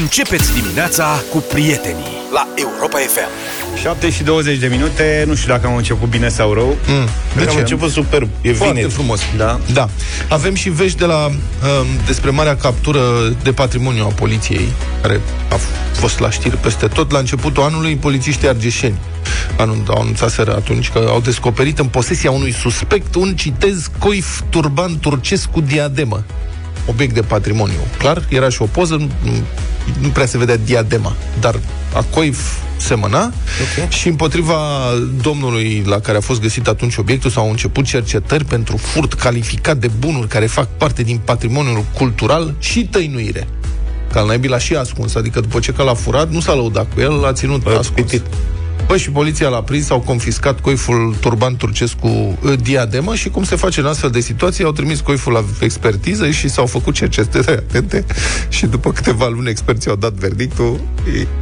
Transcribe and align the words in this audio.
Începeți 0.00 0.52
dimineața 0.54 1.22
cu 1.30 1.38
prietenii 1.38 2.12
la 2.32 2.48
Europa 2.54 2.98
FM. 2.98 3.28
7 3.80 4.10
și 4.10 4.22
20 4.22 4.58
de 4.58 4.66
minute, 4.66 5.24
nu 5.26 5.34
știu 5.34 5.48
dacă 5.52 5.66
am 5.66 5.76
început 5.76 6.08
bine 6.08 6.28
sau 6.28 6.52
rău. 6.52 6.76
Mm. 6.86 7.08
Deci 7.34 7.44
De 7.44 7.48
am 7.48 7.54
ce? 7.54 7.58
început 7.60 7.90
superb. 7.90 8.28
E 8.40 8.52
Foarte 8.52 8.74
vineri. 8.74 8.92
frumos. 8.94 9.20
Da. 9.36 9.60
Da. 9.72 9.88
Avem 10.28 10.54
și 10.54 10.68
vești 10.70 10.98
de 10.98 11.04
la, 11.04 11.26
um, 11.26 11.36
despre 12.06 12.30
marea 12.30 12.56
captură 12.56 13.00
de 13.42 13.52
patrimoniu 13.52 14.04
a 14.04 14.08
poliției, 14.12 14.68
care 15.02 15.20
a 15.50 15.54
f- 15.56 15.96
fost 15.98 16.18
la 16.18 16.30
știri 16.30 16.56
peste 16.56 16.86
tot. 16.86 17.10
La 17.10 17.18
începutul 17.18 17.62
anului, 17.62 17.96
polițiștii 17.96 18.48
argeșeni 18.48 18.98
anun- 19.56 19.86
au 19.88 20.00
anunțat 20.00 20.38
atunci 20.48 20.90
că 20.90 21.06
au 21.08 21.20
descoperit 21.20 21.78
în 21.78 21.86
posesia 21.86 22.30
unui 22.30 22.52
suspect 22.52 23.14
un, 23.14 23.34
citez, 23.36 23.90
coif 23.98 24.40
turban 24.48 24.98
turcesc 24.98 25.46
cu 25.50 25.60
diademă. 25.60 26.24
Obiect 26.86 27.14
de 27.14 27.20
patrimoniu. 27.20 27.78
Clar, 27.98 28.26
era 28.28 28.48
și 28.48 28.62
o 28.62 28.64
poză, 28.64 28.96
nu, 28.96 29.08
nu 30.00 30.08
prea 30.08 30.26
se 30.26 30.38
vedea 30.38 30.56
diadema, 30.56 31.16
dar 31.40 31.60
a 31.94 32.04
coif 32.10 32.38
semăna 32.76 33.18
okay. 33.18 33.88
și 33.88 34.08
împotriva 34.08 34.56
domnului 35.22 35.82
la 35.86 36.00
care 36.00 36.18
a 36.18 36.20
fost 36.20 36.40
găsit 36.40 36.68
atunci 36.68 36.96
obiectul 36.96 37.30
s-au 37.30 37.50
început 37.50 37.84
cercetări 37.84 38.44
pentru 38.44 38.76
furt 38.76 39.12
calificat 39.12 39.76
de 39.76 39.90
bunuri 39.98 40.28
care 40.28 40.46
fac 40.46 40.68
parte 40.76 41.02
din 41.02 41.20
patrimoniul 41.24 41.84
cultural 41.94 42.54
și 42.58 42.86
tăinuire. 42.86 43.48
Că 44.12 44.18
al 44.18 44.26
naibii 44.26 44.50
l-a 44.50 44.58
și 44.58 44.74
ascuns, 44.74 45.14
adică 45.14 45.40
după 45.40 45.58
ce 45.58 45.72
că 45.72 45.82
l-a 45.82 45.94
furat, 45.94 46.30
nu 46.30 46.40
s-a 46.40 46.54
lăudat 46.54 46.94
cu 46.94 47.00
el, 47.00 47.12
l-a 47.12 47.32
ținut 47.32 47.62
Bă, 47.62 47.76
ascuns. 47.78 48.10
pitit. 48.10 48.26
Bă, 48.86 48.96
și 48.96 49.10
poliția 49.10 49.48
l-a 49.48 49.62
prins, 49.62 49.90
au 49.90 50.00
confiscat 50.00 50.60
coiful 50.60 51.16
turban 51.20 51.56
turcesc 51.56 51.94
cu 51.94 52.08
uh, 52.08 52.52
diademă 52.62 53.14
și 53.14 53.28
cum 53.28 53.44
se 53.44 53.56
face 53.56 53.80
în 53.80 53.86
astfel 53.86 54.10
de 54.10 54.20
situații, 54.20 54.64
au 54.64 54.72
trimis 54.72 55.00
coiful 55.00 55.32
la 55.32 55.44
expertiză 55.60 56.30
și 56.30 56.48
s-au 56.48 56.66
făcut 56.66 56.94
cercetări 56.94 57.50
atente 57.50 58.04
și 58.48 58.66
după 58.66 58.92
câteva 58.92 59.28
luni 59.28 59.48
experții 59.48 59.90
au 59.90 59.96
dat 59.96 60.12
verdictul, 60.12 60.80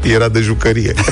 e- 0.02 0.08
era 0.12 0.28
de 0.28 0.40
jucărie. 0.40 0.94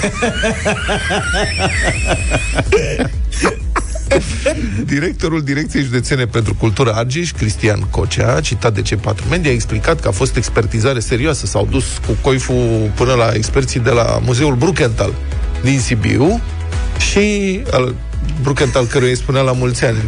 Directorul 4.84 5.42
Direcției 5.42 5.82
Județene 5.82 6.26
pentru 6.26 6.54
Cultură 6.54 6.92
Argeș, 6.94 7.32
Cristian 7.32 7.80
Cocea, 7.90 8.40
citat 8.40 8.74
de 8.74 8.82
C4 8.82 9.28
Media, 9.30 9.50
a 9.50 9.54
explicat 9.54 10.00
că 10.00 10.08
a 10.08 10.10
fost 10.10 10.36
expertizare 10.36 11.00
serioasă. 11.00 11.46
S-au 11.46 11.68
dus 11.70 11.84
cu 12.06 12.16
coiful 12.20 12.90
până 12.94 13.12
la 13.12 13.30
experții 13.32 13.80
de 13.80 13.90
la 13.90 14.18
Muzeul 14.24 14.54
Brukenthal 14.54 15.14
din 15.62 15.80
Sibiu 15.80 16.40
și 17.10 17.60
al 17.70 17.94
Brukenthal 18.42 18.86
căruia 18.86 19.10
îi 19.10 19.16
spunea 19.16 19.42
la 19.42 19.52
mulți 19.52 19.84
ani 19.84 19.98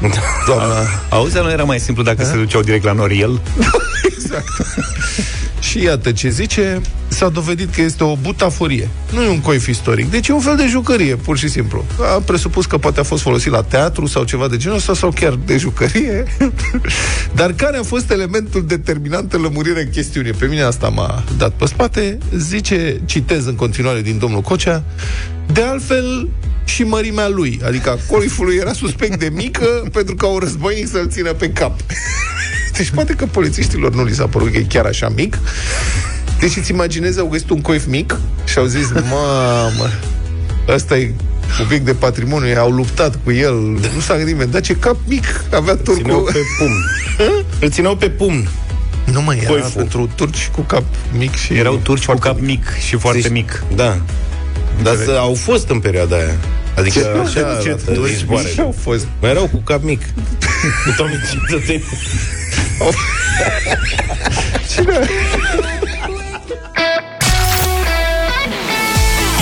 doamna 0.46 0.74
Auzi, 1.08 1.38
nu 1.38 1.50
era 1.50 1.64
mai 1.64 1.80
simplu 1.80 2.02
dacă 2.02 2.24
se 2.24 2.36
duceau 2.36 2.62
direct 2.62 2.84
la 2.84 2.92
Noriel? 2.92 3.40
Exact. 4.16 4.44
Și 5.64 5.82
iată 5.82 6.12
ce 6.12 6.28
zice, 6.28 6.80
s-a 7.08 7.28
dovedit 7.28 7.74
că 7.74 7.82
este 7.82 8.04
o 8.04 8.16
butaforie. 8.16 8.88
Nu 9.12 9.22
e 9.22 9.28
un 9.28 9.40
coif 9.40 9.66
istoric, 9.66 10.10
deci 10.10 10.28
e 10.28 10.32
un 10.32 10.40
fel 10.40 10.56
de 10.56 10.66
jucărie, 10.66 11.16
pur 11.16 11.38
și 11.38 11.48
simplu. 11.48 11.84
A 12.16 12.20
presupus 12.24 12.66
că 12.66 12.78
poate 12.78 13.00
a 13.00 13.02
fost 13.02 13.22
folosit 13.22 13.50
la 13.50 13.62
teatru 13.62 14.06
sau 14.06 14.24
ceva 14.24 14.48
de 14.48 14.56
genul 14.56 14.76
ăsta, 14.76 14.94
sau 14.94 15.10
chiar 15.10 15.38
de 15.46 15.56
jucărie. 15.56 16.24
Dar 17.38 17.52
care 17.52 17.76
a 17.76 17.82
fost 17.82 18.10
elementul 18.10 18.66
determinant 18.66 19.32
în 19.32 19.40
lămurirea 19.40 19.88
chestiunii? 19.88 20.32
Pe 20.32 20.46
mine 20.46 20.62
asta 20.62 20.88
m-a 20.88 21.24
dat 21.38 21.52
pe 21.52 21.66
spate. 21.66 22.18
Zice, 22.36 23.00
citez 23.04 23.46
în 23.46 23.54
continuare 23.54 24.00
din 24.00 24.18
domnul 24.18 24.40
Cocea, 24.40 24.84
de 25.52 25.62
altfel 25.62 26.28
și 26.64 26.82
mărimea 26.82 27.28
lui, 27.28 27.60
adică 27.64 27.90
a 27.90 27.98
coifului 28.08 28.56
era 28.56 28.72
suspect 28.72 29.18
de 29.18 29.30
mică 29.32 29.66
pentru 29.92 30.14
că 30.14 30.26
au 30.26 30.38
războinic 30.38 30.88
să-l 30.88 31.08
țină 31.08 31.32
pe 31.32 31.50
cap. 31.50 31.80
Deci 32.76 32.90
poate 32.90 33.12
că 33.12 33.26
polițiștilor 33.26 33.94
nu 33.94 34.04
li 34.04 34.14
s-a 34.14 34.26
părut 34.26 34.50
că 34.52 34.58
e 34.58 34.62
chiar 34.68 34.84
așa 34.86 35.08
mic. 35.16 35.38
Deci 36.40 36.56
îți 36.56 36.70
imaginezi, 36.70 37.18
au 37.18 37.26
găsit 37.26 37.50
un 37.50 37.60
coif 37.60 37.86
mic 37.86 38.18
și 38.44 38.58
au 38.58 38.64
zis, 38.64 38.88
mamă, 38.92 39.90
ăsta 40.68 40.96
e 40.96 41.12
obiect 41.62 41.84
de 41.84 41.92
patrimoniu, 41.94 42.58
au 42.58 42.70
luptat 42.70 43.18
cu 43.24 43.30
el, 43.32 43.54
nu 43.94 44.00
s-a 44.00 44.14
gândit 44.16 44.32
nimeni, 44.32 44.50
dar 44.50 44.60
ce 44.60 44.76
cap 44.76 44.96
mic 45.06 45.24
avea 45.54 45.76
Țineau 45.76 45.96
turcul. 45.96 46.32
pe 46.32 46.38
pumn. 46.58 46.84
Îl 47.60 47.70
țineau 47.70 47.96
pe 47.96 48.08
pumn. 48.10 48.48
Nu 49.12 49.22
mai 49.22 49.36
era 49.38 49.48
coiful. 49.48 49.70
pentru 49.74 50.10
turci 50.14 50.48
cu 50.54 50.60
cap 50.60 50.84
mic 51.18 51.34
și... 51.34 51.52
Erau 51.54 51.76
turci 51.82 52.04
cu 52.04 52.14
cap 52.18 52.40
mic 52.40 52.64
și 52.86 52.96
foarte 52.96 53.20
Deci- 53.20 53.30
mic. 53.30 53.62
Da. 53.74 54.00
Dar 54.82 54.96
să, 55.04 55.16
au 55.18 55.34
fost 55.34 55.68
în 55.68 55.80
perioada 55.80 56.16
aia. 56.16 56.34
Adică 56.76 57.20
așa 57.24 57.32
ce 57.62 57.68
arată 57.68 57.92
turci 57.92 58.10
izvoarele. 58.10 58.52
Și 58.52 58.60
au 58.60 58.74
fost. 58.80 59.06
Mai 59.20 59.30
erau 59.30 59.46
cu 59.52 59.56
cap 59.56 59.82
mic. 59.82 60.00
Cu 60.84 60.94
toți 60.96 61.10
cetățenii. 61.48 61.84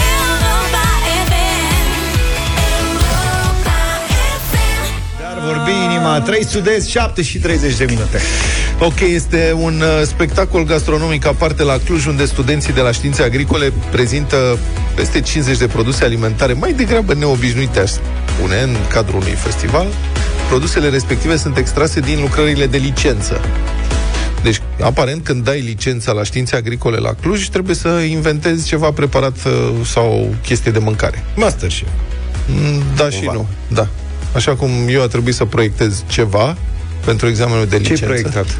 Europa 0.02 0.82
FM. 1.26 1.32
Europa 2.78 3.76
FM. 4.50 4.84
Dar 5.20 5.54
vorbi 5.54 5.70
inima, 5.84 6.20
3 6.20 6.44
sud 6.44 6.84
7 6.86 7.22
și 7.22 7.38
30 7.38 7.76
de 7.76 7.84
minute. 7.84 8.20
Ok, 8.78 9.00
este 9.00 9.54
un 9.58 9.80
uh, 9.80 10.06
spectacol 10.06 10.64
gastronomic 10.64 11.26
aparte 11.26 11.62
la 11.62 11.78
Cluj, 11.84 12.06
unde 12.06 12.24
studenții 12.24 12.72
de 12.72 12.80
la 12.80 12.92
științe 12.92 13.22
agricole 13.22 13.72
prezintă 13.90 14.58
peste 14.94 15.20
50 15.20 15.58
de 15.58 15.66
produse 15.66 16.04
alimentare 16.04 16.52
mai 16.52 16.72
degrabă 16.72 17.14
neobișnuite, 17.14 17.80
aș 17.80 17.90
spune, 17.90 18.60
în 18.62 18.76
cadrul 18.88 19.20
unui 19.20 19.32
festival. 19.32 19.86
Produsele 20.48 20.88
respective 20.88 21.36
sunt 21.36 21.56
extrase 21.56 22.00
din 22.00 22.20
lucrările 22.20 22.66
de 22.66 22.76
licență. 22.76 23.40
Deci, 24.42 24.60
aparent, 24.80 25.24
când 25.24 25.44
dai 25.44 25.60
licența 25.60 26.12
la 26.12 26.22
științe 26.22 26.56
agricole 26.56 26.98
la 26.98 27.14
Cluj, 27.20 27.48
trebuie 27.48 27.74
să 27.74 27.88
inventezi 27.88 28.66
ceva 28.66 28.90
preparat 28.90 29.36
uh, 29.46 29.86
sau 29.86 30.34
chestie 30.42 30.70
de 30.70 30.78
mâncare. 30.78 31.24
Masterchef. 31.36 31.88
Mm, 32.46 32.82
Da 32.96 33.10
și 33.10 33.24
nu. 33.32 33.46
Da. 33.68 33.88
Așa 34.34 34.54
cum 34.54 34.70
eu 34.88 35.02
a 35.02 35.06
trebuit 35.06 35.34
să 35.34 35.44
proiectez 35.44 36.04
ceva 36.08 36.56
pentru 37.04 37.26
examenul 37.28 37.64
de 37.64 37.68
Ce-ai 37.70 37.80
licență. 37.80 38.04
proiectat? 38.04 38.58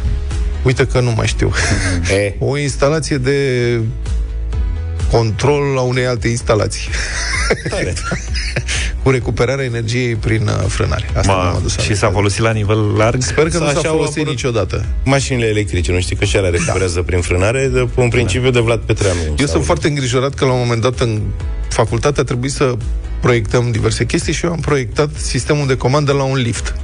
Uite 0.62 0.86
că 0.86 1.00
nu 1.00 1.10
mai 1.16 1.26
știu. 1.26 1.52
E, 2.10 2.34
O 2.50 2.58
instalație 2.58 3.16
de 3.18 3.36
control 5.10 5.62
la 5.74 5.80
unei 5.80 6.06
alte 6.06 6.28
instalații. 6.28 6.88
tare. 7.68 7.92
Cu 9.02 9.10
recuperarea 9.10 9.64
energiei 9.64 10.14
prin 10.14 10.46
uh, 10.46 10.64
frânare. 10.68 11.10
Asta 11.16 11.32
m-am 11.32 11.44
Ma, 11.46 11.50
adus 11.56 11.70
și 11.72 11.78
aminte. 11.78 11.96
s-a 11.98 12.10
folosit 12.10 12.40
la 12.40 12.50
nivel 12.52 12.78
larg? 12.96 13.22
Sper 13.22 13.44
că 13.44 13.50
Sau 13.50 13.60
nu 13.60 13.66
s-a 13.72 13.78
așa 13.78 13.88
au 13.88 13.94
folosit 13.94 14.16
apărut- 14.16 14.30
niciodată. 14.34 14.84
Mașinile 15.04 15.46
electrice, 15.46 15.92
nu 15.92 16.00
știi 16.00 16.16
că 16.16 16.24
și 16.24 16.36
alea 16.36 16.50
recuperează 16.50 17.02
prin 17.02 17.20
frânare, 17.20 17.66
de, 17.72 17.78
pe 17.94 18.00
un 18.00 18.08
principiu 18.08 18.50
de 18.50 18.60
Vlad 18.60 18.80
Petreanu. 18.80 19.18
Eu 19.28 19.34
Sau- 19.36 19.46
sunt 19.46 19.64
foarte 19.64 19.88
îngrijorat 19.88 20.34
că 20.34 20.44
la 20.44 20.52
un 20.52 20.58
moment 20.58 20.80
dat 20.80 21.00
în 21.00 21.20
facultate 21.68 22.20
a 22.20 22.24
trebuit 22.24 22.52
să 22.52 22.74
proiectăm 23.20 23.70
diverse 23.70 24.04
chestii 24.06 24.32
și 24.32 24.44
eu 24.44 24.52
am 24.52 24.60
proiectat 24.60 25.08
sistemul 25.16 25.66
de 25.66 25.76
comandă 25.76 26.12
la 26.12 26.22
un 26.22 26.36
lift. 26.36 26.74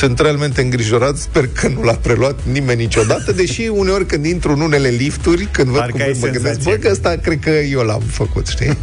Sunt 0.00 0.18
realmente 0.18 0.60
îngrijorat, 0.60 1.16
sper 1.16 1.48
că 1.52 1.68
nu 1.68 1.82
l-a 1.82 1.92
preluat 1.92 2.38
nimeni 2.52 2.80
niciodată, 2.80 3.32
deși 3.32 3.68
uneori 3.72 4.06
când 4.06 4.24
intru 4.24 4.52
în 4.52 4.60
unele 4.60 4.88
lifturi, 4.88 5.48
când 5.50 5.68
văd 5.68 5.78
Parcă 5.78 5.92
cum 5.92 6.00
ai 6.00 6.16
mă 6.20 6.26
gândesc, 6.26 6.42
senzația 6.44 6.72
bă, 6.72 6.78
că 6.78 6.88
ăsta 6.90 7.16
cred 7.22 7.38
că 7.40 7.50
eu 7.50 7.80
l-am 7.80 8.02
făcut, 8.10 8.46
știi? 8.46 8.76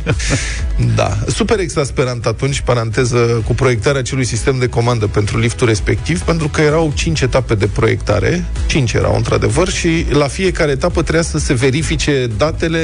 da. 0.96 1.18
Super 1.28 1.60
exasperant 1.60 2.26
atunci, 2.26 2.62
paranteză, 2.62 3.44
cu 3.46 3.54
proiectarea 3.54 4.00
acelui 4.00 4.26
sistem 4.26 4.58
de 4.60 4.68
comandă 4.68 5.08
pentru 5.08 5.40
liftul 5.40 5.68
respectiv, 5.68 6.22
pentru 6.22 6.48
că 6.48 6.62
erau 6.62 6.92
cinci 6.96 7.22
etape 7.22 7.56
de 7.56 7.68
proiectare, 7.68 8.46
cinci 8.68 8.94
erau 8.94 9.16
într-adevăr, 9.16 9.70
și 9.70 10.06
la 10.10 10.28
fiecare 10.28 10.72
etapă 10.72 11.02
trebuia 11.02 11.24
să 11.24 11.38
se 11.38 11.54
verifice 11.54 12.28
datele, 12.38 12.80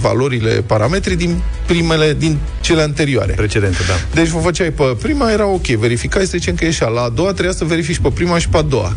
valorile, 0.00 0.50
parametrii 0.50 1.16
din 1.16 1.42
primele, 1.66 2.14
din 2.18 2.38
cele 2.60 2.82
anterioare. 2.82 3.32
Precedente, 3.32 3.78
da. 3.88 4.20
Deci 4.20 4.28
vă 4.28 4.38
făceai 4.38 4.70
pe 4.70 4.96
prima, 5.02 5.32
era 5.32 5.46
ok, 5.46 5.66
verificai, 5.66 6.24
să 6.24 6.32
zicem 6.36 6.54
că 6.54 6.64
ieșea. 6.64 6.88
La 6.88 7.00
a 7.00 7.08
doua 7.08 7.32
trebuia 7.32 7.52
să 7.52 7.64
verifici 7.72 7.98
pe 7.98 8.10
prima 8.14 8.38
și 8.38 8.48
pe 8.48 8.56
a 8.56 8.62
doua. 8.62 8.92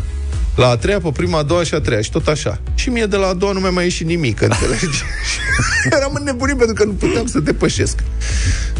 La 0.56 0.68
a 0.68 0.76
treia, 0.76 1.00
pe 1.00 1.10
prima, 1.12 1.38
a 1.38 1.42
doua 1.42 1.62
și 1.64 1.74
a 1.74 1.80
treia 1.80 2.00
și 2.00 2.10
tot 2.10 2.26
așa. 2.26 2.60
Și 2.74 2.88
mie 2.88 3.06
de 3.06 3.16
la 3.16 3.26
a 3.26 3.34
doua 3.34 3.52
nu 3.52 3.60
mi-a 3.60 3.70
mai 3.70 3.84
ieșit 3.84 4.06
nimic, 4.06 4.40
înțelegi? 4.40 4.84
Și 4.84 5.88
Eram 5.96 6.12
înnebunit 6.18 6.56
pentru 6.56 6.74
că 6.74 6.84
nu 6.84 6.92
puteam 6.92 7.26
să 7.26 7.38
depășesc. 7.40 7.98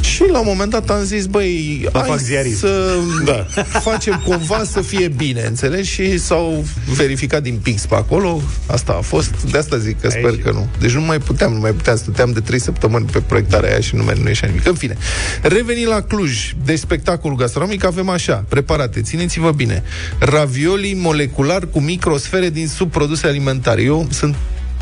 Și 0.00 0.24
la 0.32 0.38
un 0.38 0.44
moment 0.48 0.70
dat 0.70 0.90
am 0.90 1.02
zis, 1.04 1.26
băi, 1.26 1.80
Să 1.84 1.98
hai 1.98 2.08
fac 2.08 2.18
ziarism. 2.18 2.58
să 2.58 2.98
da. 3.24 3.46
facem 3.90 4.22
cumva 4.24 4.62
să 4.64 4.80
fie 4.80 5.08
bine, 5.08 5.42
înțelegi? 5.46 5.90
Și 5.90 6.18
s-au 6.18 6.64
verificat 6.96 7.42
din 7.42 7.58
pix 7.62 7.86
pe 7.86 7.94
acolo. 7.94 8.40
Asta 8.66 8.92
a 8.98 9.00
fost. 9.00 9.30
De 9.50 9.58
asta 9.58 9.76
zic 9.78 10.00
că 10.00 10.08
sper 10.10 10.24
Aici. 10.24 10.42
că 10.42 10.50
nu. 10.50 10.68
Deci 10.80 10.92
nu 10.92 11.00
mai 11.00 11.18
puteam, 11.18 11.52
nu 11.52 11.58
mai 11.58 11.72
puteam. 11.72 11.96
Stăteam 11.96 12.32
de 12.32 12.40
3 12.40 12.60
săptămâni 12.60 13.04
pe 13.12 13.20
proiectarea 13.20 13.70
aia 13.70 13.80
și 13.80 13.94
nu 13.94 14.04
mai 14.04 14.14
nu 14.22 14.28
ieșea 14.28 14.48
nimic. 14.48 14.66
În 14.66 14.74
fine, 14.74 14.96
revenind 15.42 15.88
la 15.88 16.00
Cluj, 16.00 16.52
de 16.64 16.76
spectacolul 16.76 17.36
gastronomic, 17.36 17.84
avem 17.84 18.08
așa, 18.08 18.44
preparate, 18.48 19.00
țineți-vă 19.00 19.50
bine, 19.50 19.82
ravioli 20.18 20.94
molecular 20.94 21.64
cu 21.72 21.80
microsfere 21.80 22.50
din 22.50 22.68
subproduse 22.68 23.26
alimentare. 23.26 23.82
Eu 23.82 24.06
sunt 24.10 24.34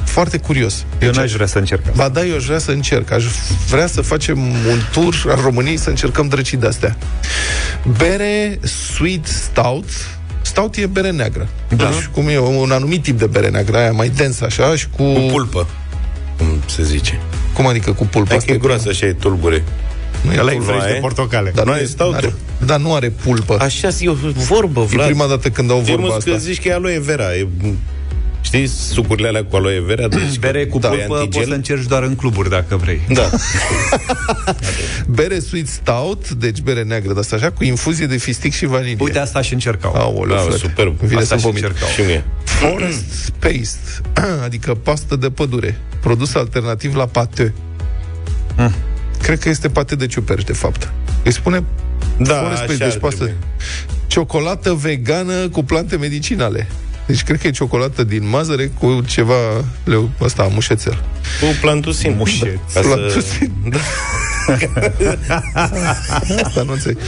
foarte 0.05 0.39
curios. 0.39 0.85
Eu 0.99 1.09
Deci- 1.11 1.17
n-aș 1.19 1.33
vrea 1.33 1.47
să 1.47 1.59
încerc 1.59 1.81
asta. 1.81 1.95
Ba 1.97 2.09
da, 2.09 2.25
eu 2.25 2.37
aș 2.37 2.45
vrea 2.45 2.59
să 2.59 2.71
încerc. 2.71 3.11
Aș 3.11 3.25
vrea 3.69 3.87
să 3.87 4.01
facem 4.01 4.39
un 4.43 4.79
tur 4.93 5.25
al 5.29 5.41
României 5.43 5.77
să 5.77 5.89
încercăm 5.89 6.29
drăcii 6.29 6.57
de-astea. 6.57 6.97
Bere 7.99 8.59
Sweet 8.63 9.27
Stout. 9.27 9.85
Stout 10.43 10.77
e 10.77 10.87
bere 10.87 11.11
neagră. 11.11 11.49
Da. 11.77 11.85
Deci, 11.89 12.05
cum 12.13 12.29
e 12.29 12.39
un 12.39 12.71
anumit 12.71 13.03
tip 13.03 13.19
de 13.19 13.27
bere 13.27 13.49
neagră, 13.49 13.77
aia 13.77 13.93
mai 13.93 14.09
densă 14.09 14.45
așa 14.45 14.77
și 14.77 14.87
cu... 14.97 15.13
Cu 15.13 15.21
pulpă. 15.31 15.67
cum 16.39 16.47
se 16.67 16.83
zice. 16.83 17.21
Cum 17.53 17.67
adică 17.67 17.93
cu 17.93 18.07
pulpa 18.07 18.29
Hai 18.29 18.37
asta? 18.37 18.49
că 18.51 18.57
e 18.57 18.61
groasă, 18.61 18.89
așa 18.89 19.07
e 19.07 19.13
tulbure. 19.13 19.65
Nu 20.25 20.33
e 20.33 20.39
Ăla 20.41 20.53
e 20.53 20.55
pulpa. 20.55 20.73
fresh 20.73 20.87
de 20.87 20.97
e? 20.97 21.01
portocale. 21.01 21.51
Dar 21.55 21.65
Nu 21.65 21.71
nu 21.73 21.79
e 21.79 21.83
e 21.83 21.87
stautul. 21.87 22.17
are, 22.17 22.33
Dar 22.67 22.81
nu 22.81 22.95
are 22.95 23.11
pulpă. 23.11 23.57
Așa 23.61 23.89
e 24.01 24.09
o 24.09 24.15
vorbă, 24.33 24.81
e 24.81 24.85
Vlad. 24.85 25.07
prima 25.07 25.27
dată 25.27 25.49
când 25.51 25.71
au 25.71 25.79
E 25.79 25.83
vorba 25.83 26.07
mă 26.07 26.13
asta. 26.15 26.31
că 26.31 26.37
zici 26.37 26.63
că 26.63 26.69
e 26.69 26.73
aloe 26.75 26.99
vera. 26.99 27.35
E, 27.35 27.49
știi, 28.41 28.67
sucurile 28.67 29.29
alea 29.29 29.45
cu 29.45 29.57
aloe 29.57 29.81
vera? 29.81 30.09
Deci 30.09 30.39
Bere 30.45 30.67
cu 30.67 30.79
da, 30.79 30.89
e 30.89 30.97
pulpă 30.97 31.15
antigel. 31.15 31.31
poți 31.41 31.49
să 31.49 31.55
încerci 31.55 31.87
doar 31.87 32.03
în 32.03 32.15
cluburi, 32.17 32.51
dacă 32.51 32.77
vrei. 32.77 33.01
Da. 33.09 33.31
Bere 35.17 35.39
sweet 35.39 35.69
stout, 35.69 36.31
deci 36.31 36.61
bere 36.61 36.83
neagră 36.83 37.13
de 37.13 37.19
asta 37.21 37.37
așa, 37.37 37.51
cu 37.51 37.65
infuzie 37.65 38.07
de 38.07 38.17
fistic 38.17 38.53
și 38.53 38.67
vanilie. 38.67 38.97
Uite, 39.01 39.19
asta 39.19 39.43
și 39.43 39.53
încercau. 39.53 39.95
Aoleu, 39.95 40.37
Da, 40.37 40.43
frate. 40.43 40.57
superb. 40.57 40.99
Vine 41.01 41.21
Asta 41.21 41.35
să 41.35 41.41
și 41.41 41.47
vomit. 41.47 41.63
încercau. 41.63 41.89
și 41.89 42.01
mie. 42.01 42.25
Forest 42.45 43.31
paste, 43.43 44.01
adică 44.45 44.75
pastă 44.75 45.17
de 45.17 45.31
pădure, 45.31 45.79
produs 46.01 46.35
alternativ 46.35 46.95
la 46.97 47.07
pate. 47.07 47.53
Mm. 48.57 48.75
Cred 49.25 49.39
că 49.39 49.49
este 49.49 49.69
pate 49.69 49.95
de 49.95 50.07
ciuperci, 50.07 50.45
de 50.45 50.53
fapt. 50.53 50.93
Îi 51.23 51.33
spune 51.33 51.65
Da, 52.19 52.35
Forest 52.35 52.53
așa 52.53 52.65
paste, 52.67 52.83
ar 52.85 52.91
deci 52.91 53.01
pastă. 53.01 53.17
trebui. 53.25 53.35
Ciocolată 54.07 54.73
vegană 54.73 55.49
cu 55.49 55.63
plante 55.65 55.97
medicinale. 55.97 56.67
Deci 57.07 57.23
cred 57.23 57.41
că 57.41 57.47
e 57.47 57.51
ciocolată 57.51 58.05
din 58.05 58.29
mazăre 58.29 58.67
cu 58.67 59.01
ceva 59.07 59.35
leu, 59.85 60.11
ăsta, 60.21 60.49
mușețel. 60.53 60.93
Cu 61.41 61.47
plantusin. 61.61 62.15
Mușeț. 62.17 62.59
Ca 62.75 62.81
să- 62.81 62.89
Plantusin. 62.89 63.53
Da. 63.69 63.79
Asta 66.45 66.63
nu 66.63 66.73
înțeleg. 66.73 66.99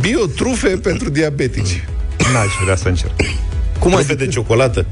Biotrufe 0.00 0.68
pentru 0.68 1.10
diabetici. 1.10 1.84
N-aș 2.32 2.52
vrea 2.64 2.76
să 2.76 2.88
încerc. 2.88 3.12
Cum 3.78 3.90
Trufe 3.90 3.96
adică? 4.12 4.24
de 4.24 4.26
ciocolată. 4.30 4.80
Că 4.80 4.86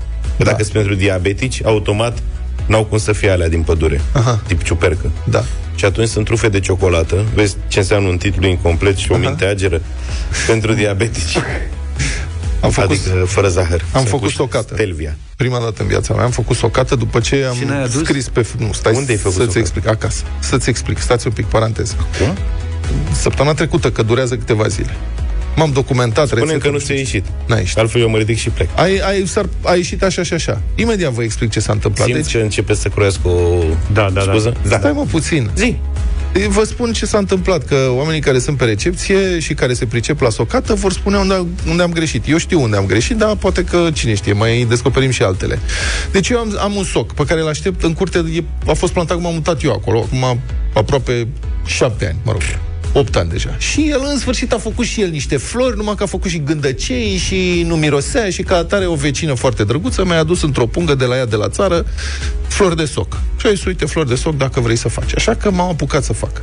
Da. 0.45 0.45
Dacă 0.51 0.63
sunt 0.63 0.75
pentru 0.75 0.95
diabetici, 0.95 1.65
automat 1.65 2.19
n-au 2.67 2.85
cum 2.85 2.99
să 2.99 3.13
fie 3.13 3.31
alea 3.31 3.49
din 3.49 3.63
pădure. 3.63 4.01
Aha. 4.13 4.41
Tip 4.47 4.63
ciupercă. 4.63 5.11
Da. 5.25 5.45
Și 5.75 5.85
atunci 5.85 6.09
sunt 6.09 6.25
trufe 6.25 6.49
de 6.49 6.61
ciocolată. 6.61 7.25
Vezi 7.35 7.57
ce 7.69 7.79
înseamnă 7.79 8.09
un 8.09 8.17
titlu 8.17 8.47
incomplet 8.47 8.97
și 8.97 9.13
o 9.13 9.17
minte 9.17 9.45
ageră 9.45 9.81
pentru 10.47 10.73
diabetici. 10.73 11.37
Am 12.61 12.71
făcut, 12.71 12.91
Adică 12.91 13.25
fără 13.25 13.49
zahăr. 13.49 13.81
Am 13.81 13.87
Sunt 13.99 14.09
făcut 14.09 14.27
cu 14.27 14.33
socată. 14.33 14.75
Stelvia. 14.75 15.17
prima 15.37 15.59
dată 15.59 15.83
în 15.83 15.89
viața 15.89 16.15
mea, 16.15 16.25
am 16.25 16.31
făcut 16.31 16.57
socată 16.57 16.95
după 16.95 17.21
ce 17.21 17.45
am 17.49 17.55
Și 17.55 17.65
n-ai 17.65 17.83
adus? 17.83 18.03
scris 18.05 18.29
pe... 18.29 18.47
Nu, 18.59 18.73
stai 18.73 18.93
Unde 18.97 19.13
ai 19.13 19.19
făcut 19.19 19.33
să-ți 19.37 19.45
socată? 19.53 19.59
explic. 19.59 19.87
Acasă. 19.87 20.23
Să-ți 20.39 20.69
explic. 20.69 20.99
Stați 20.99 21.27
un 21.27 21.33
pic, 21.33 21.45
paranteză. 21.47 21.95
Cum? 22.19 22.37
Săptămâna 23.13 23.55
trecută, 23.55 23.91
că 23.91 24.03
durează 24.03 24.37
câteva 24.37 24.67
zile. 24.67 24.97
M-am 25.57 25.71
documentat 25.73 26.27
Spunem 26.27 26.45
rețete, 26.45 26.65
că 26.67 26.73
nu 26.73 26.79
știu 26.79 26.95
ți-a 26.95 27.05
ce. 27.05 27.15
ieșit. 27.15 27.25
N-a 27.47 27.57
ieșit. 27.57 27.79
Altfel 27.79 28.01
eu 28.01 28.09
mă 28.09 28.17
ridic 28.17 28.37
și 28.39 28.51
plec. 28.51 28.69
Ai, 28.77 28.99
ai, 28.99 29.27
s-ar, 29.27 29.49
a 29.63 29.75
ieșit 29.75 30.03
așa 30.03 30.23
și 30.23 30.33
așa. 30.33 30.63
Imediat 30.75 31.13
vă 31.13 31.23
explic 31.23 31.51
ce 31.51 31.61
s-a 31.61 31.73
întâmplat. 31.73 32.07
Simți 32.07 32.23
Deci, 32.23 32.33
că 32.37 32.43
începe 32.43 32.75
să 32.75 32.89
croiască 32.89 33.29
o 33.29 33.63
Da, 33.93 34.11
da, 34.13 34.21
da. 34.21 34.21
scuză? 34.21 34.57
stai 34.67 34.93
mă 34.95 35.05
puțin. 35.11 35.51
Zi. 35.57 35.77
Vă 36.49 36.65
spun 36.65 36.93
ce 36.93 37.07
s-a 37.07 37.19
întâmplat, 37.19 37.65
că 37.65 37.77
oamenii 37.91 38.21
care 38.21 38.39
sunt 38.39 38.57
pe 38.57 38.65
recepție 38.65 39.39
și 39.39 39.55
care 39.55 39.73
se 39.75 39.87
pricep 39.87 40.21
la 40.21 40.31
socată 40.31 40.75
vor 40.75 40.93
spune 40.93 41.17
unde, 41.17 41.47
unde 41.69 41.83
am 41.83 41.93
greșit. 41.93 42.29
Eu 42.29 42.37
știu 42.37 42.63
unde 42.63 42.77
am 42.77 42.87
greșit, 42.87 43.17
dar 43.17 43.37
poate 43.37 43.65
că, 43.65 43.89
cine 43.93 44.15
știe, 44.15 44.33
mai 44.33 44.67
descoperim 44.69 45.11
și 45.11 45.23
altele. 45.23 45.59
Deci 46.13 46.29
eu 46.29 46.39
am, 46.39 46.57
am 46.59 46.75
un 46.77 46.85
soc 46.85 47.13
pe 47.15 47.25
care 47.25 47.41
îl 47.41 47.49
aștept 47.49 47.83
în 47.83 47.93
curte, 47.93 48.25
e, 48.35 48.43
a 48.67 48.73
fost 48.73 48.93
plantat 48.93 49.17
cum 49.17 49.27
am 49.27 49.35
mutat 49.35 49.63
eu 49.63 49.73
acolo, 49.73 49.99
acum 50.07 50.41
aproape 50.75 51.27
șapte 51.67 52.07
ani, 52.07 52.17
mă 52.25 52.33
rog. 52.33 52.43
8 52.97 53.17
ani 53.17 53.31
deja. 53.31 53.57
Și 53.59 53.89
el 53.91 54.01
în 54.13 54.19
sfârșit 54.19 54.53
a 54.53 54.59
făcut 54.59 54.85
și 54.85 55.01
el 55.01 55.11
niște 55.11 55.37
flori, 55.37 55.77
numai 55.77 55.95
că 55.95 56.03
a 56.03 56.07
făcut 56.07 56.31
și 56.31 56.43
gândăcei 56.43 57.17
și 57.17 57.65
nu 57.67 57.77
mirosea 57.77 58.31
și 58.31 58.43
ca 58.43 58.57
atare 58.57 58.87
o 58.87 58.95
vecină 58.95 59.35
foarte 59.35 59.65
drăguță 59.65 60.05
mi-a 60.05 60.19
adus 60.19 60.43
într-o 60.43 60.67
pungă 60.67 60.95
de 60.95 61.05
la 61.05 61.17
ea 61.17 61.27
de 61.27 61.37
la 61.37 61.49
țară 61.49 61.87
flori 62.49 62.77
de 62.77 62.85
soc. 62.85 63.21
Și 63.37 63.47
a 63.47 63.51
zis, 63.51 63.65
uite, 63.65 63.85
flori 63.85 64.09
de 64.09 64.15
soc 64.15 64.37
dacă 64.37 64.61
vrei 64.61 64.77
să 64.77 64.89
faci. 64.89 65.15
Așa 65.17 65.35
că 65.35 65.51
m-am 65.51 65.69
apucat 65.69 66.05
să 66.05 66.13
fac. 66.13 66.41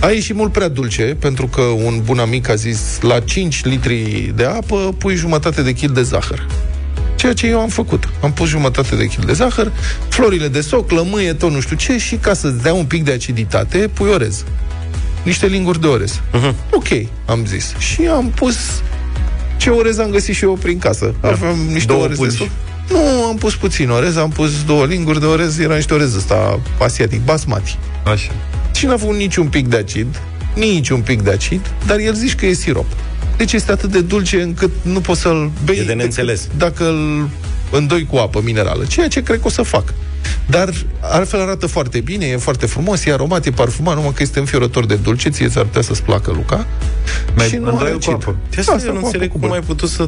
A 0.00 0.10
ieșit 0.10 0.34
mult 0.34 0.52
prea 0.52 0.68
dulce, 0.68 1.16
pentru 1.18 1.46
că 1.46 1.60
un 1.60 2.00
bun 2.04 2.18
amic 2.18 2.48
a 2.48 2.54
zis, 2.54 3.00
la 3.00 3.20
5 3.20 3.64
litri 3.64 4.32
de 4.36 4.44
apă 4.44 4.94
pui 4.98 5.14
jumătate 5.14 5.62
de 5.62 5.72
kil 5.72 5.90
de 5.92 6.02
zahăr. 6.02 6.46
Ceea 7.16 7.32
ce 7.32 7.46
eu 7.46 7.60
am 7.60 7.68
făcut. 7.68 8.08
Am 8.22 8.32
pus 8.32 8.48
jumătate 8.48 8.96
de 8.96 9.06
kil 9.06 9.22
de 9.26 9.32
zahăr, 9.32 9.72
florile 10.08 10.48
de 10.48 10.60
soc, 10.60 10.90
lămâie, 10.90 11.32
tot 11.32 11.50
nu 11.50 11.60
știu 11.60 11.76
ce, 11.76 11.98
și 11.98 12.16
ca 12.16 12.34
să-ți 12.34 12.62
dea 12.62 12.74
un 12.74 12.84
pic 12.84 13.04
de 13.04 13.12
aciditate, 13.12 13.90
pui 13.94 14.08
orez. 14.08 14.44
Niște 15.22 15.46
linguri 15.46 15.80
de 15.80 15.86
orez. 15.86 16.20
Uh-huh. 16.32 16.54
Ok, 16.72 16.88
am 17.26 17.44
zis. 17.46 17.74
Și 17.78 18.06
am 18.06 18.30
pus 18.34 18.56
ce 19.56 19.70
orez 19.70 19.98
am 19.98 20.10
găsit 20.10 20.34
și 20.34 20.44
eu 20.44 20.52
prin 20.52 20.78
casă. 20.78 21.14
Aveam 21.20 21.58
niște 21.72 21.86
Două 21.92 22.02
orez 22.02 22.16
de 22.18 22.22
pungi. 22.24 22.36
soc. 22.36 22.48
Nu, 22.90 23.24
am 23.24 23.36
pus 23.36 23.54
puțin 23.54 23.90
orez, 23.90 24.16
am 24.16 24.30
pus 24.30 24.64
două 24.64 24.84
linguri 24.84 25.20
de 25.20 25.26
orez, 25.26 25.58
era 25.58 25.74
niște 25.74 25.94
orez 25.94 26.14
ăsta 26.14 26.60
asiatic, 26.80 27.24
basmati. 27.24 27.78
Așa. 28.04 28.30
Și 28.74 28.86
n-a 28.86 28.92
avut 28.92 29.16
niciun 29.16 29.46
pic 29.48 29.66
de 29.68 29.76
acid, 29.76 30.20
nici 30.54 30.88
un 30.88 31.00
pic 31.00 31.22
de 31.22 31.30
acid, 31.30 31.60
dar 31.86 31.98
el 31.98 32.14
zici 32.14 32.34
că 32.34 32.46
e 32.46 32.52
sirop. 32.52 32.86
Deci 33.36 33.52
este 33.52 33.72
atât 33.72 33.90
de 33.90 34.00
dulce 34.00 34.42
încât 34.42 34.70
nu 34.82 35.00
poți 35.00 35.20
să-l 35.20 35.50
bei 35.64 35.74
E 35.74 35.78
de 35.78 35.82
decât 35.84 35.96
neînțeles. 35.98 36.48
dacă 36.56 36.84
îl 36.88 37.28
îndoi 37.70 38.06
cu 38.06 38.16
apă 38.16 38.40
minerală, 38.44 38.84
ceea 38.84 39.08
ce 39.08 39.22
cred 39.22 39.40
că 39.40 39.46
o 39.46 39.50
să 39.50 39.62
fac. 39.62 39.94
Dar 40.46 40.72
altfel 41.00 41.40
arată 41.40 41.66
foarte 41.66 42.00
bine, 42.00 42.26
e 42.26 42.36
foarte 42.36 42.66
frumos, 42.66 43.04
e 43.04 43.12
aromat, 43.12 43.46
e 43.46 43.50
parfumat, 43.50 43.94
numai 43.94 44.12
că 44.14 44.22
este 44.22 44.38
înfiorător 44.38 44.86
de 44.86 44.94
dulce, 44.94 45.28
ție 45.28 45.48
ți-ar 45.48 45.64
putea 45.64 45.82
să-ți 45.82 46.02
placă, 46.02 46.30
Luca. 46.30 46.66
Mai 47.36 47.46
și 47.48 47.56
nu 47.56 47.64
îndoi 47.70 47.80
are 47.80 47.90
cu 47.90 47.96
acid. 47.96 48.12
apă. 48.12 48.36
De 48.50 48.56
asta, 48.60 48.72
Asta 48.72 48.86
eu 48.86 48.92
nu 48.94 48.98
cu 49.00 49.04
înțeleg 49.06 49.28
apă 49.28 49.38
cum 49.38 49.48
cu 49.48 49.54
ai 49.54 49.60
putut 49.60 49.88
să 49.88 50.06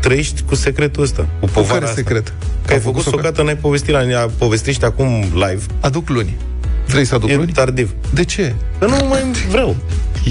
trăiești 0.00 0.42
cu 0.46 0.54
secretul 0.54 1.02
ăsta, 1.02 1.22
cu 1.40 1.46
Cu 1.46 1.52
povara 1.52 1.72
care 1.72 1.84
asta. 1.84 1.96
secret? 1.96 2.32
Că 2.66 2.72
ai 2.72 2.80
făcut 2.80 3.02
socată, 3.02 3.42
n-ai 3.42 3.56
povestit 3.56 3.92
la 3.92 4.02
ne 4.02 4.14
povestești 4.38 4.84
acum 4.84 5.20
live. 5.32 5.62
Aduc 5.80 6.08
luni. 6.08 6.36
Vrei 6.86 7.04
să 7.04 7.14
aduc 7.14 7.28
E 7.30 7.34
luni? 7.36 7.52
tardiv. 7.52 7.90
De 8.14 8.24
ce? 8.24 8.54
Că 8.78 8.86
nu 8.86 9.06
mai 9.08 9.22
vreau. 9.50 9.76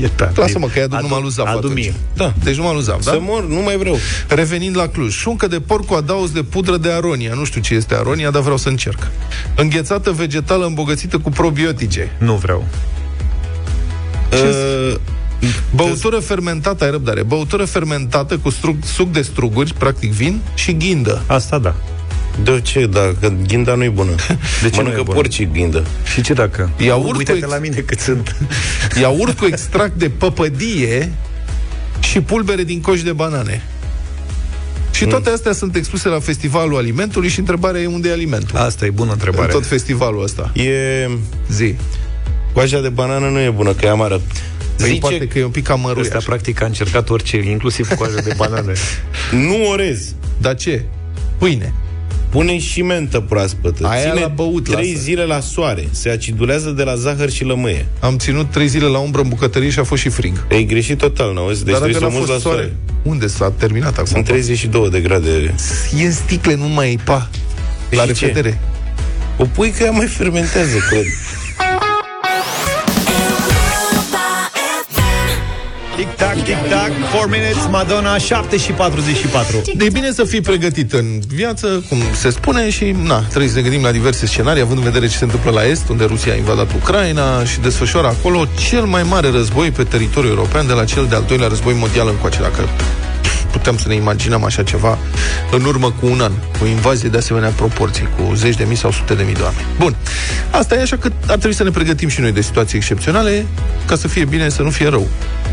E 0.02 0.08
tare. 0.16 0.32
Lasă-mă 0.36 0.68
că 0.68 0.80
i-aduc 0.80 0.94
Adu- 0.98 1.08
numai 1.08 1.22
lui 1.22 1.32
Zav 1.32 1.46
adu 1.48 1.58
atunci. 1.58 1.74
mie. 1.74 1.94
Da. 2.16 2.34
Deci 2.44 2.56
numai 2.56 2.74
lui 2.74 2.84
Zav, 2.84 3.02
Să 3.02 3.10
da? 3.12 3.18
mor, 3.18 3.48
nu 3.48 3.62
mai 3.62 3.78
vreau. 3.78 3.98
Revenind 4.28 4.78
la 4.78 4.88
Cluj, 4.88 5.14
șuncă 5.14 5.48
de 5.48 5.60
porc 5.60 5.86
cu 5.86 5.94
adaos 5.94 6.32
de 6.32 6.44
pudră 6.44 6.78
de 6.78 6.92
aronia. 6.92 7.34
Nu 7.34 7.44
știu 7.46 7.62
ce 7.62 7.74
este 7.74 7.96
aronia, 7.96 8.30
dar 8.32 8.42
vreau 8.42 8.58
să 8.58 8.70
încerc. 8.70 9.12
Înghețată 9.56 10.12
vegetală 10.12 10.66
îmbogățită 10.66 11.18
cu 11.18 11.30
probiotice. 11.30 12.16
Nu 12.20 12.34
vreau. 12.36 12.66
Uh, 14.34 14.96
Băutură 15.76 16.20
fermentată, 16.20 16.84
ai 16.84 16.92
răbdare. 16.92 17.24
Băutură 17.24 17.66
fermentată 17.66 18.38
cu 18.38 18.50
strug, 18.50 18.76
suc 18.84 19.12
de 19.12 19.22
struguri, 19.22 19.74
practic 19.74 20.12
vin, 20.12 20.42
și 20.54 20.78
ghindă. 20.78 21.22
Asta 21.28 21.58
da. 21.60 21.76
De 22.44 22.60
ce? 22.62 22.86
Da, 22.86 23.14
că 23.20 23.32
ghinda 23.48 23.76
nu 23.76 23.84
e 23.84 23.90
bună. 23.90 24.16
De 24.64 24.70
ce 24.70 24.76
nu 24.76 24.82
Mănâncă 24.82 25.00
e 25.00 25.04
bună? 25.04 25.16
porcii 25.16 25.50
ghindă. 25.54 25.84
Și 26.14 26.22
ce 26.22 26.34
dacă? 26.34 26.70
Iaurt 26.78 27.18
Uite-te 27.18 27.32
cu 27.32 27.38
ex- 27.38 27.54
la 27.54 27.58
mine 27.60 27.76
cât 27.76 28.00
sunt. 28.00 28.36
Iaurt 29.02 29.38
cu 29.38 29.46
extract 29.46 29.94
de 29.96 30.10
păpădie 30.10 31.12
și 32.00 32.22
pulbere 32.22 32.64
din 32.64 32.82
coși 32.82 33.04
de 33.04 33.12
banane. 33.12 33.64
Și 34.92 35.06
toate 35.06 35.30
astea 35.30 35.52
sunt 35.54 35.76
expuse 35.76 36.08
la 36.08 36.20
Festivalul 36.20 36.78
Alimentului 36.78 37.30
și 37.30 37.40
întrebarea 37.40 37.82
e 37.82 37.86
unde 37.86 38.10
e 38.10 38.12
alimentul. 38.12 38.58
Asta 38.58 38.86
e 38.86 38.90
bună 38.90 39.12
În 39.12 39.18
întrebare. 39.20 39.52
tot 39.52 39.66
festivalul 39.66 40.24
ăsta. 40.24 40.52
E... 40.54 41.10
Zi. 41.52 41.76
Coaja 42.54 42.80
de 42.82 42.90
banană 42.90 43.30
nu 43.30 43.40
e 43.40 43.50
bună, 43.50 43.74
că 43.74 43.86
e 43.86 43.90
amară. 43.90 44.22
Păi 44.78 44.88
Zice, 44.88 45.00
poate 45.00 45.28
că 45.28 45.40
e 45.40 45.44
un 45.44 45.50
pic 45.52 45.70
amărui 45.70 46.02
Ăsta 46.02 46.18
așa. 46.18 46.26
practic 46.26 46.62
a 46.62 46.66
încercat 46.66 47.10
orice, 47.10 47.38
inclusiv 47.38 47.88
coajă 47.94 48.22
de 48.24 48.34
banane. 48.38 48.74
nu 49.48 49.68
orez. 49.70 50.14
Dar 50.38 50.56
ce? 50.56 50.84
Pâine. 51.38 51.74
Pune 52.32 52.60
și 52.60 52.82
mentă 52.82 53.20
proaspătă. 53.20 53.88
Aia 53.88 54.10
Ține 54.10 54.22
la 54.22 54.28
băut, 54.28 54.64
trei 54.64 54.92
lasă. 54.92 55.02
zile 55.04 55.24
la 55.24 55.40
soare. 55.40 55.88
Se 55.92 56.10
acidulează 56.10 56.70
de 56.70 56.84
la 56.84 56.96
zahăr 56.96 57.30
și 57.30 57.44
lămâie. 57.44 57.86
Am 58.00 58.18
ținut 58.18 58.52
trei 58.52 58.68
zile 58.68 58.86
la 58.86 58.98
umbră 58.98 59.22
în 59.22 59.28
bucătărie 59.30 59.70
și 59.70 59.80
a 59.80 59.84
fost 59.84 60.02
și 60.02 60.10
frig. 60.10 60.46
E 60.50 60.64
greșit 60.64 60.98
total, 60.98 61.34
nu? 61.34 61.48
Deci 61.48 61.58
Dar 61.58 61.66
trebuie 61.66 61.92
dacă 61.94 61.94
să 61.94 62.00
n-a 62.12 62.18
muți 62.18 62.28
la 62.28 62.34
fost 62.34 62.42
soare. 62.46 62.58
soare, 62.62 62.76
unde 63.04 63.28
s-a 63.28 63.52
terminat 63.58 63.94
acum? 63.94 64.06
Sunt 64.06 64.26
32 64.26 64.90
de 64.90 65.00
grade. 65.00 65.54
E 66.00 66.06
în 66.06 66.12
sticle, 66.12 66.56
nu 66.56 66.68
mai 66.68 66.92
e 66.94 66.98
pa. 67.04 67.30
La 67.90 68.06
Și 68.06 68.14
ce? 68.14 68.26
revedere. 68.26 68.60
O 69.38 69.46
pui 69.46 69.70
că 69.78 69.84
ea 69.84 69.92
mai 69.92 70.06
fermentează, 70.06 70.78
cred. 70.90 71.04
Tic-tac, 75.96 76.36
tic-tac, 76.44 76.92
4 77.12 77.30
minutes, 77.30 77.68
Madonna, 77.70 78.18
7 78.18 78.58
și 78.58 78.72
44. 78.72 79.62
E 79.78 79.90
bine 79.90 80.12
să 80.12 80.24
fii 80.24 80.42
pregătit 80.42 80.94
în 80.94 81.22
viață, 81.28 81.84
cum 81.90 81.98
se 82.14 82.30
spune, 82.30 82.70
și 82.70 82.96
na, 83.04 83.20
trebuie 83.20 83.50
să 83.50 83.56
ne 83.56 83.62
gândim 83.62 83.82
la 83.82 83.92
diverse 83.92 84.26
scenarii, 84.26 84.62
având 84.62 84.78
în 84.78 84.84
vedere 84.84 85.08
ce 85.08 85.18
se 85.18 85.24
întâmplă 85.24 85.52
la 85.52 85.66
Est, 85.66 85.90
unde 85.90 86.04
Rusia 86.04 86.34
a 86.34 86.36
invadat 86.36 86.72
Ucraina 86.74 87.46
și 87.46 87.60
desfășoară 87.60 88.08
acolo 88.08 88.46
cel 88.70 88.84
mai 88.84 89.04
mare 89.04 89.30
război 89.30 89.72
pe 89.72 89.84
teritoriul 89.84 90.32
european 90.32 90.68
de 90.68 90.74
la 90.74 90.84
cel 90.84 91.06
de-al 91.10 91.24
doilea 91.28 91.48
război 91.48 91.74
mondial 91.74 92.08
încoace, 92.08 92.42
dacă 92.42 92.70
putem 93.52 93.78
să 93.78 93.88
ne 93.88 93.96
imaginăm 93.96 94.44
așa 94.44 94.64
ceva 94.64 94.98
în 95.52 95.64
urmă 95.64 95.94
cu 96.00 96.06
un 96.06 96.22
an, 96.22 96.32
cu 96.60 96.66
invazie 96.66 97.10
de 97.10 97.18
asemenea 97.18 97.50
proporții, 97.50 98.08
cu 98.18 98.34
zeci 98.34 98.56
de 98.56 98.64
mii 98.64 98.78
sau 98.78 98.92
sute 98.92 99.14
de 99.14 99.24
mii 99.24 99.34
de 99.34 99.42
oameni. 99.42 99.66
Bun, 99.78 99.96
asta 100.52 100.76
e 100.76 100.82
așa 100.82 100.98
că 100.98 101.10
ar 101.28 101.38
trebui 101.38 101.56
să 101.56 101.64
ne 101.64 101.70
pregătim 101.70 102.08
și 102.08 102.22
noi 102.22 102.32
de 102.32 102.42
situații 102.42 102.78
excepționale 102.78 103.46
ca 103.86 103.96
să 103.96 104.08
fie 104.08 104.26
bine, 104.26 104.50
să 104.50 104.62
nu 104.62 104.70
fie 104.70 104.88
rău. 104.88 105.08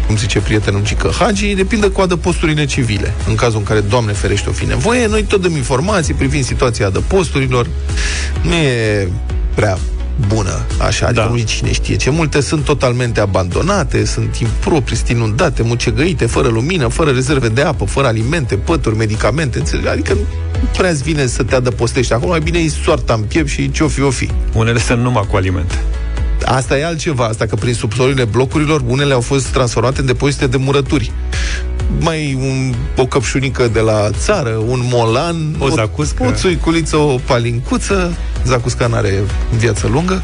Cum 0.08 0.16
zice 0.16 0.40
prietenul 0.40 0.82
Gică 0.82 1.10
Hagi, 1.18 1.54
depinde 1.54 1.88
cu 1.88 2.00
adăposturile 2.00 2.64
civile. 2.64 3.14
În 3.26 3.34
cazul 3.34 3.58
în 3.58 3.64
care, 3.64 3.80
Doamne 3.80 4.12
ferește, 4.12 4.48
o 4.48 4.52
fi 4.52 4.64
nevoie, 4.64 5.06
noi 5.06 5.22
tot 5.22 5.40
dăm 5.40 5.56
informații 5.56 6.14
privind 6.14 6.44
situația 6.44 6.86
adăposturilor. 6.86 7.66
Nu 8.42 8.52
e 8.52 9.08
prea 9.54 9.78
bună, 10.26 10.66
așa, 10.78 11.06
adică 11.06 11.20
Da. 11.20 11.30
nu 11.30 11.38
cine 11.38 11.72
știe 11.72 11.96
ce. 11.96 12.10
Multe 12.10 12.40
sunt 12.40 12.64
totalmente 12.64 13.20
abandonate, 13.20 14.04
sunt 14.04 14.36
improprii, 14.36 14.96
sunt 14.96 15.08
inundate, 15.08 15.62
mucegăite, 15.62 16.26
fără 16.26 16.48
lumină, 16.48 16.88
fără 16.88 17.10
rezerve 17.10 17.48
de 17.48 17.62
apă, 17.62 17.84
fără 17.84 18.06
alimente, 18.06 18.56
pături, 18.56 18.96
medicamente, 18.96 19.58
înțelegi? 19.58 19.88
adică 19.88 20.12
nu 20.60 20.68
prea 20.76 20.90
îți 20.90 21.02
vine 21.02 21.26
să 21.26 21.42
te 21.42 21.54
adăpostești 21.54 22.12
acolo, 22.12 22.30
mai 22.30 22.40
bine 22.40 22.58
îi 22.58 22.68
soarta 22.84 23.14
în 23.14 23.20
piept 23.20 23.48
și 23.48 23.70
ce-o 23.70 23.88
fi, 23.88 24.00
o 24.00 24.10
fi. 24.10 24.30
Unele 24.52 24.78
sunt 24.78 25.00
numai 25.00 25.24
cu 25.30 25.36
alimente. 25.36 25.82
Asta 26.44 26.78
e 26.78 26.84
altceva, 26.84 27.24
asta 27.24 27.46
că 27.46 27.54
prin 27.54 27.74
subsolile 27.74 28.24
blocurilor 28.24 28.82
unele 28.86 29.14
au 29.14 29.20
fost 29.20 29.46
transformate 29.46 30.00
în 30.00 30.06
depozite 30.06 30.46
de 30.46 30.56
murături. 30.56 31.12
Mai 32.00 32.38
un, 32.40 32.74
o 32.96 33.06
căpșunică 33.06 33.68
de 33.72 33.80
la 33.80 34.10
țară, 34.18 34.50
un 34.68 34.80
molan, 34.82 35.36
O 35.58 35.68
zacuscă. 35.68 36.22
o, 36.22 36.26
o 36.26 36.32
țuiculiță, 36.32 36.96
o 36.96 37.18
palincuță, 37.24 38.16
zacusca 38.44 38.86
n-are 38.86 39.14
viață 39.58 39.86
lungă. 39.86 40.20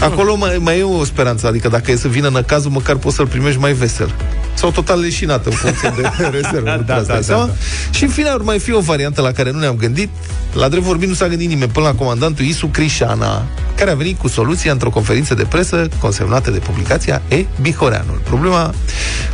Acolo 0.00 0.36
mai, 0.36 0.56
mai 0.60 0.78
e 0.78 0.82
o 0.82 1.04
speranță, 1.04 1.46
adică 1.46 1.68
dacă 1.68 1.90
e 1.90 1.96
să 1.96 2.08
vină 2.08 2.28
năcazul, 2.28 2.70
măcar 2.70 2.96
poți 2.96 3.16
să-l 3.16 3.26
primești 3.26 3.60
mai 3.60 3.72
vesel. 3.72 4.14
Sau 4.54 4.70
total 4.70 5.00
leșinat 5.00 5.46
în 5.46 5.52
funcție 5.52 5.92
de 5.96 6.02
rezervă. 6.40 6.64
Da, 6.64 6.76
da, 6.76 6.82
da, 6.94 7.00
da, 7.00 7.20
da, 7.26 7.34
da. 7.34 7.50
Și 7.90 8.02
în 8.02 8.08
fine 8.10 8.28
ar 8.28 8.40
mai 8.40 8.58
fi 8.58 8.72
o 8.72 8.80
variantă 8.80 9.20
la 9.20 9.32
care 9.32 9.50
nu 9.50 9.58
ne-am 9.58 9.76
gândit. 9.76 10.08
La 10.52 10.68
drept 10.68 10.84
vorbind, 10.84 11.10
nu 11.10 11.16
s-a 11.16 11.28
gândit 11.28 11.48
nimeni 11.48 11.70
până 11.70 11.86
la 11.86 11.94
comandantul 11.94 12.44
Isu 12.44 12.66
Crișana, 12.66 13.46
care 13.74 13.90
a 13.90 13.94
venit 13.94 14.18
cu 14.18 14.28
soluția 14.28 14.72
într-o 14.72 14.90
conferință 14.90 15.34
de 15.34 15.44
presă 15.44 15.88
consemnată 16.00 16.50
de 16.50 16.58
publicația 16.58 17.22
E. 17.28 17.44
Bihoreanul. 17.60 18.20
Problema 18.24 18.74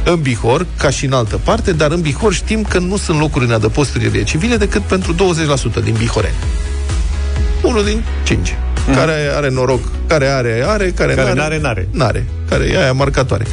în 0.05 0.21
Bihor, 0.21 0.67
ca 0.79 0.91
și 0.91 1.05
în 1.05 1.13
altă 1.13 1.41
parte, 1.45 1.72
dar 1.73 1.91
în 1.91 2.01
Bihor 2.01 2.33
știm 2.33 2.63
că 2.63 2.79
nu 2.79 2.97
sunt 2.97 3.19
locuri 3.19 3.45
în 3.45 3.53
adăposturile 3.53 4.23
civile 4.23 4.57
decât 4.57 4.83
pentru 4.83 5.15
20% 5.15 5.83
din 5.85 5.95
bihoreni. 5.99 6.35
Unul 7.63 7.85
din 7.85 8.05
cinci. 8.23 8.57
Mm. 8.87 8.95
Care 8.95 9.31
are 9.35 9.51
noroc, 9.51 9.81
care 10.07 10.27
are, 10.27 10.65
are, 10.67 10.91
care, 10.91 11.15
Care 11.15 11.33
n-are, 11.33 11.35
n-are, 11.35 11.59
n-are. 11.61 11.89
N-are, 11.91 12.27
care 12.49 12.65
e 12.65 12.83
aia 12.83 12.93
marcatoare. 12.93 13.47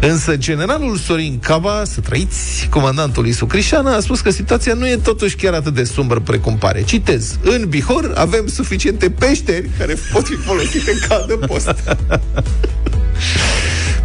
Însă 0.00 0.36
generalul 0.36 0.96
Sorin 0.96 1.38
Caba, 1.38 1.82
să 1.84 2.00
trăiți, 2.00 2.66
comandantul 2.70 3.26
Isu 3.26 3.46
Crișana, 3.46 3.96
a 3.96 4.00
spus 4.00 4.20
că 4.20 4.30
situația 4.30 4.74
nu 4.74 4.88
e 4.88 4.96
totuși 4.96 5.36
chiar 5.36 5.52
atât 5.52 5.74
de 5.74 5.84
sumbră 5.84 6.20
precum 6.20 6.56
pare. 6.58 6.82
Citez, 6.82 7.38
în 7.42 7.64
Bihor 7.68 8.12
avem 8.14 8.46
suficiente 8.46 9.10
peșteri 9.10 9.68
care 9.78 9.96
pot 10.12 10.26
fi 10.26 10.34
folosite 10.34 10.98
ca 11.08 11.14
adăpost. 11.14 11.74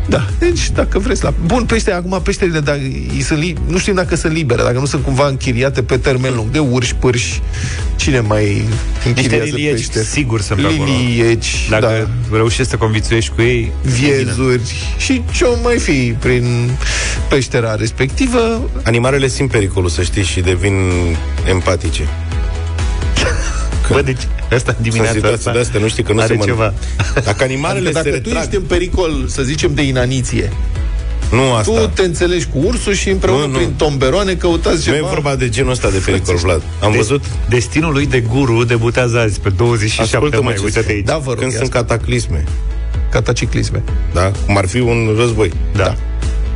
Da, 0.08 0.26
deci 0.40 0.72
dacă 0.72 1.00
vreți 1.00 1.24
la... 1.24 1.34
Bun, 1.46 1.66
pește, 1.66 1.92
acum 1.92 2.22
peșterile, 2.24 2.60
dacă, 2.60 2.80
îi 3.14 3.22
sunt 3.22 3.40
li... 3.40 3.56
nu 3.68 3.78
știm 3.78 3.94
dacă 3.94 4.16
sunt 4.16 4.34
libere, 4.34 4.62
dacă 4.62 4.80
nu 4.80 4.86
sunt 4.86 5.04
cumva 5.04 5.28
închiriate 5.28 5.84
pe 5.84 5.98
termen 5.98 6.36
lung, 6.36 6.52
de 6.52 6.60
urși, 6.60 6.96
pârși, 6.96 7.42
cine 7.96 8.20
mai 8.20 8.44
Niște 8.44 9.08
închiriază 9.08 9.44
lilieci 9.44 9.72
peșteri? 9.72 10.06
sigur 10.06 10.42
sunt 10.42 10.62
pe 10.62 10.68
acolo. 10.68 10.84
Lilieci, 10.84 11.68
Dacă 11.70 12.10
da 12.30 12.36
reușești 12.36 12.72
să 12.72 12.78
conviețuiești 12.78 13.32
cu 13.36 13.42
ei, 13.42 13.72
viezuri 13.82 14.76
și 14.98 15.22
ce 15.32 15.44
o 15.44 15.56
mai 15.64 15.78
fi 15.78 16.16
prin 16.20 16.70
peștera 17.30 17.76
respectivă. 17.76 18.70
Animalele 18.84 19.28
simt 19.28 19.52
pericolul, 19.52 19.90
să 19.90 20.02
știi, 20.02 20.24
și 20.24 20.42
devin 20.42 20.74
empatice. 21.50 22.08
Bă, 23.92 24.02
deci 24.02 24.22
asta 24.54 24.72
Sunt 24.72 24.78
dimineața 24.88 25.12
situații 25.14 25.38
asta 25.38 25.52
de 25.52 25.60
astea, 25.60 25.80
nu 25.80 25.88
știi 25.88 26.04
că 26.04 26.14
nu 26.14 26.20
are 26.20 26.28
se 26.28 26.34
mă... 26.34 26.44
ceva. 26.44 26.74
Dacă 27.24 27.44
animalele 27.44 27.88
Adică 27.88 28.02
se 28.04 28.10
dacă 28.10 28.22
tu 28.22 28.28
retrag... 28.28 28.44
ești 28.44 28.56
în 28.56 28.62
pericol, 28.62 29.26
să 29.28 29.42
zicem, 29.44 29.74
de 29.74 29.82
inaniție, 29.82 30.52
Nu 31.32 31.54
asta. 31.54 31.72
tu 31.72 31.88
te 31.94 32.02
înțelegi 32.02 32.46
cu 32.54 32.58
ursul 32.66 32.94
și 32.94 33.10
împreună 33.10 33.46
Nu, 33.46 33.52
nu. 33.52 33.58
prin 33.58 33.74
tomberoane 33.78 34.34
căutați 34.34 34.76
Nu 34.90 34.94
ceva. 34.94 34.98
e 35.08 35.10
vorba 35.10 35.36
de 35.36 35.50
genul 35.50 35.72
ăsta 35.72 35.90
de 35.90 35.98
pericol, 36.06 36.36
Vlad. 36.36 36.62
Am 36.82 36.92
De- 36.92 36.98
văzut 36.98 37.24
Destinul 37.50 37.94
lui 37.94 38.06
de 38.06 38.20
guru 38.20 38.64
debutează 38.64 39.20
azi, 39.20 39.40
pe 39.40 39.50
27 39.50 40.16
Ascultă-mă 40.16 40.44
mai. 40.44 40.54
ce 40.54 40.60
Uite-te 40.64 40.82
spun. 40.82 40.96
aici. 40.96 41.06
Da, 41.06 41.18
vă 41.18 41.30
rog, 41.32 41.40
când 41.40 41.52
ia 41.52 41.58
sunt 41.58 41.70
cataclisme, 41.70 42.44
cataciclisme. 43.12 43.84
da? 44.14 44.32
Cum 44.46 44.58
ar 44.58 44.68
fi 44.68 44.80
un 44.80 45.16
război. 45.18 45.52
Da. 45.76 45.96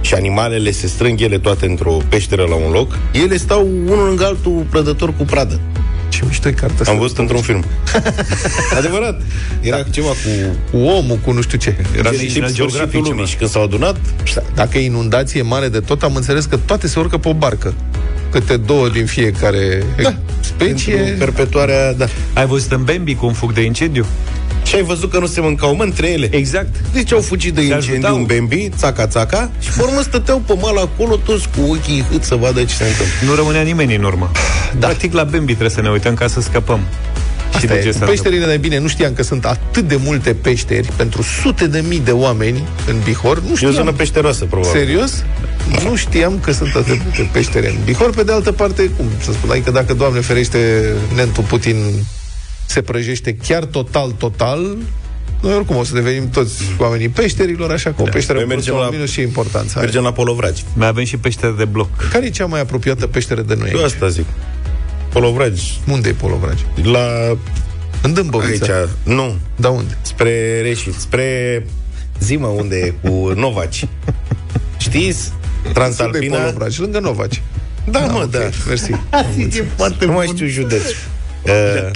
Și 0.01 0.13
animalele 0.13 0.71
se 0.71 0.88
strâng 0.88 1.21
ele 1.21 1.38
toate 1.39 1.65
într-o 1.65 1.98
peșteră 2.09 2.45
la 2.50 2.55
un 2.55 2.71
loc, 2.71 2.98
ele 3.12 3.38
stau 3.38 3.67
unul 3.86 4.05
lângă 4.05 4.25
altul 4.25 4.65
prădător 4.69 5.13
cu 5.17 5.24
pradă. 5.24 5.59
Ce 6.10 6.24
mișto 6.28 6.48
e 6.48 6.51
cartea 6.51 6.78
asta. 6.80 6.92
Am 6.92 7.00
văzut 7.00 7.18
într-un 7.18 7.42
film. 7.42 7.66
Adevărat. 8.78 9.22
Era 9.62 9.84
ceva 9.84 10.08
cu 10.08 10.58
Cu 10.72 10.78
omul, 10.78 11.20
cu 11.25 11.32
nu 11.32 11.42
știu 11.42 11.58
ce. 11.58 11.75
Era 11.98 12.10
de 12.10 12.16
National 12.16 12.50
tip 12.50 12.56
Geographic 12.56 12.70
sfârșitul 12.72 13.00
lumii. 13.01 13.16
ceva. 13.16 13.25
Și 13.25 13.36
când 13.36 13.50
s-au 13.50 13.63
adunat, 13.63 13.98
Dacă 14.56 14.78
e 14.78 14.86
inundație 14.86 15.42
mare 15.42 15.70
de 15.70 15.80
tot, 15.80 16.04
am 16.04 16.16
înțeles 16.16 16.46
că 16.46 16.58
toate 16.66 16.88
se 16.88 17.00
urcă 17.00 17.18
pe 17.18 17.30
o 17.30 17.34
barcă. 17.34 17.74
Câte 18.32 18.58
două 18.58 18.89
din 18.89 19.06
fiecare 19.06 19.84
da. 20.01 20.16
specie. 20.39 20.96
pentru 20.96 21.16
perpetuarea... 21.18 21.94
Da. 21.94 22.06
Ai 22.34 22.46
văzut 22.46 22.72
în 22.72 22.84
Bambi 22.84 23.16
cum 23.16 23.34
fug 23.34 23.54
de 23.54 23.62
incendiu? 23.62 24.06
Și 24.63 24.75
ai 24.75 24.84
văzut 24.84 25.12
că 25.12 25.20
nu 25.20 25.25
se 25.25 25.42
mâncau 25.42 25.75
mă 25.75 25.84
între 25.84 26.08
ele. 26.08 26.28
Exact. 26.32 26.75
Deci 26.94 27.12
au 27.13 27.22
fugit 27.22 27.54
de 27.54 27.62
Se 27.62 27.66
incendiu 27.68 27.94
ajutau. 27.94 28.16
în 28.16 28.25
Bambi, 28.25 28.70
țaca-țaca, 28.78 29.51
și 29.60 29.70
pe 29.78 29.82
urmă 29.84 30.01
stăteau 30.01 30.42
pe 30.46 30.54
mal 30.62 30.78
acolo 30.78 31.16
toți 31.16 31.48
cu 31.58 31.72
ochii 31.72 32.06
hât 32.12 32.24
să 32.24 32.36
vadă 32.36 32.63
ce 32.63 32.74
se 32.74 32.84
întâmplă. 32.84 33.16
Nu 33.25 33.36
rămânea 33.36 33.62
nimeni 33.62 33.96
în 33.96 34.04
urmă. 34.04 34.32
Da. 34.80 34.88
Practic 34.88 35.13
la 35.13 35.24
Bambi 35.24 35.46
trebuie 35.46 35.70
să 35.70 35.82
ne 35.82 35.89
uităm 35.89 36.13
ca 36.13 36.28
să 36.28 36.42
scăpăm. 36.42 36.80
Și 37.50 37.56
Asta 37.66 37.68
de 37.68 37.80
e. 37.80 37.84
ce 37.84 37.89
Cu 37.92 37.98
s-a 37.98 38.06
peșterile 38.06 38.46
de 38.46 38.58
bine, 38.58 38.80
nu 38.80 38.88
știam 38.88 39.13
că 39.13 39.24
sunt 39.24 39.46
atât 39.46 39.88
de 39.88 40.00
multe 40.04 40.34
peșteri 40.34 40.88
pentru 40.96 41.22
sute 41.22 41.68
de 41.68 41.84
mii 41.88 42.00
de 42.00 42.12
oameni 42.12 42.63
în 42.88 42.96
Bihor. 43.04 43.42
Nu 43.42 43.48
E 43.50 43.51
o 43.51 43.56
știam. 43.56 43.72
zonă 43.72 43.92
peșteroasă, 43.92 44.46
probabil. 44.46 44.80
Serios? 44.80 45.24
Nu 45.84 45.96
știam 45.96 46.39
că 46.44 46.51
sunt 46.51 46.75
atât 46.75 46.86
de 46.88 47.00
multe 47.04 47.30
peștere 47.32 47.70
în 47.70 47.75
Bihor. 47.86 48.10
Pe 48.10 48.24
de 48.24 48.32
altă 48.32 48.51
parte, 48.51 48.89
cum 48.98 49.06
să 49.24 49.32
spun, 49.32 49.50
adică 49.50 49.72
dacă, 49.72 49.94
Doamne 49.94 50.20
ferește, 50.20 50.58
Nentu 51.16 51.42
Putin 51.42 51.75
se 52.69 52.81
prăjește 52.81 53.35
chiar 53.35 53.65
total, 53.65 54.11
total, 54.11 54.77
noi 55.41 55.53
oricum 55.53 55.75
o 55.75 55.83
să 55.83 55.93
devenim 55.93 56.29
toți 56.29 56.63
oamenii 56.77 57.09
peșterilor, 57.09 57.71
așa 57.71 57.93
că 57.93 58.01
o 58.01 58.05
peșteră 58.05 58.38
Noi 58.38 58.47
plus 58.47 58.55
mergem 58.55 58.73
sau 58.73 58.83
la- 58.83 58.89
minus 58.89 59.11
și 59.11 59.21
importanță 59.21 59.71
are. 59.75 59.85
Mergem 59.85 60.03
la 60.03 60.11
Polovragi. 60.11 60.63
Mai 60.73 60.88
avem 60.88 61.03
și 61.03 61.17
peștere 61.17 61.53
de 61.57 61.65
bloc. 61.65 61.88
Care 62.11 62.25
e 62.25 62.29
cea 62.29 62.45
mai 62.45 62.59
apropiată 62.59 63.07
peșteră 63.07 63.41
de 63.41 63.55
noi? 63.55 63.71
Eu 63.73 63.83
asta 63.83 64.07
zic. 64.07 64.25
Polovragi. 65.09 65.79
Unde 65.91 66.09
e 66.09 66.11
Polovragi? 66.13 66.65
La... 66.83 67.38
În 68.01 68.13
Dâmbovița. 68.13 68.73
Aici. 68.73 68.89
Nu. 69.03 69.35
Da, 69.55 69.69
unde? 69.69 69.97
Spre 70.01 70.61
Reșit. 70.61 70.93
Spre... 70.93 71.65
Zimă 72.19 72.47
unde 72.47 72.75
e 72.75 72.93
cu 73.09 73.31
Novaci. 73.35 73.88
Știți? 74.77 75.31
Unde 75.57 75.69
e 75.69 75.73
Transalpina. 75.73 76.38
Polovragi? 76.38 76.79
Lângă 76.81 76.99
Novaci. 76.99 77.41
Da, 77.91 77.99
mă, 77.99 78.19
ok, 78.23 78.29
da. 78.31 78.39
Mersi. 78.67 78.91
E 79.57 79.63
foarte 79.75 80.05
Nu 80.05 80.11
mai 80.11 80.27
știu 80.27 80.47
județ. 80.47 80.81
Uh, 81.43 81.89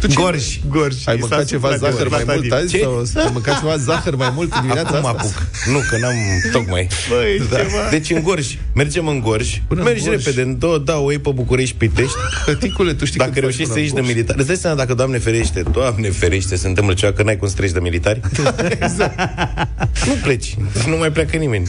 Tu 0.00 0.06
ce- 0.06 0.14
Gorj, 0.20 0.58
gorj. 0.68 0.94
Ai 1.04 1.16
mâncat 1.20 1.44
ceva 1.44 1.76
zahăr 1.76 2.08
mai 2.08 2.24
mult 2.26 2.52
azi? 2.52 2.68
Ce? 2.68 2.78
Sau 2.78 3.22
ai 3.22 3.30
mâncat 3.32 3.58
ceva 3.60 3.76
zahăr 3.76 4.14
mai 4.16 4.32
mult 4.34 4.60
dimineața 4.60 4.88
Acum 4.96 5.06
asta? 5.06 5.20
apuc. 5.22 5.46
Nu, 5.72 5.78
că 5.90 5.98
n-am 5.98 6.14
tocmai. 6.52 6.88
Băi, 7.08 7.46
Da. 7.50 7.56
ceva. 7.56 7.88
Deci 7.90 8.10
în 8.10 8.22
Gorj. 8.22 8.56
Mergem 8.74 9.06
în 9.08 9.20
Gorj. 9.20 9.60
Până 9.68 9.80
în 9.80 9.86
Mergi 9.86 10.04
Gorj. 10.04 10.24
repede. 10.24 10.42
În 10.42 10.58
două, 10.58 10.78
da, 10.78 10.96
o 10.98 11.10
iei 11.10 11.20
pe 11.20 11.30
București, 11.34 11.76
Pitești. 11.76 12.14
Tăticule, 12.44 12.94
tu 12.94 13.04
știi 13.04 13.18
Dacă 13.18 13.30
cât 13.30 13.40
reușești 13.40 13.64
faci 13.72 13.72
să 13.72 13.78
până 13.78 13.84
ieși 13.84 13.94
de 13.94 14.00
în 14.00 14.04
Gorj? 14.04 14.16
militar 14.16 14.36
Îți 14.38 14.46
dai 14.46 14.56
seama 14.56 14.76
dacă, 14.76 14.94
Doamne 14.94 15.18
ferește, 15.18 15.62
Doamne 15.72 16.10
ferește 16.10 16.56
Se 16.56 16.66
întâmplă 16.68 16.94
ceva, 16.94 17.12
că 17.12 17.22
n-ai 17.22 17.36
cum 17.36 17.48
să 17.48 17.54
treci 17.54 17.70
de 17.70 17.78
militari 17.80 18.20
Nu 20.06 20.12
pleci 20.22 20.54
Nu 20.88 20.96
mai 20.96 21.10
pleacă 21.12 21.36
nimeni 21.36 21.68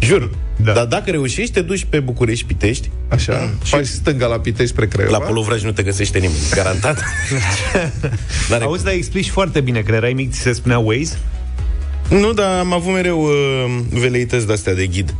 Jur 0.00 0.30
Da. 0.64 0.72
Dar 0.72 0.84
dacă 0.84 1.10
reușești, 1.10 1.52
te 1.52 1.60
duci 1.60 1.86
pe 1.88 2.00
București, 2.00 2.44
Pitești 2.44 2.90
Așa, 3.08 3.50
faci 3.62 3.86
stânga 3.86 4.26
la 4.26 4.38
Pitești 4.38 4.72
spre 4.72 4.86
Craiova. 4.86 5.18
La 5.18 5.24
Polovraj 5.24 5.62
nu 5.62 5.72
te 5.72 5.82
găsește 5.82 6.18
nimeni 6.18 6.40
Garantat 6.54 6.98
Dar 8.50 8.62
Auzi, 8.62 8.84
dar 8.84 8.92
explici 8.92 9.28
foarte 9.28 9.60
bine, 9.60 9.80
că 9.80 9.94
erai 9.94 10.12
mic, 10.12 10.32
ți 10.32 10.40
se 10.40 10.52
spunea 10.52 10.78
Waze? 10.78 11.18
Nu, 12.08 12.32
dar 12.32 12.58
am 12.58 12.72
avut 12.72 12.92
mereu 12.92 13.22
uh, 13.22 13.30
veleități 13.90 14.46
de-astea 14.46 14.74
de 14.74 14.86
ghid 14.86 15.14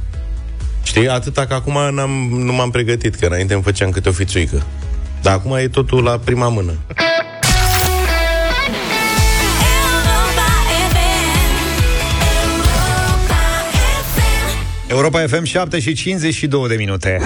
Știi, 0.83 1.09
atâta 1.09 1.47
că 1.47 1.55
acum 1.55 1.95
n-am, 1.95 2.11
nu 2.31 2.53
m-am 2.53 2.71
pregătit 2.71 3.15
Că 3.15 3.27
înainte 3.27 3.55
îmi 3.55 3.63
făceam 3.63 3.91
câte 3.91 4.09
o 4.09 4.13
fițuică 4.13 4.63
Dar 5.23 5.35
acum 5.35 5.55
e 5.55 5.69
totul 5.69 6.03
la 6.03 6.19
prima 6.25 6.49
mână 6.49 6.73
Europa 14.93 15.27
FM 15.27 15.43
7 15.43 15.81
și 15.81 15.93
52 15.93 16.69
de 16.69 16.75
minute. 16.75 17.21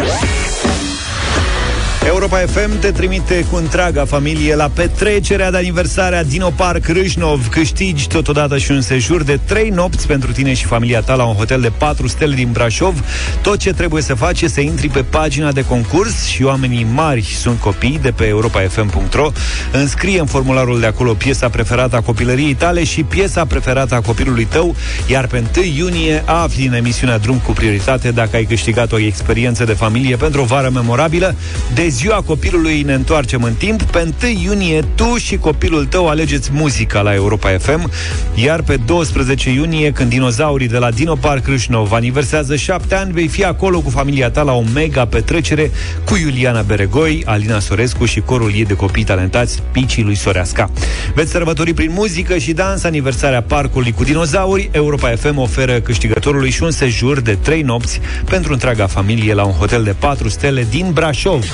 Europa 2.06 2.38
FM 2.38 2.78
te 2.78 2.90
trimite 2.90 3.46
cu 3.50 3.56
întreaga 3.56 4.04
familie 4.04 4.54
la 4.54 4.70
petrecerea 4.74 5.50
de 5.50 5.56
aniversare 5.56 6.16
a 6.16 6.24
Dino 6.24 6.50
Park 6.56 6.86
Râșnov. 6.86 7.48
Câștigi 7.48 8.08
totodată 8.08 8.58
și 8.58 8.70
un 8.70 8.80
sejur 8.80 9.22
de 9.22 9.40
3 9.44 9.68
nopți 9.68 10.06
pentru 10.06 10.32
tine 10.32 10.54
și 10.54 10.64
familia 10.64 11.00
ta 11.00 11.14
la 11.14 11.24
un 11.24 11.34
hotel 11.34 11.60
de 11.60 11.72
4 11.78 12.06
stele 12.06 12.34
din 12.34 12.48
Brașov. 12.52 13.04
Tot 13.42 13.58
ce 13.58 13.72
trebuie 13.72 14.02
să 14.02 14.14
faci 14.14 14.42
e 14.42 14.48
să 14.48 14.60
intri 14.60 14.88
pe 14.88 15.02
pagina 15.02 15.52
de 15.52 15.64
concurs 15.64 16.24
și 16.24 16.42
oamenii 16.42 16.86
mari 16.94 17.22
sunt 17.22 17.60
copii 17.60 17.98
de 18.02 18.10
pe 18.10 18.26
europafm.ro. 18.26 19.30
Înscrie 19.72 20.20
în 20.20 20.26
formularul 20.26 20.80
de 20.80 20.86
acolo 20.86 21.12
piesa 21.12 21.48
preferată 21.48 21.96
a 21.96 22.00
copilăriei 22.00 22.54
tale 22.54 22.84
și 22.84 23.02
piesa 23.02 23.44
preferată 23.44 23.94
a 23.94 24.00
copilului 24.00 24.44
tău, 24.44 24.76
iar 25.06 25.26
pe 25.26 25.42
1 25.56 25.64
iunie 25.76 26.22
afli 26.26 26.66
în 26.66 26.74
emisiunea 26.74 27.18
Drum 27.18 27.38
cu 27.38 27.52
prioritate 27.52 28.10
dacă 28.10 28.36
ai 28.36 28.44
câștigat 28.44 28.92
o 28.92 28.98
experiență 28.98 29.64
de 29.64 29.72
familie 29.72 30.16
pentru 30.16 30.40
o 30.40 30.44
vară 30.44 30.70
memorabilă. 30.72 31.34
De 31.74 31.82
ziua 31.96 32.22
copilului 32.22 32.82
ne 32.82 32.94
întoarcem 32.94 33.42
în 33.42 33.54
timp. 33.54 33.82
Pe 33.82 34.12
1 34.22 34.30
iunie 34.42 34.84
tu 34.94 35.16
și 35.16 35.36
copilul 35.36 35.86
tău 35.86 36.08
alegeți 36.08 36.50
muzica 36.52 37.00
la 37.00 37.14
Europa 37.14 37.48
FM, 37.58 37.90
iar 38.34 38.62
pe 38.62 38.76
12 38.86 39.50
iunie, 39.50 39.92
când 39.92 40.10
dinozaurii 40.10 40.68
de 40.68 40.78
la 40.78 40.90
Dino 40.90 41.14
Park 41.14 41.46
Râșnov 41.46 41.92
aniversează 41.92 42.56
7 42.56 42.94
ani, 42.94 43.12
vei 43.12 43.28
fi 43.28 43.44
acolo 43.44 43.80
cu 43.80 43.90
familia 43.90 44.30
ta 44.30 44.42
la 44.42 44.52
o 44.52 44.62
mega 44.74 45.04
petrecere 45.04 45.70
cu 46.04 46.16
Iuliana 46.16 46.62
Beregoi, 46.62 47.22
Alina 47.26 47.58
Sorescu 47.58 48.04
și 48.04 48.20
corul 48.20 48.52
ei 48.54 48.64
de 48.64 48.74
copii 48.74 49.04
talentați, 49.04 49.62
Picii 49.72 50.02
lui 50.02 50.14
Soreasca. 50.14 50.70
Veți 51.14 51.30
sărbători 51.30 51.74
prin 51.74 51.90
muzică 51.92 52.38
și 52.38 52.52
dans 52.52 52.84
aniversarea 52.84 53.42
parcului 53.42 53.92
cu 53.92 54.04
dinozauri. 54.04 54.68
Europa 54.72 55.08
FM 55.16 55.38
oferă 55.38 55.80
câștigătorului 55.80 56.50
și 56.50 56.62
un 56.62 56.70
sejur 56.70 57.20
de 57.20 57.34
3 57.34 57.62
nopți 57.62 58.00
pentru 58.24 58.52
întreaga 58.52 58.86
familie 58.86 59.34
la 59.34 59.44
un 59.44 59.52
hotel 59.52 59.82
de 59.82 59.94
4 59.98 60.28
stele 60.28 60.66
din 60.70 60.90
Brașov. 60.92 61.44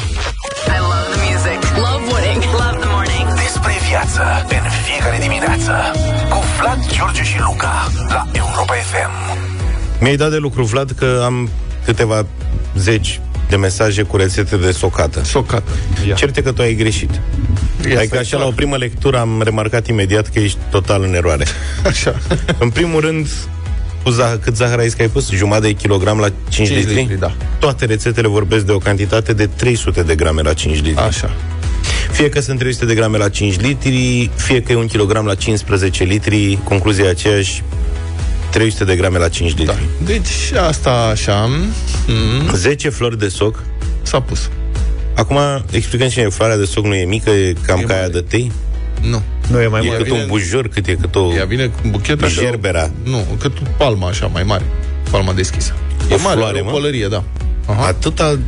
I 0.77 0.79
love 0.91 1.07
the 1.15 1.21
music. 1.29 1.59
Love 1.87 2.03
winning. 2.13 2.43
Love 2.61 2.77
the 2.85 2.91
morning. 2.97 3.27
Despre 3.45 3.73
viață 3.89 4.23
în 4.49 4.65
fiecare 4.89 5.19
dimineață 5.21 5.73
cu 6.29 6.39
Vlad, 6.59 6.79
George 6.97 7.23
și 7.23 7.37
Luca 7.41 7.91
la 8.09 8.27
Europa 8.33 8.75
FM. 8.91 9.13
Mi-ai 10.01 10.17
dat 10.17 10.31
de 10.31 10.37
lucru, 10.37 10.63
Vlad, 10.65 10.91
că 10.91 11.23
am 11.25 11.49
câteva 11.85 12.27
zeci 12.77 13.21
de 13.49 13.57
mesaje 13.57 14.03
cu 14.03 14.17
rețete 14.17 14.57
de 14.57 14.71
socată. 14.71 15.25
Socată. 15.25 15.71
Ia. 16.09 16.15
Certe 16.15 16.43
că 16.43 16.53
tu 16.53 16.63
ai 16.63 16.75
greșit. 16.75 17.11
Ia 17.91 17.99
adică 17.99 18.15
să 18.15 18.21
așa, 18.21 18.37
la 18.37 18.43
fac. 18.43 18.53
o 18.53 18.55
primă 18.55 18.77
lectură 18.77 19.19
am 19.19 19.43
remarcat 19.43 19.87
imediat 19.87 20.29
că 20.29 20.39
ești 20.39 20.59
total 20.71 21.03
în 21.03 21.15
eroare. 21.15 21.45
Așa. 21.87 22.15
în 22.59 22.71
primul 22.71 23.01
rând, 23.01 23.29
cu 24.03 24.11
zah- 24.11 24.41
cât 24.43 24.57
zahăr 24.57 24.79
ai 24.79 24.85
zis 24.85 24.95
că 24.95 25.03
ai 25.03 25.09
pus? 25.09 25.31
Jumătate 25.31 25.67
de 25.67 25.73
kilogram 25.73 26.19
la 26.19 26.29
5, 26.29 26.35
5 26.69 26.69
litri? 26.79 26.95
litri, 26.95 27.19
da. 27.19 27.33
Toate 27.59 27.85
rețetele 27.85 28.29
vorbesc 28.29 28.65
de 28.65 28.73
o 28.73 28.79
cantitate 28.79 29.33
de 29.33 29.47
300 29.47 30.03
de 30.03 30.15
grame 30.15 30.43
la 30.43 30.53
5 30.55 30.83
litri. 30.83 31.03
Așa. 31.03 31.31
Fie 32.13 32.29
că 32.29 32.41
sunt 32.41 32.59
300 32.59 32.85
de 32.87 32.95
grame 32.95 33.17
la 33.19 33.29
5 33.29 33.61
litri, 33.61 34.31
fie 34.37 34.63
că 34.63 34.73
e 34.73 34.75
un 34.77 34.87
kilogram 34.87 35.25
la 35.27 35.35
15 35.35 36.05
litri, 36.05 36.59
concluzia 36.65 37.05
e 37.05 37.09
aceeași, 37.09 37.63
300 38.51 38.85
de 38.85 38.97
grame 38.97 39.19
la 39.19 39.29
5 39.29 39.51
litri. 39.57 39.65
Da. 39.65 40.05
Deci 40.05 40.53
asta 40.69 40.91
așa 40.91 41.45
mm, 42.07 42.55
10 42.55 42.89
flori 42.89 43.19
de 43.19 43.29
soc. 43.29 43.63
s-a 44.03 44.21
pus. 44.21 44.51
Acum, 45.15 45.39
explicăm 45.71 46.09
și 46.09 46.21
floarea 46.31 46.57
de 46.57 46.65
soc 46.65 46.85
nu 46.85 46.95
e 46.95 47.05
mică, 47.05 47.31
e 47.31 47.55
cam 47.67 47.79
E 47.79 47.83
ca 47.83 47.93
aia 47.93 48.01
mare. 48.01 48.13
de 48.13 48.21
tei. 48.21 48.53
Nu. 49.11 49.23
Nu 49.53 49.61
e 49.61 49.67
mai 49.67 49.81
E 49.81 49.85
mult. 49.87 49.97
cât 49.97 50.07
bine- 50.07 50.21
un 50.21 50.27
bujor, 50.27 50.69
cât 50.69 50.87
e 50.87 50.95
cât 50.95 51.15
o... 51.15 51.33
Ea 51.35 51.45
vine 51.45 51.67
cu 51.67 51.81
un 51.85 51.91
buchet 51.91 52.23
așa. 52.23 52.41
Gerbera. 52.41 52.91
Nu, 53.05 53.25
cât 53.41 53.53
o 53.59 53.63
palma 53.77 54.09
așa 54.09 54.27
mai 54.27 54.43
mare. 54.43 54.65
Palma 55.11 55.33
deschisă. 55.33 55.75
O 56.11 56.15
E 56.15 56.17
mare, 56.23 56.37
floare, 56.39 56.45
are 56.57 56.61
mă? 56.61 56.71
o 56.71 56.73
pălărie, 56.73 57.07
da. 57.09 57.23
Aha. 57.67 57.87
Atâta... 57.87 58.39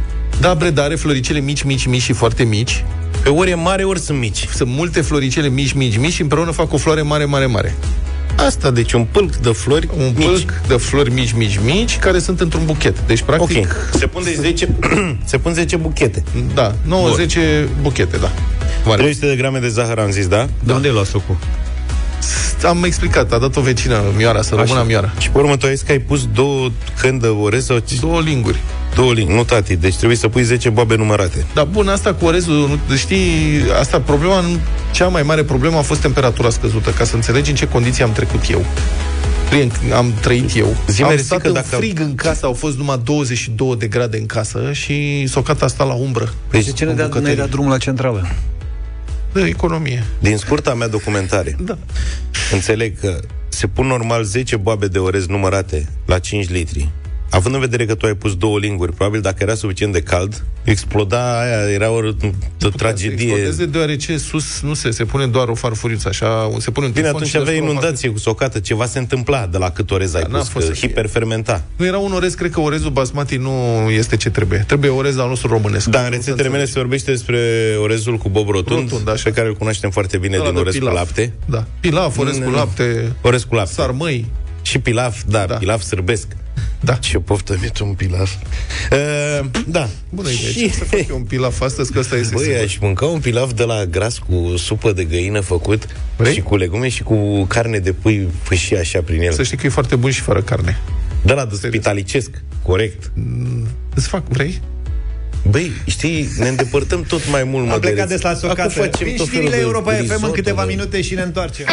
Da, 0.40 0.54
bre, 0.54 0.70
dar 0.70 0.84
are 0.84 0.94
floricele 0.94 1.40
mici, 1.40 1.62
mici, 1.62 1.86
mici 1.86 2.02
și 2.02 2.12
foarte 2.12 2.44
mici. 2.44 2.84
Pe 3.22 3.28
ori 3.28 3.50
e 3.50 3.54
mare, 3.54 3.82
ori 3.84 3.98
sunt 4.00 4.18
mici. 4.18 4.46
Sunt 4.54 4.68
multe 4.68 5.00
floricele 5.00 5.48
mici, 5.48 5.72
mici, 5.72 5.96
mici 5.96 6.12
și 6.12 6.20
împreună 6.22 6.50
fac 6.50 6.72
o 6.72 6.76
floare 6.76 7.02
mare, 7.02 7.24
mare, 7.24 7.46
mare. 7.46 7.74
Asta, 8.36 8.70
deci 8.70 8.92
un 8.92 9.04
pâlc 9.10 9.36
de 9.36 9.48
flori 9.48 9.88
Un 9.98 10.12
mici. 10.16 10.26
pâlc 10.26 10.52
de 10.66 10.74
flori 10.76 11.12
mici, 11.12 11.32
mici, 11.32 11.58
mici, 11.64 11.96
care 11.98 12.18
sunt 12.18 12.40
într-un 12.40 12.64
buchet. 12.64 12.96
Deci, 13.06 13.22
practic, 13.22 13.56
Ok. 13.58 13.98
Se 13.98 14.06
pun 14.06 14.22
de 14.22 14.36
10, 14.40 14.68
se 15.24 15.38
pun 15.38 15.52
10 15.52 15.76
buchete. 15.76 16.22
da, 16.54 16.74
9-10 16.88 17.68
buchete, 17.82 18.16
da. 18.16 18.32
Mare. 18.84 19.02
300 19.02 19.26
de 19.26 19.36
grame 19.36 19.58
de 19.58 19.68
zahăr 19.68 19.98
am 19.98 20.10
zis, 20.10 20.26
da? 20.26 20.48
De 20.64 20.72
unde 20.72 20.86
ai 20.88 20.92
luat 20.94 21.06
socul? 21.06 21.36
Am 22.66 22.84
explicat, 22.84 23.32
a 23.32 23.38
dat 23.38 23.56
o 23.56 23.60
vecină, 23.60 24.02
Mioara, 24.16 24.42
să 24.42 24.54
rămână 24.54 24.84
Mioara. 24.86 25.12
Și 25.18 25.30
pe 25.30 25.38
urmă 25.38 25.56
tu 25.56 25.66
ai 25.66 25.74
zis 25.74 25.82
că 25.86 25.92
ai 25.92 25.98
pus 25.98 26.26
două 26.34 26.70
când 27.00 27.20
de 27.20 27.26
orez 27.26 27.64
sau 27.64 27.78
ce- 27.78 27.96
Două 28.00 28.20
linguri. 28.20 28.58
două 28.94 29.12
lini. 29.12 29.34
Nu, 29.34 29.44
tati, 29.44 29.76
deci 29.76 29.94
trebuie 29.96 30.16
să 30.16 30.28
pui 30.28 30.42
10 30.42 30.68
boabe 30.70 30.96
numărate. 30.96 31.44
Dar 31.54 31.64
bun, 31.64 31.88
asta 31.88 32.14
cu 32.14 32.24
orezul, 32.24 32.80
nu- 32.88 32.96
știi, 32.96 33.62
asta 33.80 34.00
problema, 34.00 34.40
nu- 34.40 34.58
cea 34.92 35.08
mai 35.08 35.22
mare 35.22 35.42
problemă 35.42 35.78
a 35.78 35.82
fost 35.82 36.00
temperatura 36.00 36.50
scăzută, 36.50 36.90
ca 36.90 37.04
să 37.04 37.14
înțelegi 37.14 37.50
în 37.50 37.56
ce 37.56 37.68
condiții 37.68 38.02
am 38.02 38.12
trecut 38.12 38.50
eu. 38.50 38.64
Prin, 39.48 39.72
am 39.94 40.12
trăit 40.20 40.56
eu. 40.56 40.76
Zi-mi, 40.88 41.04
am 41.06 41.10
Mersi, 41.12 41.24
stat 41.26 41.40
că 41.40 41.46
în 41.46 41.52
dacă- 41.52 41.76
frig 41.76 42.00
în 42.00 42.14
casă, 42.14 42.46
au 42.46 42.52
fost 42.52 42.76
numai 42.76 43.00
22 43.04 43.76
de 43.78 43.86
grade 43.86 44.16
în 44.18 44.26
casă 44.26 44.70
și 44.72 45.26
socata 45.26 45.64
asta 45.64 45.84
la 45.84 45.92
umbră. 45.94 46.32
Păi 46.48 46.62
de 46.62 46.70
ce 46.72 46.84
ne 46.84 46.90
În 46.90 46.96
da, 46.96 47.02
ne-ai 47.02 47.08
bucătărie. 47.12 47.36
dat 47.42 47.50
drumul 47.50 47.70
la 47.70 47.78
centrală? 47.78 48.26
De 49.34 49.40
economie. 49.46 50.02
Din 50.18 50.36
scurta 50.36 50.74
mea 50.74 50.88
documentare, 50.88 51.56
Da. 51.60 51.78
înțeleg 52.52 52.98
că 53.00 53.20
se 53.48 53.66
pun 53.66 53.86
normal 53.86 54.24
10 54.24 54.56
boabe 54.56 54.86
de 54.86 54.98
orez 54.98 55.26
numărate 55.26 55.88
la 56.06 56.18
5 56.18 56.48
litri. 56.48 56.90
Având 57.34 57.54
în 57.54 57.60
vedere 57.60 57.86
că 57.86 57.94
tu 57.94 58.06
ai 58.06 58.14
pus 58.14 58.36
două 58.36 58.58
linguri, 58.58 58.92
probabil 58.92 59.20
dacă 59.20 59.36
era 59.38 59.54
suficient 59.54 59.92
de 59.92 60.00
cald, 60.00 60.44
exploda 60.64 61.40
aia, 61.40 61.70
era 61.72 61.90
o, 61.90 62.00
o 62.62 62.68
tragedie. 62.76 63.24
Explodeze 63.26 63.66
deoarece 63.66 64.16
sus 64.16 64.60
nu 64.60 64.74
se, 64.74 64.90
se 64.90 65.04
pune 65.04 65.26
doar 65.26 65.48
o 65.48 65.54
farfuriță, 65.54 66.08
așa, 66.08 66.50
se 66.58 66.70
pune 66.70 66.86
un 66.86 66.92
Bine, 66.92 67.04
tifon 67.04 67.16
atunci 67.16 67.28
și 67.30 67.36
aveai 67.36 67.52
destul 67.54 67.68
o 67.68 67.78
inundație 67.78 68.08
cu 68.10 68.18
socată, 68.18 68.58
ceva 68.58 68.86
se 68.86 68.98
întâmpla 68.98 69.46
de 69.46 69.58
la 69.58 69.70
cât 69.70 69.90
orez 69.90 70.14
ai 70.14 70.22
Da, 70.22 70.28
n-a 70.28 70.38
pus, 70.38 70.48
fost 70.48 70.66
că 70.66 70.72
să 70.72 70.78
fie. 70.78 70.88
hiperfermenta. 70.88 71.62
Nu 71.76 71.86
era 71.86 71.98
un 71.98 72.12
orez, 72.12 72.34
cred 72.34 72.50
că 72.50 72.60
orezul 72.60 72.90
basmati 72.90 73.36
nu 73.36 73.50
este 73.90 74.16
ce 74.16 74.30
trebuie. 74.30 74.64
Trebuie 74.66 74.90
orez 74.90 75.18
al 75.18 75.28
nostru 75.28 75.48
românesc. 75.48 75.86
Da, 75.88 75.98
în 75.98 76.04
Nu 76.04 76.10
rețetele 76.10 76.42
să 76.42 76.50
mele 76.50 76.64
se 76.64 76.78
vorbește 76.78 77.10
despre 77.10 77.38
orezul 77.82 78.16
cu 78.16 78.28
bob 78.28 78.48
rotund, 78.48 78.90
Rotund, 78.90 79.08
așa. 79.08 79.22
pe 79.24 79.30
care 79.30 79.48
îl 79.48 79.54
cunoaștem 79.54 79.90
foarte 79.90 80.18
bine 80.18 80.36
Ăla 80.36 80.44
din 80.44 80.54
de 80.54 80.60
orez 80.60 80.72
cu 80.72 80.78
pilaf. 80.78 80.94
lapte. 80.94 81.32
Da. 81.46 81.64
Pilaf, 81.80 82.18
orez 82.18 82.34
cu 82.36 82.42
Nu, 82.42 82.48
nu. 82.50 82.54
lapte, 82.56 83.12
Orez 83.22 83.42
cu 83.44 83.54
lapte. 83.54 83.72
sarmăi. 83.72 84.26
Și 84.62 84.78
pilaf, 84.78 85.22
da, 85.26 85.38
Da. 85.38 85.44
da. 85.46 85.54
pilaf 85.54 85.82
sârbesc. 85.82 86.26
Da. 86.84 86.94
Ce 86.94 87.18
poftă 87.18 87.56
mi 87.60 87.70
un 87.82 87.92
pilaf. 87.94 88.30
Uh, 88.92 89.46
da. 89.66 89.88
Bună 90.10 90.28
idee. 90.28 90.68
Ce 90.68 90.74
să 90.74 90.84
fac 90.84 91.08
eu 91.08 91.16
un 91.16 91.22
pilaf 91.22 91.60
astăzi, 91.60 91.92
că 91.92 91.98
ăsta 91.98 92.16
este 92.16 92.34
Băi, 92.34 92.44
sigur. 92.44 92.60
aș 92.62 92.76
mânca 92.80 93.06
un 93.06 93.20
pilaf 93.20 93.52
de 93.52 93.62
la 93.64 93.84
gras 93.84 94.18
cu 94.18 94.54
supă 94.56 94.92
de 94.92 95.04
găină 95.04 95.40
făcut 95.40 95.86
Vrei? 96.16 96.32
și 96.34 96.40
cu 96.40 96.56
legume 96.56 96.88
și 96.88 97.02
cu 97.02 97.44
carne 97.44 97.78
de 97.78 97.92
pui 97.92 98.28
fâșii 98.42 98.78
așa 98.78 99.00
prin 99.00 99.20
el. 99.20 99.32
Să 99.32 99.42
știi 99.42 99.56
că 99.56 99.66
e 99.66 99.68
foarte 99.68 99.96
bun 99.96 100.10
și 100.10 100.20
fără 100.20 100.42
carne. 100.42 100.80
De 101.22 101.32
la 101.32 101.44
de 101.44 101.54
spitalicesc, 101.54 102.30
corect. 102.62 103.10
Îți 103.94 104.08
fac, 104.08 104.22
vrei? 104.28 104.60
Băi, 105.50 105.70
știi, 105.86 106.28
ne 106.38 106.48
îndepărtăm 106.48 107.02
tot 107.02 107.30
mai 107.30 107.44
mult, 107.44 107.66
mă, 107.66 107.72
Am 107.72 107.80
de 107.80 107.86
plecat 107.86 108.06
reț- 108.06 108.08
des 108.08 108.20
la 108.20 108.34
socată. 108.34 108.60
Acum 108.60 108.72
facem 108.74 109.06
Vin 109.06 109.16
tot 109.16 109.28
felul 109.28 109.42
știrile 109.42 109.56
de 109.56 109.62
Europa 109.62 109.90
FM 109.92 109.96
în 109.98 110.02
risotto, 110.02 110.30
câteva 110.32 110.62
bă. 110.62 110.68
minute 110.68 111.00
și 111.02 111.14
ne 111.14 111.22
întoarcem. 111.22 111.66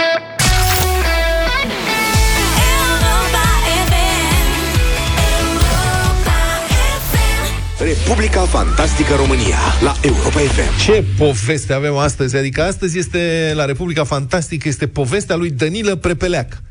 Republica 7.83 8.41
Fantastică 8.41 9.13
România 9.15 9.57
la 9.83 9.93
Europa 10.01 10.39
FM. 10.39 10.79
Ce 10.85 11.03
poveste 11.17 11.73
avem 11.73 11.95
astăzi? 11.95 12.37
Adică 12.37 12.63
astăzi 12.63 12.97
este, 12.97 13.51
la 13.55 13.65
Republica 13.65 14.03
Fantastică, 14.03 14.67
este 14.67 14.87
povestea 14.87 15.35
lui 15.35 15.49
Danilă 15.49 15.95
Prepeleac. 15.95 16.61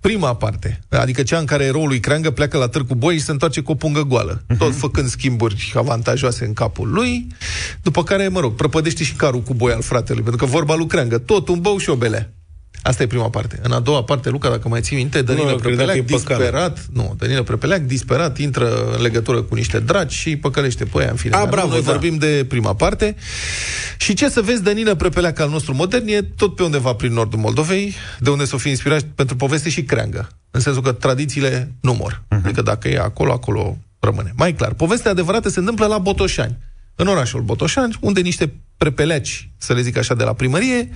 Prima 0.00 0.36
parte, 0.36 0.80
adică 0.88 1.22
cea 1.22 1.38
în 1.38 1.44
care 1.44 1.64
eroul 1.64 1.88
lui 1.88 2.00
Creangă 2.00 2.30
pleacă 2.30 2.58
la 2.58 2.68
târg 2.68 2.86
cu 2.86 2.94
boi 2.94 3.14
și 3.14 3.24
se 3.24 3.30
întoarce 3.30 3.60
cu 3.60 3.70
o 3.70 3.74
pungă 3.74 4.02
goală, 4.02 4.44
tot 4.58 4.74
făcând 4.74 5.08
schimburi 5.08 5.72
avantajoase 5.76 6.44
în 6.44 6.52
capul 6.52 6.88
lui, 6.92 7.26
după 7.82 8.02
care, 8.02 8.28
mă 8.28 8.40
rog, 8.40 8.54
prăpădește 8.54 9.04
și 9.04 9.14
carul 9.14 9.40
cu 9.40 9.54
boi 9.54 9.72
al 9.72 9.82
fratelui, 9.82 10.22
pentru 10.22 10.44
că 10.44 10.52
vorba 10.52 10.74
lui 10.74 10.86
Creangă, 10.86 11.18
tot 11.18 11.48
un 11.48 11.60
bău 11.60 11.78
și 11.78 11.90
o 11.90 11.94
belea. 11.94 12.30
Asta 12.86 13.02
e 13.02 13.06
prima 13.06 13.30
parte. 13.30 13.58
În 13.62 13.72
a 13.72 13.80
doua 13.80 14.02
parte, 14.04 14.30
Luca, 14.30 14.48
dacă 14.48 14.68
mai 14.68 14.80
ții 14.80 14.96
minte, 14.96 15.22
Danilă 15.22 15.48
eu 15.50 15.56
credeam 15.56 15.76
Prepeleac 15.76 16.06
că 16.06 16.12
e 16.14 16.18
păcală. 16.18 16.40
disperat, 16.42 16.86
nu, 16.92 17.14
Danilă 17.18 17.42
Prepeleac 17.42 17.80
disperat 17.80 18.38
intră 18.38 18.92
în 18.96 19.02
legătură 19.02 19.42
cu 19.42 19.54
niște 19.54 19.78
dragi 19.80 20.16
și 20.16 20.28
îi 20.28 20.36
păcălește 20.36 20.84
pe 20.84 20.98
aia, 20.98 21.10
în 21.10 21.16
fine. 21.16 21.34
A, 21.34 21.38
Dar 21.38 21.48
bravo, 21.48 21.68
Noi 21.68 21.82
da. 21.82 21.90
vorbim 21.90 22.16
de 22.16 22.44
prima 22.48 22.74
parte. 22.74 23.16
Și 23.96 24.14
ce 24.14 24.28
să 24.28 24.40
vezi, 24.40 24.62
Danilă 24.62 24.94
Prepeleac 24.94 25.38
al 25.38 25.50
nostru 25.50 25.74
modern 25.74 26.08
e 26.08 26.22
tot 26.22 26.54
pe 26.54 26.62
undeva 26.62 26.92
prin 26.92 27.12
nordul 27.12 27.38
Moldovei, 27.38 27.94
de 28.18 28.30
unde 28.30 28.44
s-o 28.44 28.56
fi 28.56 28.68
inspirat 28.68 29.02
pentru 29.14 29.36
poveste 29.36 29.68
și 29.68 29.82
creangă. 29.82 30.28
În 30.50 30.60
sensul 30.60 30.82
că 30.82 30.92
tradițiile 30.92 31.72
nu 31.80 31.92
mor. 31.92 32.22
Mhm. 32.28 32.40
Uh-huh. 32.40 32.44
Adică 32.44 32.62
dacă 32.62 32.88
e 32.88 32.98
acolo, 32.98 33.32
acolo 33.32 33.76
rămâne. 33.98 34.32
Mai 34.36 34.52
clar, 34.54 34.72
povestea 34.72 35.10
adevărată 35.10 35.48
se 35.48 35.58
întâmplă 35.58 35.86
la 35.86 35.98
Botoșani. 35.98 36.56
În 36.98 37.06
orașul 37.06 37.40
Botoșani, 37.40 37.96
unde 38.00 38.20
niște 38.20 38.52
prepeleaci, 38.76 39.50
să 39.58 39.72
le 39.72 39.80
zic 39.80 39.96
așa, 39.96 40.14
de 40.14 40.24
la 40.24 40.32
primărie, 40.32 40.88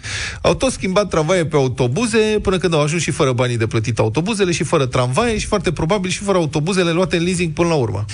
au 0.42 0.54
tot 0.54 0.72
schimbat 0.72 1.08
tramvaie 1.08 1.46
pe 1.46 1.56
autobuze 1.56 2.38
până 2.42 2.58
când 2.58 2.74
au 2.74 2.80
ajuns 2.80 3.02
și 3.02 3.10
fără 3.10 3.32
banii 3.32 3.56
de 3.56 3.66
plătit 3.66 3.98
autobuzele 3.98 4.52
și 4.52 4.62
fără 4.62 4.86
tramvaie 4.86 5.38
și 5.38 5.46
foarte 5.46 5.72
probabil 5.72 6.10
și 6.10 6.18
fără 6.18 6.38
autobuzele 6.38 6.90
luate 6.90 7.16
în 7.16 7.24
leasing 7.24 7.52
până 7.52 7.68
la 7.68 7.74
urmă. 7.74 8.04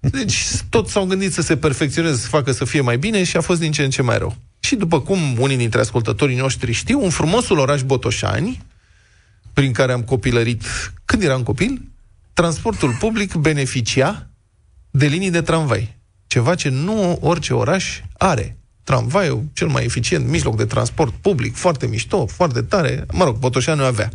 Deci 0.00 0.44
tot 0.68 0.88
s-au 0.88 1.04
gândit 1.04 1.32
să 1.32 1.42
se 1.42 1.56
perfecționeze, 1.56 2.16
să 2.16 2.28
facă 2.28 2.52
să 2.52 2.64
fie 2.64 2.80
mai 2.80 2.98
bine 2.98 3.24
și 3.24 3.36
a 3.36 3.40
fost 3.40 3.60
din 3.60 3.72
ce 3.72 3.82
în 3.82 3.90
ce 3.90 4.02
mai 4.02 4.18
rău. 4.18 4.36
Și 4.60 4.76
după 4.76 5.00
cum 5.00 5.18
unii 5.38 5.56
dintre 5.56 5.80
ascultătorii 5.80 6.36
noștri 6.36 6.72
știu, 6.72 7.02
un 7.02 7.10
frumosul 7.10 7.58
oraș 7.58 7.82
Botoșani, 7.82 8.62
prin 9.52 9.72
care 9.72 9.92
am 9.92 10.02
copilărit 10.02 10.62
când 11.04 11.22
eram 11.22 11.42
copil, 11.42 11.82
transportul 12.32 12.96
public 12.98 13.34
beneficia 13.34 14.30
de 14.90 15.06
linii 15.06 15.30
de 15.30 15.42
tramvai. 15.42 15.99
Ceva 16.30 16.54
ce 16.54 16.68
nu 16.68 17.18
orice 17.20 17.54
oraș 17.54 18.00
are. 18.18 18.56
Tramvaiul, 18.84 19.44
cel 19.52 19.66
mai 19.66 19.84
eficient 19.84 20.28
mijloc 20.28 20.56
de 20.56 20.64
transport 20.64 21.14
public, 21.20 21.56
foarte 21.56 21.86
mișto, 21.86 22.26
foarte 22.26 22.62
tare. 22.62 23.06
Mă 23.12 23.24
rog, 23.24 23.36
Botoșani 23.36 23.82
avea. 23.82 24.08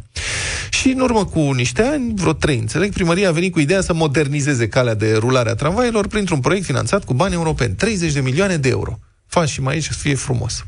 Și 0.70 0.90
în 0.90 1.00
urmă 1.00 1.26
cu 1.26 1.40
niște 1.40 1.82
ani, 1.82 2.14
vreo 2.16 2.34
trei, 2.34 2.58
înțeleg, 2.58 2.94
primăria 2.94 3.30
a 3.30 3.32
venit 3.32 3.52
cu 3.52 3.60
ideea 3.60 3.82
să 3.82 3.94
modernizeze 3.94 4.68
calea 4.68 4.94
de 4.94 5.16
rulare 5.16 5.50
a 5.50 5.56
tramvailor 5.56 6.08
printr-un 6.08 6.40
proiect 6.40 6.66
finanțat 6.66 7.04
cu 7.04 7.14
bani 7.14 7.34
europeni, 7.34 7.76
30 7.76 8.12
de 8.12 8.20
milioane 8.20 8.58
de 8.58 8.70
euro. 8.70 9.00
Faci 9.28 9.50
și 9.50 9.62
mai 9.62 9.74
aici 9.74 9.84
să 9.84 9.94
fie 9.94 10.16
frumos. 10.16 10.66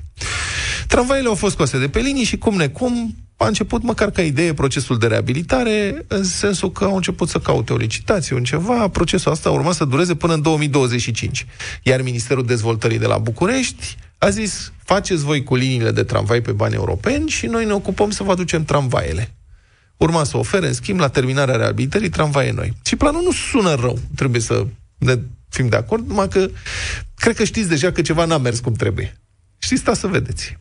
Tramvaile 0.88 1.28
au 1.28 1.36
fost 1.36 1.54
scoase 1.54 1.80
de 1.80 1.90
pe 1.90 2.00
linii 2.00 2.24
și 2.24 2.38
cum 2.38 2.56
necum 2.56 3.16
a 3.38 3.48
început 3.48 3.84
măcar 3.84 4.12
ca 4.12 4.22
idee 4.22 4.54
procesul 4.54 4.98
de 4.98 5.08
reabilitare, 5.08 6.06
în 6.08 6.24
sensul 6.24 6.72
că 6.72 6.84
au 6.84 6.96
început 6.96 7.30
să 7.30 7.40
caute 7.40 7.74
o 7.74 7.78
licitație, 7.78 8.36
un 8.36 8.44
ceva. 8.44 8.88
Procesul 8.88 9.32
ăsta 9.32 9.52
urma 9.52 9.72
să 9.72 9.86
dureze 9.86 10.16
până 10.16 10.34
în 10.34 10.42
2025. 10.42 11.46
Iar 11.84 12.02
Ministerul 12.02 12.46
Dezvoltării 12.46 13.00
de 13.00 13.06
la 13.06 13.18
București 13.18 13.98
a 14.18 14.30
zis, 14.30 14.72
faceți 14.84 15.24
voi 15.24 15.44
cu 15.44 15.56
liniile 15.56 15.92
de 15.92 16.04
tramvai 16.04 16.42
pe 16.42 16.52
bani 16.52 16.74
europeni 16.74 17.30
și 17.30 17.46
noi 17.46 17.66
ne 17.66 17.74
ocupăm 17.74 18.10
să 18.10 18.24
vă 18.24 18.32
aducem 18.32 18.64
tramvaiele. 18.64 19.36
Urma 19.98 20.24
să 20.24 20.38
ofere, 20.38 20.68
în 20.68 20.74
schimb, 20.74 21.00
la 21.00 21.08
terminarea 21.08 21.56
reabilitării, 21.56 22.10
tramvaie 22.10 22.52
noi. 22.52 22.74
Și 22.86 22.96
planul 22.96 23.22
nu 23.24 23.32
sună 23.32 23.74
rău, 23.74 24.00
trebuie 24.16 24.42
să 24.42 24.66
ne 24.98 25.20
fim 25.50 25.68
de 25.68 25.76
acord, 25.76 26.08
numai 26.08 26.28
că 26.28 26.50
cred 27.16 27.36
că 27.36 27.44
știți 27.44 27.70
deja 27.70 27.92
că 27.92 28.02
ceva 28.02 28.26
n-a 28.26 28.38
mers 28.38 28.60
cum 28.60 28.74
trebuie. 28.74 29.18
Și 29.58 29.76
sta 29.76 29.94
să 29.94 30.08
vedeți. 30.08 30.58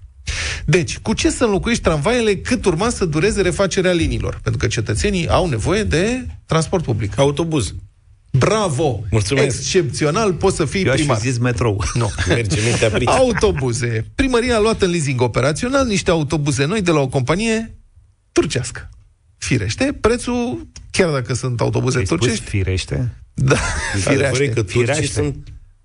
Deci, 0.64 0.98
cu 0.98 1.12
ce 1.12 1.30
să 1.30 1.44
înlocuiești 1.44 1.82
tramvaiele 1.82 2.36
cât 2.36 2.64
urma 2.64 2.88
să 2.88 3.04
dureze 3.04 3.40
refacerea 3.42 3.92
liniilor? 3.92 4.38
Pentru 4.42 4.60
că 4.60 4.66
cetățenii 4.66 5.28
au 5.28 5.48
nevoie 5.48 5.82
de 5.82 6.26
transport 6.46 6.84
public. 6.84 7.18
Autobuz. 7.18 7.74
Bravo! 8.30 9.04
Mulțumesc. 9.10 9.46
Excepțional, 9.58 10.32
poți 10.32 10.56
să 10.56 10.64
fii 10.64 10.84
Eu 10.84 10.92
aș 10.92 10.98
primar. 10.98 11.16
fi 11.18 11.28
zis 11.28 11.38
metrou. 11.38 11.84
Nu. 11.94 12.10
Merge 12.28 12.60
mintea 12.64 12.90
prin. 12.90 13.08
Autobuze. 13.08 14.06
Primăria 14.14 14.56
a 14.56 14.60
luat 14.60 14.82
în 14.82 14.90
leasing 14.90 15.20
operațional 15.20 15.86
niște 15.86 16.10
autobuze 16.10 16.64
noi 16.64 16.82
de 16.82 16.90
la 16.90 17.00
o 17.00 17.08
companie 17.08 17.78
turcească. 18.32 18.88
Firește, 19.38 19.96
prețul, 20.00 20.66
chiar 20.90 21.10
dacă 21.10 21.34
sunt 21.34 21.60
autobuze 21.60 21.98
Ai 21.98 22.06
spus 22.06 22.18
turcești, 22.18 22.44
firește? 22.44 23.14
da, 23.34 23.56
Adevărul 24.06 24.20
e 24.22 24.24
firește. 24.34 24.48
că 24.54 24.62
turcii 24.62 24.80
Firește. 24.80 25.12
sunt, 25.12 25.36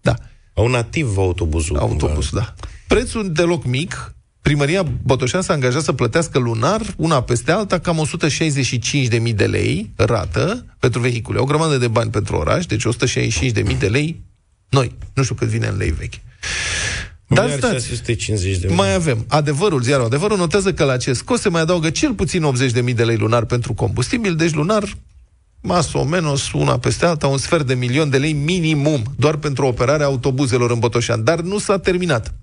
Da, 0.02 0.16
au 0.54 0.68
nativ 0.68 1.18
autobuzul. 1.18 1.78
autobuz, 1.78 2.30
da. 2.30 2.54
Prețul 2.88 3.32
deloc 3.32 3.66
mic, 3.66 4.16
primăria 4.42 4.84
Botoșan 5.04 5.42
s-a 5.42 5.54
angajat 5.54 5.82
să 5.82 5.94
plătească 5.94 6.40
lunar, 6.40 6.82
una 6.98 7.22
peste 7.22 7.52
alta, 7.52 7.80
cam 7.80 8.08
165.000 9.30 9.36
de 9.36 9.46
lei 9.46 9.92
rată 9.96 10.66
pentru 10.80 11.00
vehicule. 11.00 11.40
O 11.40 11.44
grămadă 11.44 11.78
de 11.78 11.88
bani 11.88 12.10
pentru 12.10 12.36
oraș, 12.36 12.66
deci 12.66 12.84
165.000 12.88 13.78
de 13.80 13.88
lei 13.88 14.22
noi. 14.70 14.96
Nu 15.14 15.24
știu 15.24 15.36
cât 15.36 15.48
vine 15.48 15.68
în 15.68 15.78
lei 15.78 15.92
vechi. 15.92 16.14
Dar 17.28 17.48
Dar 17.48 17.58
stați, 17.58 17.88
650 17.88 18.58
de 18.58 18.68
mai 18.68 18.94
avem. 18.94 19.26
Adevărul, 19.28 19.82
ziarul 19.82 20.06
Adevărul 20.06 20.38
notează 20.38 20.74
că 20.74 20.84
la 20.84 20.92
acest 20.92 21.22
cost 21.22 21.42
se 21.42 21.50
mai 21.50 21.62
adaugă 21.62 21.90
cel 21.90 22.14
puțin 22.14 22.44
80.000 22.88 22.94
de 22.96 23.04
lei 23.04 23.18
lunar 23.18 23.46
pentru 23.46 23.74
combustibil, 23.74 24.36
deci 24.36 24.54
lunar 24.54 24.84
mas 25.62 25.94
o 25.94 26.04
menos, 26.04 26.52
una 26.52 26.78
peste 26.78 27.06
alta, 27.06 27.28
un 27.28 27.38
sfert 27.38 27.68
de 27.68 27.74
milion 27.74 28.10
de 28.10 28.18
lei 28.18 28.34
minimum, 28.34 29.04
doar 29.16 29.36
pentru 29.36 29.66
operarea 29.66 30.06
autobuzelor 30.06 30.72
în 30.72 30.80
Botoșan. 30.80 31.24
Dar 31.24 31.40
nu 31.40 31.58
s-a 31.58 31.80
terminat. 31.80 32.34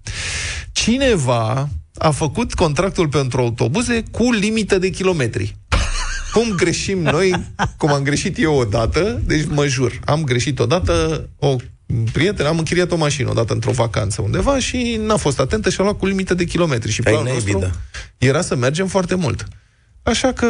Cineva 0.72 1.68
a 1.98 2.10
făcut 2.10 2.54
contractul 2.54 3.08
pentru 3.08 3.40
autobuze 3.40 4.02
cu 4.10 4.32
limită 4.32 4.78
de 4.78 4.90
kilometri. 4.90 5.56
Cum 6.32 6.54
greșim 6.56 6.98
noi, 7.02 7.34
cum 7.76 7.92
am 7.92 8.02
greșit 8.02 8.38
eu 8.38 8.54
odată, 8.54 9.22
deci 9.26 9.44
mă 9.48 9.66
jur, 9.66 10.00
am 10.04 10.24
greșit 10.24 10.58
odată, 10.58 11.28
o 11.38 11.56
prietenă, 12.12 12.48
am 12.48 12.58
închiriat 12.58 12.90
o 12.90 12.96
mașină 12.96 13.30
odată 13.30 13.52
într-o 13.52 13.70
vacanță 13.70 14.22
undeva 14.22 14.58
și 14.58 15.00
n-a 15.06 15.16
fost 15.16 15.40
atentă 15.40 15.70
și 15.70 15.80
a 15.80 15.82
luat 15.82 15.98
cu 15.98 16.06
limită 16.06 16.34
de 16.34 16.44
kilometri. 16.44 16.90
Și 16.90 17.00
Ai 17.04 17.12
planul 17.12 17.30
naibii, 17.32 17.52
nostru 17.52 17.70
da. 17.70 18.26
era 18.26 18.40
să 18.40 18.56
mergem 18.56 18.86
foarte 18.86 19.14
mult. 19.14 19.48
Așa 20.02 20.32
că, 20.32 20.46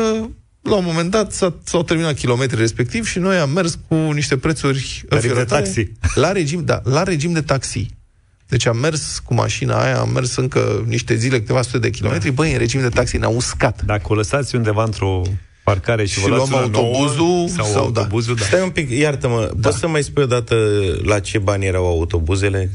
la 0.62 0.74
un 0.76 0.84
moment 0.84 1.10
dat, 1.10 1.32
s-a, 1.32 1.54
s-au 1.64 1.82
terminat 1.82 2.14
kilometrii 2.14 2.60
respectiv 2.60 3.06
și 3.06 3.18
noi 3.18 3.36
am 3.36 3.50
mers 3.50 3.78
cu 3.88 3.94
niște 3.94 4.36
prețuri 4.36 5.04
Tarif 5.08 5.08
de 5.08 5.14
înfiorătoare. 5.28 5.64
taxi. 5.64 5.92
La 6.14 6.32
regim, 6.32 6.64
da, 6.64 6.80
la 6.84 7.02
regim 7.02 7.32
de 7.32 7.40
taxi. 7.40 7.86
Deci 8.48 8.66
am 8.66 8.76
mers 8.76 9.18
cu 9.18 9.34
mașina 9.34 9.82
aia, 9.82 9.98
am 9.98 10.10
mers 10.10 10.36
încă 10.36 10.84
niște 10.86 11.14
zile, 11.14 11.38
câteva 11.38 11.62
sute 11.62 11.78
de 11.78 11.90
kilometri, 11.90 12.30
băi, 12.30 12.52
în 12.52 12.58
regim 12.58 12.80
de 12.80 12.88
taxi 12.88 13.16
ne-a 13.16 13.28
uscat. 13.28 13.82
Dacă 13.82 14.02
o 14.06 14.14
lăsați 14.14 14.54
undeva 14.54 14.82
într-o 14.82 15.22
parcare 15.64 16.04
și, 16.04 16.12
Și 16.12 16.20
vă 16.20 16.28
luați 16.28 16.50
luăm 16.50 16.62
una 16.62 16.70
nouă, 16.70 16.86
autobuzul 16.86 17.48
sau, 17.48 17.66
sau 17.66 17.90
da. 17.90 18.00
autobuzul, 18.00 18.34
da. 18.34 18.44
Stai 18.44 18.62
un 18.62 18.70
pic, 18.70 18.90
iartă-mă, 18.90 19.50
da. 19.56 19.68
poți 19.68 19.80
să 19.80 19.88
mai 19.88 20.02
spui 20.02 20.22
odată 20.22 20.56
la 21.02 21.20
ce 21.20 21.38
bani 21.38 21.66
erau 21.66 21.86
autobuzele? 21.86 22.70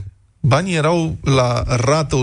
Banii 0.46 0.76
erau 0.76 1.18
la 1.24 1.64
rată 1.68 2.22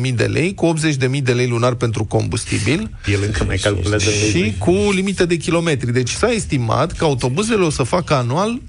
165.000 0.00 0.14
de 0.14 0.24
lei, 0.24 0.54
cu 0.54 0.72
80.000 1.12 1.22
de 1.22 1.32
lei 1.32 1.48
lunar 1.48 1.74
pentru 1.74 2.04
combustibil 2.04 2.90
El 3.06 3.22
încă 3.26 3.44
mai 3.44 3.56
calculează 3.56 4.10
în 4.10 4.18
lei 4.20 4.30
și 4.30 4.38
vechi. 4.38 4.58
cu 4.58 4.90
limită 4.92 5.26
de 5.26 5.36
kilometri. 5.36 5.92
Deci 5.92 6.10
s-a 6.10 6.30
estimat 6.30 6.92
că 6.92 7.04
autobuzele 7.04 7.62
o 7.62 7.70
să 7.70 7.82
facă 7.82 8.14
anual 8.14 8.60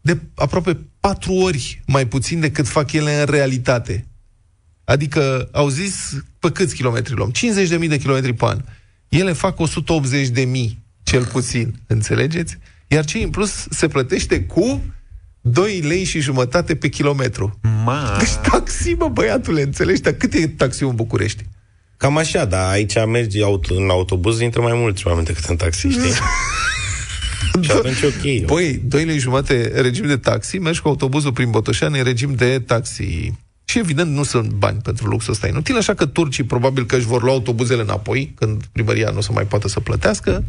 de 0.00 0.18
aproape 0.34 0.78
patru 1.08 1.32
ori 1.32 1.82
mai 1.86 2.06
puțin 2.06 2.40
decât 2.40 2.66
fac 2.66 2.92
ele 2.92 3.20
în 3.20 3.26
realitate. 3.26 4.06
Adică 4.84 5.48
au 5.52 5.68
zis 5.68 6.22
pe 6.38 6.50
câți 6.50 6.74
kilometri 6.74 7.14
luăm? 7.14 7.32
50.000 7.80 7.88
de 7.88 7.98
kilometri 7.98 8.32
pe 8.32 8.44
an. 8.44 8.58
Ele 9.08 9.32
fac 9.32 9.56
180.000 10.34 10.44
cel 11.02 11.24
puțin, 11.24 11.74
înțelegeți? 11.86 12.58
Iar 12.86 13.04
ce 13.04 13.18
în 13.18 13.30
plus 13.30 13.66
se 13.70 13.88
plătește 13.88 14.40
cu 14.40 14.82
2 15.40 15.80
lei 15.80 16.04
și 16.04 16.20
jumătate 16.20 16.76
pe 16.76 16.88
kilometru. 16.88 17.58
Ma, 17.84 18.16
Deci 18.18 18.48
taxi, 18.50 18.92
mă, 18.92 19.08
băiatule, 19.08 19.62
înțelegi? 19.62 20.00
Dar 20.00 20.12
cât 20.12 20.32
e 20.32 20.46
taxiul 20.46 20.90
în 20.90 20.96
București? 20.96 21.44
Cam 21.96 22.16
așa, 22.16 22.44
dar 22.44 22.70
aici 22.70 22.94
mergi 23.06 23.42
auto, 23.42 23.74
în 23.74 23.90
autobuz, 23.90 24.40
intră 24.40 24.60
mai 24.60 24.74
mulți 24.74 25.06
oameni 25.06 25.26
decât 25.26 25.44
în 25.44 25.56
taxi, 25.56 25.88
știi? 25.88 26.12
și 27.62 27.70
atunci 27.70 28.02
ok. 28.02 28.46
Băi, 28.46 28.82
2 28.84 29.04
lei 29.04 29.18
jumate 29.18 29.72
regim 29.80 30.06
de 30.06 30.16
taxi, 30.16 30.58
mergi 30.58 30.80
cu 30.80 30.88
autobuzul 30.88 31.32
prin 31.32 31.50
Botoșani 31.50 31.98
în 31.98 32.04
regim 32.04 32.34
de 32.34 32.58
taxi. 32.66 33.32
Și 33.64 33.78
evident 33.78 34.14
nu 34.14 34.22
sunt 34.22 34.50
bani 34.50 34.80
pentru 34.82 35.06
luxul 35.06 35.32
ăsta 35.32 35.46
inutil, 35.46 35.76
așa 35.76 35.94
că 35.94 36.06
turcii 36.06 36.44
probabil 36.44 36.86
că 36.86 36.96
își 36.96 37.06
vor 37.06 37.22
lua 37.22 37.32
autobuzele 37.32 37.82
înapoi, 37.82 38.34
când 38.38 38.62
primăria 38.72 39.10
nu 39.10 39.18
o 39.18 39.20
să 39.20 39.32
mai 39.32 39.44
poată 39.44 39.68
să 39.68 39.80
plătească. 39.80 40.44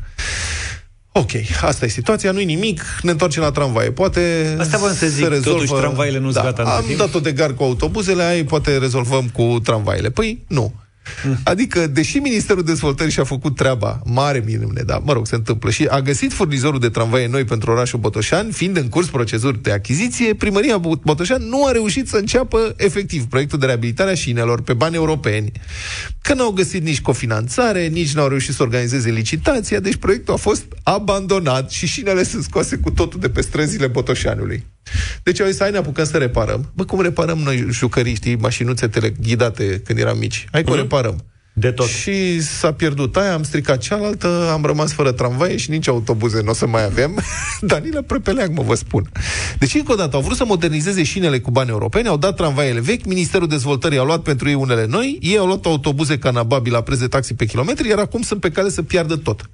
Ok, 1.11 1.29
asta 1.61 1.85
e 1.85 1.89
situația, 1.89 2.31
nu-i 2.31 2.45
nimic, 2.45 2.81
ne 3.01 3.11
întoarcem 3.11 3.43
la 3.43 3.51
tramvaie. 3.51 3.91
Poate 3.91 4.55
Asta 4.59 4.77
voiam 4.77 4.95
să 4.95 5.07
zic, 5.07 5.23
se 5.23 5.29
rezolvă... 5.29 5.59
totuși 5.59 5.81
tramvaiele 5.81 6.19
nu-s 6.19 6.33
da, 6.33 6.41
gata 6.41 6.61
între 6.61 6.77
Am 6.77 6.83
timp? 6.85 6.97
dat-o 6.97 7.19
de 7.19 7.31
gar 7.31 7.53
cu 7.53 7.63
autobuzele, 7.63 8.23
ai 8.23 8.43
poate 8.43 8.77
rezolvăm 8.77 9.29
cu 9.29 9.59
tramvaiele. 9.63 10.09
Păi, 10.09 10.43
nu. 10.47 10.73
Adică, 11.43 11.87
deși 11.87 12.17
Ministerul 12.17 12.63
Dezvoltării 12.63 13.11
și-a 13.11 13.23
făcut 13.23 13.55
treaba, 13.55 14.01
mare 14.05 14.43
minune, 14.45 14.81
da, 14.85 14.97
mă 14.97 15.13
rog, 15.13 15.27
se 15.27 15.35
întâmplă, 15.35 15.69
și 15.69 15.85
a 15.89 16.01
găsit 16.01 16.33
furnizorul 16.33 16.79
de 16.79 16.89
tramvaie 16.89 17.27
noi 17.27 17.43
pentru 17.43 17.71
orașul 17.71 17.99
Botoșan, 17.99 18.51
fiind 18.51 18.77
în 18.77 18.89
curs 18.89 19.07
proceduri 19.07 19.61
de 19.61 19.71
achiziție, 19.71 20.33
primăria 20.33 20.79
Bo- 20.79 21.01
Botoșan 21.03 21.43
nu 21.43 21.65
a 21.65 21.71
reușit 21.71 22.07
să 22.07 22.17
înceapă 22.17 22.73
efectiv 22.77 23.25
proiectul 23.25 23.59
de 23.59 23.65
reabilitare 23.65 24.11
a 24.11 24.15
șinelor 24.15 24.61
pe 24.61 24.73
bani 24.73 24.95
europeni. 24.95 25.51
Că 26.21 26.33
n-au 26.33 26.51
găsit 26.51 26.83
nici 26.83 27.01
cofinanțare, 27.01 27.87
nici 27.87 28.13
n-au 28.13 28.27
reușit 28.27 28.53
să 28.53 28.63
organizeze 28.63 29.09
licitația, 29.09 29.79
deci 29.79 29.95
proiectul 29.95 30.33
a 30.33 30.37
fost 30.37 30.65
abandonat 30.83 31.71
și 31.71 31.87
șinele 31.87 32.23
sunt 32.23 32.43
scoase 32.43 32.77
cu 32.77 32.91
totul 32.91 33.19
de 33.19 33.29
pe 33.29 33.41
străzile 33.41 33.87
Botoșanului. 33.87 34.65
Deci 35.23 35.39
au 35.41 35.47
zis, 35.47 35.59
hai 35.59 35.71
ne 35.71 35.77
apucăm 35.77 36.05
să 36.05 36.17
reparăm. 36.17 36.71
Bă, 36.75 36.83
cum 36.85 37.01
reparăm 37.01 37.37
noi 37.37 37.65
jucării, 37.69 38.15
știi, 38.15 38.35
mașinuțe 38.35 38.87
teleghidate 38.87 39.81
când 39.85 39.99
eram 39.99 40.17
mici? 40.17 40.47
Hai 40.51 40.63
că 40.63 40.71
o 40.71 40.75
reparăm. 40.75 41.23
de 41.53 41.71
tot. 41.71 41.87
Și 41.87 42.41
s-a 42.41 42.73
pierdut 42.73 43.15
aia, 43.17 43.33
am 43.33 43.43
stricat 43.43 43.77
cealaltă, 43.77 44.49
am 44.51 44.63
rămas 44.63 44.93
fără 44.93 45.11
tramvaie 45.11 45.57
și 45.57 45.69
nici 45.69 45.87
autobuze 45.87 46.41
nu 46.41 46.49
o 46.49 46.53
să 46.53 46.67
mai 46.67 46.83
avem. 46.83 47.19
Danila 47.61 48.01
Prepeleag, 48.01 48.51
mă 48.55 48.63
vă 48.63 48.75
spun. 48.75 49.09
Deci, 49.59 49.73
încă 49.73 49.91
o 49.91 49.95
dată, 49.95 50.15
au 50.15 50.21
vrut 50.21 50.37
să 50.37 50.45
modernizeze 50.45 51.03
șinele 51.03 51.39
cu 51.39 51.51
bani 51.51 51.69
europeni, 51.69 52.07
au 52.07 52.17
dat 52.17 52.35
tramvaiele 52.35 52.79
vechi, 52.79 53.05
Ministerul 53.05 53.47
Dezvoltării 53.47 53.97
a 53.97 54.03
luat 54.03 54.21
pentru 54.21 54.47
ei 54.47 54.53
unele 54.53 54.85
noi, 54.85 55.17
ei 55.21 55.37
au 55.37 55.45
luat 55.45 55.65
autobuze 55.65 56.17
canababi 56.17 56.69
la 56.69 56.81
preț 56.81 56.97
de 56.99 57.07
taxi 57.07 57.33
pe 57.33 57.45
kilometri, 57.45 57.87
iar 57.87 57.99
acum 57.99 58.21
sunt 58.21 58.39
pe 58.39 58.49
cale 58.49 58.69
să 58.69 58.81
piardă 58.81 59.15
tot. 59.15 59.49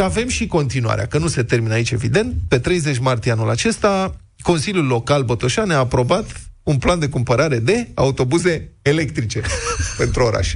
Și 0.00 0.06
avem 0.06 0.28
și 0.28 0.46
continuarea, 0.46 1.06
că 1.06 1.18
nu 1.18 1.26
se 1.28 1.42
termină 1.42 1.74
aici, 1.74 1.90
evident. 1.90 2.34
Pe 2.48 2.58
30 2.58 2.98
martie 2.98 3.32
anul 3.32 3.50
acesta, 3.50 4.16
Consiliul 4.42 4.86
Local 4.86 5.22
Botoșan 5.22 5.70
a 5.70 5.76
aprobat 5.76 6.26
un 6.62 6.78
plan 6.78 6.98
de 6.98 7.08
cumpărare 7.08 7.58
de 7.58 7.88
autobuze 7.94 8.70
electrice 8.82 9.40
pentru 9.98 10.22
oraș. 10.22 10.54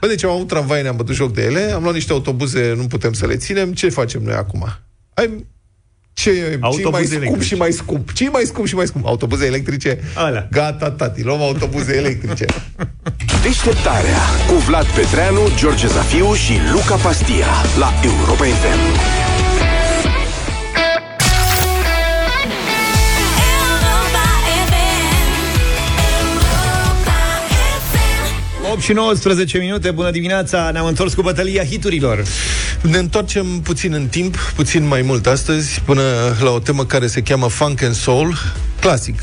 Bă, 0.00 0.06
deci 0.06 0.24
am 0.24 0.30
avut 0.30 0.46
tramvaie, 0.46 0.82
ne-am 0.82 0.96
bătut 0.96 1.14
joc 1.14 1.32
de 1.32 1.42
ele, 1.42 1.60
am 1.60 1.82
luat 1.82 1.94
niște 1.94 2.12
autobuze, 2.12 2.74
nu 2.76 2.86
putem 2.86 3.12
să 3.12 3.26
le 3.26 3.36
ținem, 3.36 3.72
ce 3.72 3.88
facem 3.88 4.22
noi 4.22 4.34
acum? 4.34 4.68
Hai, 5.14 5.46
ce 6.18 6.30
e 6.30 6.42
mai 6.42 6.58
Autobuze 6.60 7.04
scump 7.04 7.22
electrice. 7.22 7.46
și 7.46 7.54
mai 7.54 7.72
scump? 7.72 8.12
ce 8.12 8.28
mai 8.28 8.42
scump 8.44 8.66
și 8.66 8.74
mai 8.74 8.86
scump? 8.86 9.06
Autobuze 9.06 9.46
electrice? 9.46 9.98
Alea. 10.14 10.48
Gata, 10.50 10.90
tati, 10.90 11.22
luăm 11.22 11.40
autobuze 11.40 11.96
electrice. 11.96 12.44
Deșteptarea 13.42 14.18
cu 14.48 14.54
Vlad 14.54 14.86
Petreanu, 14.86 15.40
George 15.56 15.86
Zafiu 15.86 16.34
și 16.34 16.52
Luca 16.72 16.94
Pastia 16.94 17.46
la 17.78 17.92
Europa 18.04 18.44
FM. 18.44 19.27
8 28.78 28.86
și 28.86 28.92
19 28.92 29.58
minute, 29.58 29.90
bună 29.90 30.10
dimineața, 30.10 30.70
ne-am 30.70 30.86
întors 30.86 31.14
cu 31.14 31.22
bătălia 31.22 31.64
hiturilor. 31.64 32.24
Ne 32.82 32.98
întoarcem 32.98 33.60
puțin 33.60 33.92
în 33.92 34.06
timp, 34.06 34.36
puțin 34.54 34.86
mai 34.86 35.02
mult 35.02 35.26
astăzi, 35.26 35.82
până 35.84 36.02
la 36.40 36.50
o 36.50 36.58
temă 36.58 36.84
care 36.84 37.06
se 37.06 37.22
cheamă 37.22 37.48
Funk 37.48 37.82
and 37.82 37.94
Soul, 37.94 38.34
clasic 38.80 39.22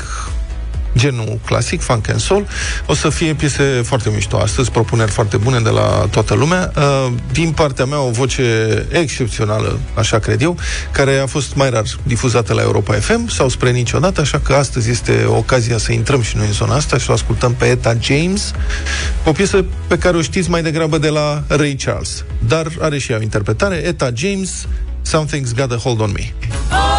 genul 0.96 1.38
clasic, 1.44 1.80
funk 1.80 2.08
and 2.08 2.20
soul. 2.20 2.46
O 2.86 2.94
să 2.94 3.08
fie 3.08 3.34
piese 3.34 3.82
foarte 3.84 4.10
mișto 4.14 4.36
astăzi, 4.36 4.70
propuneri 4.70 5.10
foarte 5.10 5.36
bune 5.36 5.60
de 5.60 5.68
la 5.68 6.06
toată 6.10 6.34
lumea. 6.34 6.72
Uh, 6.76 7.12
Din 7.32 7.50
partea 7.50 7.84
mea, 7.84 8.00
o 8.00 8.10
voce 8.10 8.42
excepțională, 8.90 9.78
așa 9.94 10.18
cred 10.18 10.42
eu, 10.42 10.56
care 10.90 11.18
a 11.18 11.26
fost 11.26 11.54
mai 11.54 11.70
rar 11.70 11.84
difuzată 12.02 12.52
la 12.54 12.62
Europa 12.62 12.94
FM 12.94 13.28
sau 13.28 13.48
spre 13.48 13.70
niciodată, 13.70 14.20
așa 14.20 14.38
că 14.38 14.52
astăzi 14.52 14.90
este 14.90 15.24
ocazia 15.28 15.78
să 15.78 15.92
intrăm 15.92 16.22
și 16.22 16.36
noi 16.36 16.46
în 16.46 16.52
zona 16.52 16.74
asta 16.74 16.98
și 16.98 17.10
o 17.10 17.12
ascultăm 17.12 17.54
pe 17.54 17.64
Eta 17.64 17.94
James, 18.00 18.52
o 19.24 19.32
piesă 19.32 19.64
pe 19.86 19.98
care 19.98 20.16
o 20.16 20.22
știți 20.22 20.50
mai 20.50 20.62
degrabă 20.62 20.98
de 20.98 21.08
la 21.08 21.42
Ray 21.46 21.76
Charles, 21.84 22.24
dar 22.46 22.66
are 22.80 22.98
și 22.98 23.12
ea 23.12 23.18
o 23.18 23.22
interpretare. 23.22 23.76
Eta 23.76 24.10
James, 24.14 24.66
Something's 25.06 25.54
Got 25.56 25.72
a 25.72 25.76
Hold 25.76 26.00
on 26.00 26.12
Me. 26.14 26.32
Let 26.70 26.95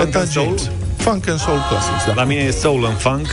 Funk 0.00 0.08
Eta 0.14 0.18
and 0.18 0.28
Soul? 0.28 0.46
James. 0.46 0.70
Funk 0.96 1.28
and 1.28 1.38
Soul 1.38 1.58
Classics, 1.68 2.04
da. 2.06 2.12
La 2.14 2.24
mine 2.24 2.40
e 2.40 2.50
soul 2.50 2.84
în 2.84 2.94
funk. 2.94 3.26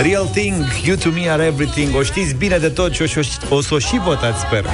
Real 0.00 0.24
thing, 0.24 0.64
you 0.84 0.96
to 0.96 1.08
me 1.10 1.30
are 1.30 1.44
everything. 1.44 1.96
O 1.96 2.02
știți 2.02 2.34
bine 2.34 2.56
de 2.58 2.68
tot 2.68 2.94
și 2.94 3.02
o, 3.02 3.06
și- 3.06 3.28
o 3.48 3.60
să 3.60 3.74
o 3.74 3.78
și 3.78 3.98
votați, 4.04 4.40
sper. 4.40 4.64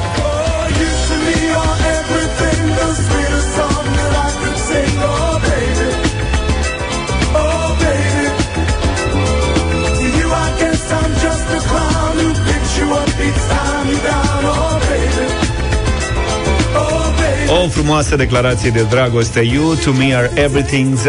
O 17.64 17.68
frumoasă 17.68 18.16
declarație 18.16 18.70
de 18.70 18.87
dragoste 18.90 19.40
You 19.40 19.75
to 19.75 19.92
me 19.92 20.14
are 20.16 20.31
everything 20.35 20.98
0372069599 20.98 21.01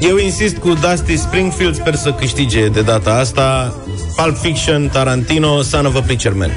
Eu 0.00 0.16
insist 0.16 0.56
cu 0.56 0.68
Dusty 0.68 1.16
Springfield, 1.16 1.74
sper 1.74 1.94
să 1.94 2.12
câștige 2.12 2.68
de 2.68 2.80
data 2.80 3.10
asta. 3.14 3.74
Pulp 4.16 4.36
Fiction, 4.36 4.88
Tarantino, 4.92 5.62
Son 5.62 5.86
of 5.86 5.94
a 5.96 6.00
Preacher 6.00 6.32
Man. 6.32 6.50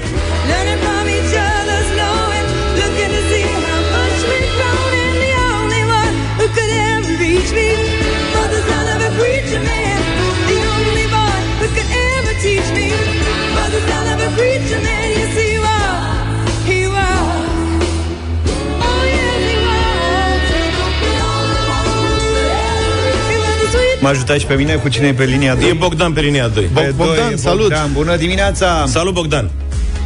Mă 24.01 24.07
ajutați 24.07 24.39
și 24.39 24.45
pe 24.45 24.53
mine 24.53 24.73
cu 24.75 24.87
cine 24.89 25.07
e 25.07 25.13
pe 25.13 25.23
linia 25.25 25.55
2? 25.55 25.69
E 25.69 25.73
Bogdan 25.73 26.13
pe 26.13 26.21
linia 26.21 26.47
2. 26.47 26.63
Pe 26.63 26.93
Bogdan, 26.95 27.15
doi 27.15 27.33
e 27.33 27.35
salut! 27.35 27.59
Bogdan, 27.61 27.89
bună 27.93 28.15
dimineața! 28.15 28.85
Salut, 28.87 29.13
Bogdan! 29.13 29.49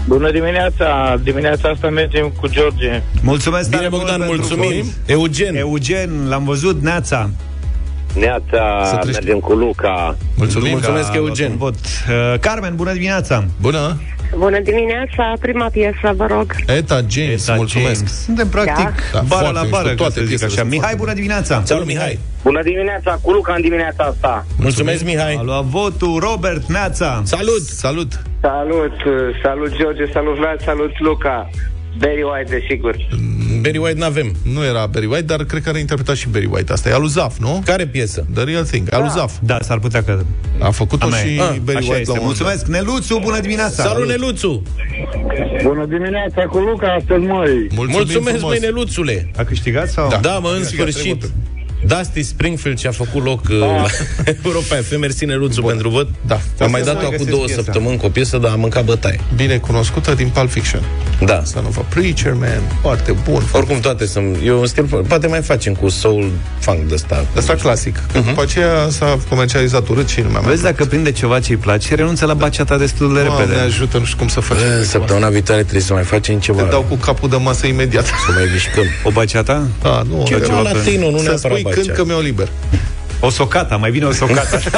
Bună 0.07 0.31
dimineața! 0.31 1.19
Dimineața 1.23 1.69
asta 1.69 1.87
mergem 1.89 2.33
cu 2.41 2.47
George. 2.47 3.01
Mulțumesc 3.21 3.69
Bine, 3.69 3.77
tare 3.77 3.89
mult 3.89 4.01
Bogdan, 4.01 4.19
pentru 4.27 4.35
mulțumim! 4.35 4.83
vot. 4.83 4.93
Eugen, 5.05 5.55
Eugen, 5.55 6.09
l-am 6.29 6.43
văzut, 6.43 6.81
Neața. 6.81 7.29
Neața, 8.19 8.81
Să 8.85 8.95
treci. 8.95 9.13
mergem 9.13 9.39
cu 9.39 9.53
Luca. 9.53 10.17
Mulțumim. 10.35 10.71
Mulțumesc, 10.71 11.11
că 11.11 11.17
a 11.17 11.19
luat 11.19 11.27
Eugen. 11.27 11.51
un 11.51 11.57
Vot. 11.57 11.75
Uh, 11.75 12.39
Carmen, 12.39 12.75
bună 12.75 12.91
dimineața! 12.93 13.45
Bună! 13.61 14.01
Bună 14.37 14.59
dimineața, 14.59 15.33
prima 15.39 15.67
piesă, 15.71 16.13
vă 16.15 16.25
rog. 16.29 16.55
Eta 16.67 16.99
James, 17.09 17.43
Eta 17.47 17.55
mulțumesc. 17.55 17.95
James. 17.97 18.23
Suntem 18.23 18.47
practic 18.47 18.93
Da, 19.13 19.19
bară 19.27 19.27
foarte 19.27 19.53
la 19.53 19.61
mișto, 19.61 19.75
bară, 19.77 19.89
ca 19.89 19.95
toate 19.95 20.13
să 20.13 20.19
zic 20.19 20.27
piesele 20.27 20.51
așa. 20.51 20.59
sunt 20.59 20.69
Mihai, 20.71 20.81
foarte 20.81 20.97
bună 21.03 21.13
dimineața! 21.13 21.61
Salut, 21.65 21.85
Mihai! 21.85 22.19
Bună 22.43 22.61
dimineața, 22.63 23.19
cu 23.21 23.31
Luca 23.31 23.53
în 23.53 23.61
dimineața 23.61 24.03
asta. 24.03 24.45
Mulțumesc, 24.57 25.01
A 25.01 25.05
Mihai! 25.05 25.39
luat 25.43 25.63
votul 25.63 26.19
Robert 26.19 26.65
Neața. 26.65 27.21
Salut! 27.23 27.61
Salut! 27.61 28.11
Salut, 28.41 28.93
salut 29.43 29.75
George, 29.77 30.05
salut 30.13 30.35
Vlad, 30.35 30.61
salut 30.61 30.99
Luca. 30.99 31.49
Barry 31.97 32.23
White, 32.23 32.59
desigur. 32.59 32.95
Barry 33.61 33.77
White 33.77 33.99
n-avem. 33.99 34.35
Nu 34.53 34.63
era 34.63 34.85
Barry 34.85 35.05
White, 35.05 35.21
dar 35.25 35.43
cred 35.43 35.61
că 35.63 35.69
are 35.69 35.79
interpretat 35.79 36.15
și 36.15 36.27
Barry 36.29 36.45
White. 36.51 36.71
Asta 36.71 36.89
e 36.89 36.93
alu 36.93 37.05
Zaf, 37.05 37.37
nu? 37.37 37.61
Care 37.65 37.85
piesă? 37.87 38.25
The 38.33 38.43
Real 38.43 38.63
Thing, 38.65 38.93
alu 38.93 39.07
Zaf. 39.09 39.33
Da, 39.41 39.57
s-ar 39.61 39.79
putea 39.79 40.03
că... 40.03 40.23
A 40.59 40.69
făcut-o 40.69 41.05
A 41.05 41.09
mea 41.09 41.19
și 41.19 41.35
e. 41.35 41.41
Ah, 41.41 41.55
Barry 41.63 41.77
Așa 41.79 41.87
White 41.91 41.99
este. 41.99 42.11
la 42.11 42.19
un 42.19 42.25
moment 42.25 42.37
dat. 42.37 42.47
Mulțumesc. 42.47 42.65
Neluțu, 42.65 43.19
bună 43.23 43.39
dimineața! 43.39 43.83
Salut, 43.83 44.07
Neluțu! 44.07 44.63
Bună 45.63 45.85
dimineața, 45.85 46.41
cu 46.41 46.57
Luca, 46.57 46.87
astăzi 46.99 47.23
măi. 47.25 47.67
Mulțumim 47.75 47.89
Mulțumesc, 47.91 48.37
frumos. 48.37 48.41
măi, 48.51 48.59
Neluțule! 48.61 49.31
A 49.37 49.43
câștigat 49.43 49.89
sau? 49.89 50.09
Da. 50.09 50.17
Da, 50.17 50.37
mă, 50.37 50.49
în 50.55 50.59
Câștigat 50.59 50.87
sfârșit. 50.87 51.23
Trei 51.87 51.97
Dusty 51.97 52.23
Springfield 52.23 52.79
și-a 52.79 52.91
făcut 52.91 53.23
loc 53.23 53.41
uh, 53.49 53.57
la 53.59 53.85
Europa 54.43 54.75
FM. 54.75 54.99
Mersi, 54.99 55.25
Neluțu, 55.25 55.61
pentru 55.61 55.89
vot. 55.89 56.07
Da. 56.27 56.39
Am 56.59 56.71
mai 56.71 56.79
să 56.79 56.85
dat-o 56.85 56.97
mai 56.97 57.05
acum 57.05 57.17
găsesc 57.17 57.29
două 57.29 57.45
piesa. 57.45 57.61
săptămâni 57.63 57.97
cu 57.97 58.05
o 58.05 58.09
piesă, 58.09 58.37
dar 58.37 58.51
am 58.51 58.59
mâncat 58.59 58.83
bătaie. 58.85 59.19
Bine 59.35 59.57
cunoscută 59.57 60.13
din 60.13 60.27
Pulp 60.27 60.49
Fiction. 60.49 60.81
Da. 61.25 61.41
Son 61.45 61.65
of 61.67 61.77
a 61.77 61.81
Preacher 61.89 62.33
Man. 62.33 62.61
Foarte 62.81 63.15
bun. 63.29 63.43
Oricum 63.51 63.79
toate 63.79 64.05
sunt... 64.05 64.37
E 64.43 64.51
un 64.51 64.65
stil... 64.65 64.83
Poate 65.07 65.27
mai 65.27 65.41
facem 65.41 65.73
cu 65.73 65.89
soul 65.89 66.31
funk 66.59 66.87
de 66.87 66.93
ăsta. 66.93 67.25
Asta 67.37 67.53
clasic. 67.53 67.99
Că 68.11 68.19
După 68.19 68.41
aceea 68.41 68.87
s-a 68.89 69.17
comercializat 69.29 69.87
urât 69.87 70.07
și 70.07 70.21
nu 70.21 70.29
mai 70.31 70.41
Vezi 70.45 70.63
dacă 70.63 70.85
prinde 70.85 71.11
ceva 71.11 71.39
ce-i 71.39 71.55
place, 71.57 71.95
renunță 71.95 72.25
la 72.25 72.33
baciata 72.33 72.77
destul 72.77 73.13
de 73.13 73.21
Doamne 73.21 73.43
repede. 73.45 73.59
ajută, 73.65 73.97
nu 73.97 74.05
știu 74.05 74.17
cum 74.17 74.27
să 74.27 74.39
facem. 74.39 74.63
Bă, 74.63 74.69
treaba 74.69 74.83
Săptămâna 74.85 75.29
viitoare 75.29 75.61
trebuie 75.61 75.81
să 75.81 75.93
mai 75.93 76.03
facem 76.03 76.39
ceva. 76.39 76.57
asta. 76.57 76.69
Te 76.69 76.75
dau 76.75 76.85
cu 76.89 76.95
capul 76.95 77.29
de 77.29 77.35
masă 77.35 77.67
imediat. 77.67 78.05
Să 78.05 78.31
mai 78.33 78.49
mișcăm. 78.51 78.83
O 79.03 79.09
baciata? 79.11 79.67
Da, 79.81 80.01
nu, 80.09 80.23
Ceva 80.27 80.45
ceva 80.45 80.61
latino, 80.61 81.09
nu 81.09 81.17
Să 81.17 81.23
neapărat 81.23 81.57
spui 81.57 81.71
când 81.75 81.87
bacea. 81.87 82.01
că 82.01 82.05
mi-o 82.05 82.19
liber. 82.19 82.49
O 83.19 83.29
socata, 83.29 83.75
mai 83.77 83.91
bine 83.91 84.05
o 84.05 84.11
socata. 84.11 84.59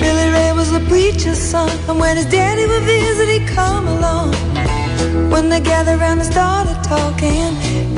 Billy 0.00 0.30
Ray 0.36 0.52
was 0.52 0.72
a 0.72 0.80
preacher's 0.88 1.38
son, 1.38 1.70
and 1.88 1.98
when 1.98 2.16
his 2.16 2.26
daddy 2.26 2.66
would 2.66 2.82
visit, 2.82 3.28
he'd 3.28 3.46
come 3.54 3.86
along. 3.96 4.32
When 5.32 5.48
they 5.48 5.60
gathered 5.60 6.00
around 6.00 6.18
and 6.22 6.28
started 6.36 6.78
talking, 6.84 7.52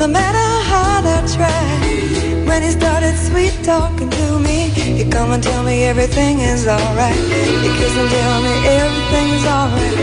No 0.00 0.08
matter 0.08 0.46
how 0.70 1.02
I 1.04 1.20
try. 1.36 1.64
When 2.48 2.62
he 2.62 2.70
started 2.70 3.14
sweet 3.28 3.52
talking 3.62 4.08
to 4.08 4.38
me, 4.38 4.70
he 4.96 5.04
come 5.04 5.30
and 5.32 5.42
tell 5.42 5.62
me 5.62 5.84
everything 5.84 6.40
is 6.40 6.66
alright. 6.66 7.20
He 7.64 7.68
kiss 7.78 7.94
and 8.00 8.08
tell 8.08 8.36
me 8.40 8.54
everything 8.80 9.26
is 9.36 9.44
alright. 9.44 9.96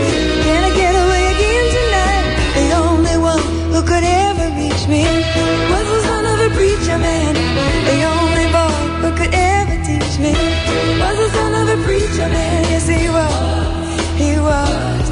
Can 0.46 0.60
I 0.68 0.72
get 0.82 0.94
away 1.02 1.24
again 1.34 1.66
tonight? 1.78 2.26
The 2.58 2.66
only 2.84 3.16
one 3.30 3.42
who 3.72 3.80
could 3.90 4.06
ever 4.06 4.46
reach 4.60 4.84
me 4.86 5.02
was 5.72 5.86
the 5.92 6.00
son 6.08 6.24
of 6.32 6.38
a 6.46 6.50
preacher 6.54 6.98
man. 7.06 7.34
The 7.90 7.98
only 8.14 8.46
boy 8.54 8.78
who 9.02 9.10
could 9.18 9.34
ever 9.34 9.76
teach 9.82 10.14
me 10.22 10.32
was 11.02 11.16
the 11.22 11.28
son 11.34 11.52
of 11.60 11.66
a 11.74 11.78
preacher 11.82 12.28
man. 12.36 12.62
Yes, 12.70 12.86
he 12.86 13.08
was. 13.08 13.48
și 14.20 15.07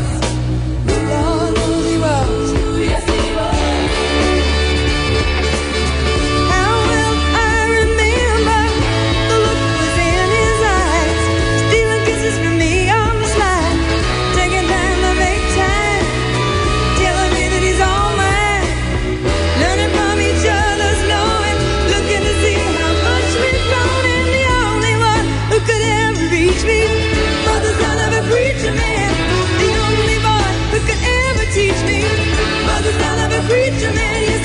preacher 33.49 33.93
man. 33.95 34.36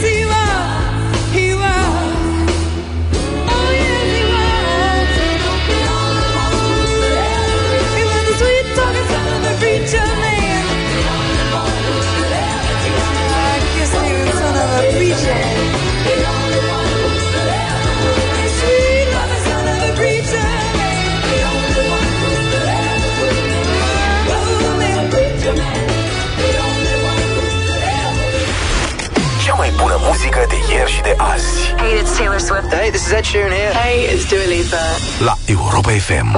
Is 33.12 33.18
Ed 33.18 33.26
Sheeran 33.26 33.52
here. 33.52 33.74
Hey, 33.74 34.06
it's 34.06 34.26
Dua 34.30 34.46
Lipa. 34.48 34.82
la 35.22 35.36
Europa 35.48 35.92
FM. 35.92 36.32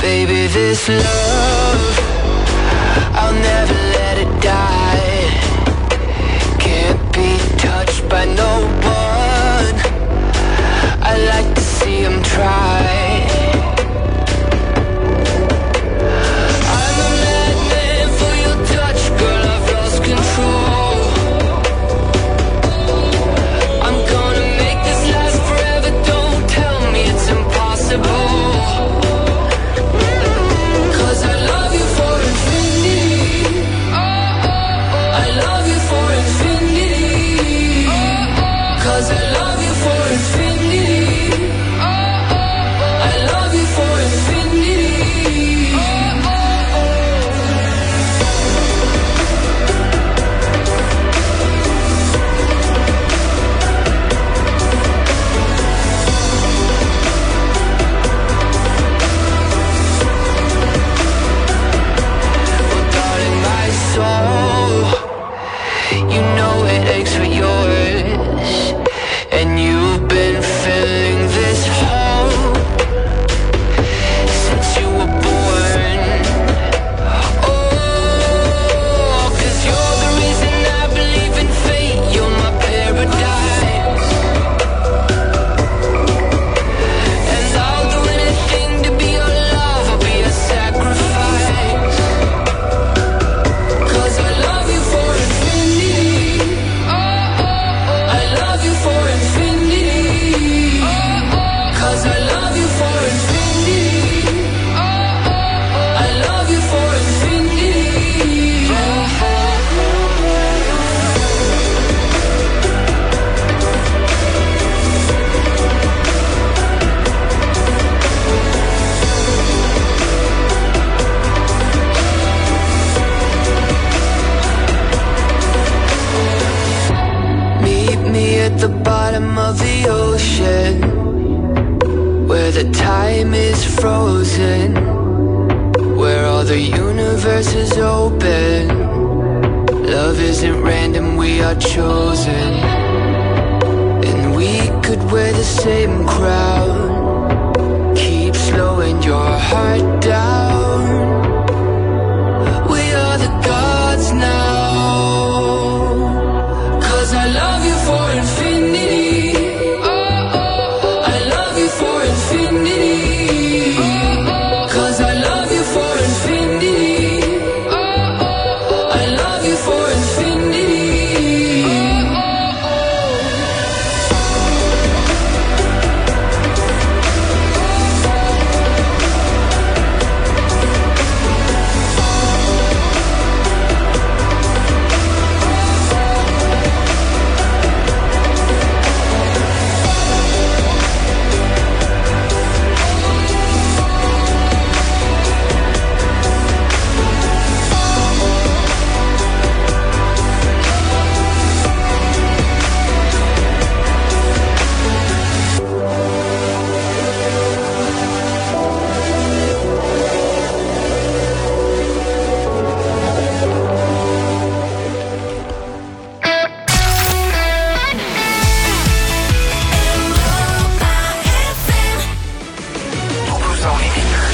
Baby, 0.00 0.46
this 0.48 0.88
love, 0.88 1.82
I'll 3.14 3.34
never 3.34 3.78
let 3.96 4.18
it 4.18 4.32
die. 4.42 5.30
Can't 6.58 7.00
be 7.12 7.38
touched 7.58 8.08
by 8.08 8.24
no 8.24 8.61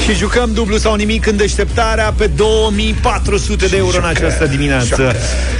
Și 0.09 0.15
jucăm 0.15 0.53
dublu 0.53 0.77
sau 0.77 0.95
nimic 0.95 1.25
în 1.25 1.37
deșteptarea 1.37 2.13
pe 2.17 2.27
2400 2.27 3.67
de 3.67 3.77
euro 3.77 3.97
în 3.97 4.03
această 4.03 4.45
dimineață. 4.45 5.15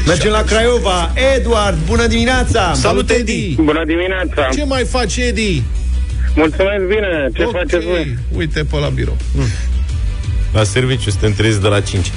Mergem 0.08 0.32
la 0.32 0.42
Craiova. 0.44 1.14
Eduard, 1.36 1.78
bună 1.86 2.08
dimineața! 2.08 2.74
Salut, 2.74 3.10
Edi! 3.10 3.56
Bună 3.56 3.84
dimineața! 3.86 4.50
Ce 4.54 4.64
mai 4.64 4.84
faci, 4.84 5.18
Edi? 5.18 5.64
Mulțumesc 6.36 6.84
bine! 6.88 7.30
Ce 7.34 7.44
Ok. 7.44 7.52
faceți 7.52 7.86
voi? 7.86 8.18
Uite 8.38 8.64
pe 8.64 8.78
la 8.78 8.88
birou. 8.88 9.18
La 10.54 10.64
serviciu, 10.64 11.10
suntem 11.10 11.34
treziți 11.34 11.62
de 11.62 11.68
la 11.68 11.80
5. 11.80 12.12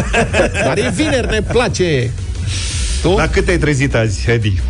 Dar 0.64 0.78
e 0.78 0.92
vineri, 0.94 1.30
ne 1.30 1.42
place. 1.42 2.10
Tu? 3.02 3.14
La 3.16 3.28
cât 3.28 3.48
ai 3.48 3.58
trezit 3.58 3.94
azi, 3.94 4.30
Edi? 4.30 4.60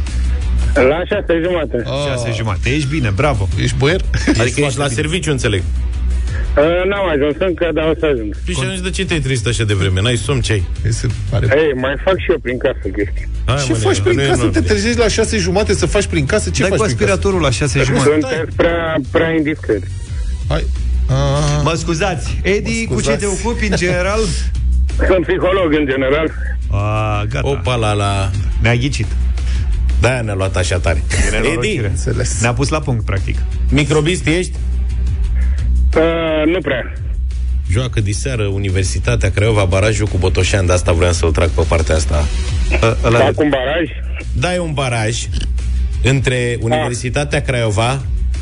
La 0.75 1.05
șase 1.09 1.41
jumate. 1.45 1.83
Oh. 1.85 2.07
Șase 2.07 2.33
jumate. 2.37 2.71
Ești 2.71 2.89
bine, 2.89 3.13
bravo. 3.15 3.49
Ești 3.63 3.77
boier? 3.77 4.01
Adică 4.39 4.61
ești 4.61 4.79
la 4.79 4.89
serviciu, 4.89 5.31
înțeleg. 5.31 5.63
Uh, 6.59 6.85
N-am 6.91 7.07
ajuns 7.15 7.37
încă, 7.39 7.67
dar 7.75 7.85
o 7.93 7.95
să 7.99 8.07
ajung. 8.13 8.31
Și 8.49 8.59
atunci 8.63 8.81
de 8.81 8.91
ce 8.91 9.05
te-ai 9.05 9.21
trezit 9.21 9.47
așa 9.47 9.65
de 9.65 9.75
vreme? 9.75 10.01
N-ai 10.01 10.17
somn 10.17 10.41
ce 10.41 10.53
ai? 10.53 10.65
Se 10.89 11.07
pare... 11.31 11.47
Ei, 11.57 11.73
mai 11.81 11.95
fac 12.05 12.19
și 12.19 12.31
eu 12.31 12.39
prin 12.39 12.59
casă 12.59 12.79
chestii. 12.97 13.29
Hai, 13.47 13.63
Ce 13.67 13.73
mă, 13.73 13.79
faci 13.79 13.99
nene, 13.99 14.03
prin 14.05 14.17
nu 14.17 14.23
e 14.23 14.27
casă? 14.27 14.39
Te 14.41 14.45
normal. 14.45 14.63
trezești 14.63 14.99
la 14.99 15.09
șase 15.09 15.37
jumate 15.37 15.73
să 15.75 15.87
faci 15.87 16.07
prin 16.07 16.27
casă? 16.27 16.51
Ce 16.51 16.61
Dai 16.63 16.71
faci 16.71 16.79
cu 16.79 16.85
prin 16.85 16.97
casă? 16.97 17.13
aspiratorul 17.13 17.41
la 17.41 17.51
șase 17.51 17.83
jumate. 17.83 18.09
Sunteți 18.11 18.57
prea, 18.57 18.95
prea 19.11 19.31
indiscret. 19.35 19.83
Hai. 20.49 20.65
A, 21.09 21.15
Mă 21.63 21.73
scuzați. 21.77 22.41
Edi, 22.43 22.87
Mă 22.89 22.95
cu 22.95 23.01
ce 23.01 23.11
scuzați. 23.11 23.19
te 23.25 23.27
ocupi 23.47 23.67
în 23.67 23.77
general? 23.77 24.21
Sunt 25.11 25.27
psiholog 25.27 25.73
în 25.73 25.87
general. 25.87 26.33
A, 26.71 27.25
gata. 27.31 27.49
Opa, 27.49 27.75
la, 27.75 27.93
la... 27.93 28.31
Ne-a 28.63 28.75
ghicit. 28.75 29.07
De-aia 30.01 30.21
ne-a 30.21 30.35
luat 30.35 30.57
așa 30.57 30.79
tare. 30.79 31.03
Edi, 31.27 31.37
Nenorocire. 31.47 31.89
Înțeles. 31.89 32.41
Ne-a 32.41 32.53
pus 32.53 32.69
la 32.69 32.81
punct, 32.81 33.05
practic. 33.05 33.37
microbist 33.71 34.27
ești? 34.27 34.53
Uh, 35.97 36.53
nu 36.53 36.59
prea. 36.61 36.93
Joacă 37.71 38.01
diseară 38.01 38.43
Universitatea 38.45 39.31
Craiova 39.31 39.65
barajul 39.65 40.07
cu 40.07 40.17
Botoșan, 40.19 40.67
de 40.67 40.73
asta 40.73 40.93
vreau 40.93 41.13
să-l 41.13 41.31
trag 41.31 41.49
pe 41.49 41.63
partea 41.69 41.95
asta. 41.95 42.25
Ă- 42.83 42.97
Ăla 43.05 43.19
de... 43.19 43.25
Fac 43.25 43.41
un 43.41 43.49
baraj. 43.49 43.89
Dai 44.33 44.59
un 44.59 44.73
baraj 44.73 45.27
între 46.03 46.57
Universitatea 46.61 47.41
Craiova, 47.43 48.01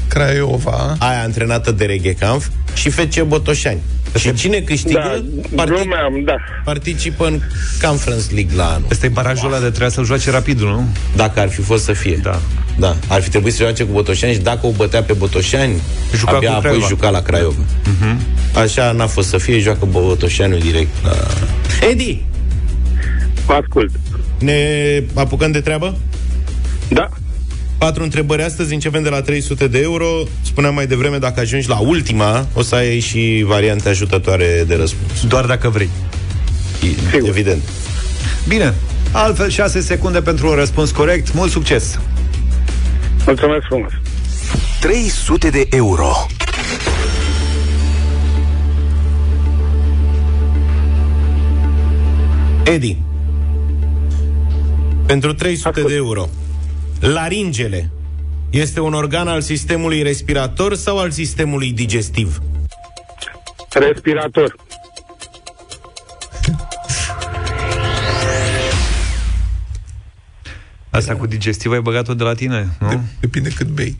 Craiova. 0.08 0.96
aia 0.98 1.22
antrenată 1.22 1.72
de 1.72 1.84
Reghecanf, 1.84 2.48
și 2.74 2.90
FC 2.90 3.20
Botoșani. 3.22 3.80
Și 4.18 4.32
cine 4.34 4.58
câștigă, 4.60 5.22
Da, 5.52 5.62
partic- 5.62 5.74
glumeam, 5.74 6.22
da. 6.24 6.34
participă 6.64 7.26
în 7.26 7.40
Conference 7.82 8.34
League 8.34 8.56
la 8.56 8.64
anul. 8.66 8.86
Ăsta 8.90 9.06
e 9.06 9.08
barajul 9.08 9.46
ăla 9.52 9.58
de 9.60 9.66
trebuia 9.68 9.88
să-l 9.88 10.04
joace 10.04 10.30
rapidul, 10.30 10.68
nu? 10.68 10.88
Dacă 11.16 11.40
ar 11.40 11.48
fi 11.48 11.60
fost 11.60 11.84
să 11.84 11.92
fie. 11.92 12.16
Da. 12.22 12.40
Da. 12.78 12.96
Ar 13.08 13.22
fi 13.22 13.30
trebuit 13.30 13.54
să 13.54 13.62
joace 13.62 13.84
cu 13.84 13.92
Botoșani 13.92 14.32
și 14.32 14.38
dacă 14.38 14.66
o 14.66 14.70
bătea 14.70 15.02
pe 15.02 15.12
Botoșani, 15.12 15.80
Juca 16.14 16.32
abia 16.36 16.48
cu 16.48 16.54
apoi 16.54 16.68
Craiova. 16.70 16.86
juca 16.88 17.10
la 17.10 17.20
Craiova. 17.22 17.56
Uh-huh. 17.62 18.16
Așa 18.62 18.92
n-a 18.92 19.06
fost 19.06 19.28
să 19.28 19.38
fie, 19.38 19.58
joacă 19.58 19.84
Botoșaniul 19.90 20.58
direct. 20.58 20.88
La... 21.04 21.12
Edi, 21.90 22.22
Vă 23.46 23.52
ascult. 23.52 23.90
ne 24.38 24.58
apucăm 25.14 25.50
de 25.50 25.60
treabă? 25.60 25.96
Da. 26.88 27.08
Patru 27.78 28.02
întrebări 28.02 28.42
astăzi, 28.42 28.74
începem 28.74 29.02
de 29.02 29.08
la 29.08 29.20
300 29.22 29.66
de 29.68 29.78
euro. 29.78 30.06
Spuneam 30.42 30.74
mai 30.74 30.86
devreme, 30.86 31.18
dacă 31.18 31.40
ajungi 31.40 31.68
la 31.68 31.78
ultima, 31.78 32.46
o 32.52 32.62
să 32.62 32.74
ai 32.74 32.98
și 33.00 33.44
variante 33.46 33.88
ajutătoare 33.88 34.64
de 34.66 34.74
răspuns. 34.74 35.26
Doar 35.28 35.44
dacă 35.44 35.68
vrei. 35.68 35.88
E- 37.14 37.16
Evident. 37.26 37.62
Bine. 38.48 38.74
Altfel, 39.12 39.50
6 39.50 39.80
secunde 39.80 40.20
pentru 40.20 40.48
un 40.48 40.54
răspuns 40.54 40.90
corect. 40.90 41.34
Mult 41.34 41.50
succes! 41.50 41.98
Mulțumesc 43.26 43.64
frumos. 43.66 43.90
300 44.80 45.48
de 45.50 45.66
euro. 45.70 46.26
Edi, 52.64 52.96
pentru 55.06 55.32
300 55.34 55.82
de 55.82 55.94
euro, 55.94 56.28
laringele 57.00 57.90
este 58.50 58.80
un 58.80 58.94
organ 58.94 59.28
al 59.28 59.40
sistemului 59.40 60.02
respirator 60.02 60.74
sau 60.74 60.98
al 60.98 61.10
sistemului 61.10 61.72
digestiv? 61.72 62.42
Respirator. 63.72 64.54
Asta 70.90 71.16
cu 71.16 71.26
digestiv 71.26 71.72
ai 71.72 71.80
băgat-o 71.80 72.14
de 72.14 72.22
la 72.22 72.34
tine, 72.34 72.68
nu? 72.78 73.02
Depinde 73.20 73.48
cât 73.48 73.66
bei. 73.66 73.96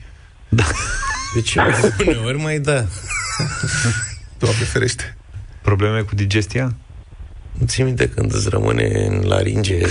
Deci, 1.34 1.56
uneori 2.06 2.38
mai 2.38 2.58
da. 2.58 2.84
Doamne 4.38 4.64
ferește. 4.64 5.16
Probleme 5.62 6.00
cu 6.00 6.14
digestia? 6.14 6.74
Nu 7.52 7.66
ți 7.66 7.82
minte 7.82 8.08
când 8.08 8.34
îți 8.34 8.48
rămâne 8.48 9.06
în 9.06 9.22
laringe? 9.26 9.78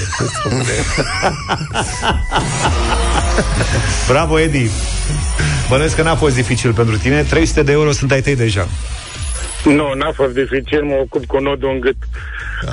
Bravo, 4.10 4.40
Edi! 4.40 4.70
Bănuiesc 5.70 5.96
că 5.96 6.02
n-a 6.02 6.16
fost 6.16 6.36
dificil 6.36 6.74
pentru 6.74 6.98
tine. 6.98 7.24
300 7.24 7.64
de 7.64 7.72
euro 7.72 7.92
sunt 7.92 8.12
ai 8.12 8.22
tăi 8.22 8.36
deja. 8.36 8.68
Nu, 9.66 9.94
n-a 9.94 10.12
fost 10.14 10.34
dificil, 10.34 10.84
mă 10.84 10.94
ocup 11.02 11.26
cu 11.26 11.40
nodul 11.40 11.70
în 11.70 11.80
gât. 11.80 11.96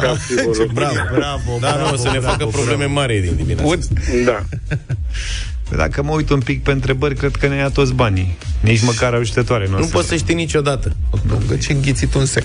Ca 0.00 0.12
psiholog. 0.12 0.72
Bravo, 0.80 0.94
bravo. 1.14 1.58
Da, 1.60 1.76
nu, 1.76 1.92
o 1.92 1.96
să 1.96 2.10
ne 2.12 2.18
facă 2.18 2.46
probleme 2.46 2.84
mari 2.84 3.18
din 3.20 3.36
dimineață. 3.36 3.88
Da. 4.24 4.40
Dacă 5.76 6.02
mă 6.02 6.12
uit 6.12 6.30
un 6.30 6.40
pic 6.40 6.62
pe 6.62 6.70
întrebări, 6.70 7.14
cred 7.14 7.36
că 7.36 7.46
ne 7.46 7.56
ia 7.56 7.68
toți 7.68 7.92
banii. 7.92 8.38
Nici 8.60 8.82
măcar 8.82 9.14
ajutătoare 9.14 9.68
nu, 9.68 9.78
Nu 9.78 9.86
poți 9.86 10.08
să 10.08 10.16
știi 10.16 10.34
niciodată. 10.34 10.92
Lungă 11.28 11.56
ce 11.56 11.72
înghițit 11.72 12.14
un 12.14 12.24
sec. 12.24 12.44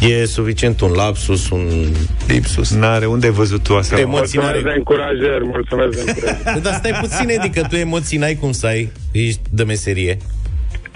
E 0.00 0.24
suficient 0.24 0.80
un 0.80 0.90
lapsus, 0.90 1.50
un... 1.50 1.86
Lipsus. 2.28 2.74
N-are 2.74 3.06
unde 3.06 3.26
ai 3.26 3.32
văzut 3.32 3.62
tu 3.62 3.74
asta? 3.76 3.98
Emoții 3.98 4.38
Mulțumesc 4.38 4.52
de 4.52 4.62
n-are. 4.62 4.76
încurajări, 4.76 5.44
mulțumesc 5.44 6.04
de 6.04 6.10
încurajări. 6.10 6.62
Dar 6.64 6.74
stai 6.74 6.98
puțin, 7.00 7.38
adică 7.38 7.66
tu 7.68 7.76
emoții 7.76 8.18
n-ai 8.18 8.34
cum 8.34 8.52
să 8.52 8.66
ai. 8.66 8.92
Ești 9.12 9.40
de 9.50 9.64
meserie. 9.64 10.16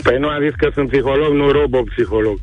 Păi 0.03 0.17
nu 0.19 0.29
am 0.29 0.43
zis 0.43 0.55
că 0.57 0.71
sunt 0.75 0.89
psiholog, 0.89 1.33
nu 1.35 1.51
robo-psiholog. 1.51 2.39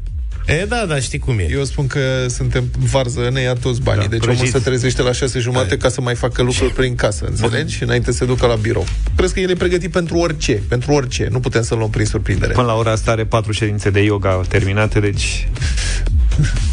E, 0.48 0.66
da, 0.66 0.86
da, 0.88 1.00
știi 1.00 1.20
cum 1.20 1.40
e. 1.40 1.48
Eu 1.52 1.64
spun 1.64 1.88
că 1.88 2.00
suntem 2.28 2.64
varză, 2.92 3.30
ne 3.34 3.42
ia 3.42 3.54
toți 3.54 3.82
banii. 3.82 4.02
Da, 4.02 4.08
deci 4.08 4.20
prăjiți. 4.20 4.42
omul 4.42 4.54
se 4.54 4.70
trezește 4.70 5.02
la 5.02 5.12
șase 5.12 5.40
jumate 5.40 5.78
ca 5.78 5.90
să 5.90 6.02
mai 6.02 6.16
facă 6.16 6.42
lucruri 6.42 6.74
prin 6.74 6.96
casă, 6.96 7.26
înțelegi? 7.30 7.76
Și 7.76 7.84
înainte 7.84 8.12
să 8.12 8.18
se 8.18 8.26
ducă 8.26 8.46
la 8.48 8.56
birou. 8.56 8.86
Crezi 9.16 9.34
că 9.34 9.40
el 9.40 9.50
e 9.50 9.54
pregătit 9.54 9.92
pentru 9.92 10.18
orice, 10.18 10.62
pentru 10.70 10.92
orice. 10.92 11.28
Nu 11.32 11.40
putem 11.40 11.62
să-l 11.62 11.78
luăm 11.78 11.90
prin 11.90 12.06
surprindere. 12.06 12.54
Până 12.54 12.68
la 12.68 12.74
ora 12.74 12.92
asta 12.92 13.12
are 13.12 13.26
patru 13.26 13.52
ședințe 13.52 13.90
de 13.90 14.00
yoga 14.04 14.42
terminate, 14.48 15.00
deci 15.00 15.48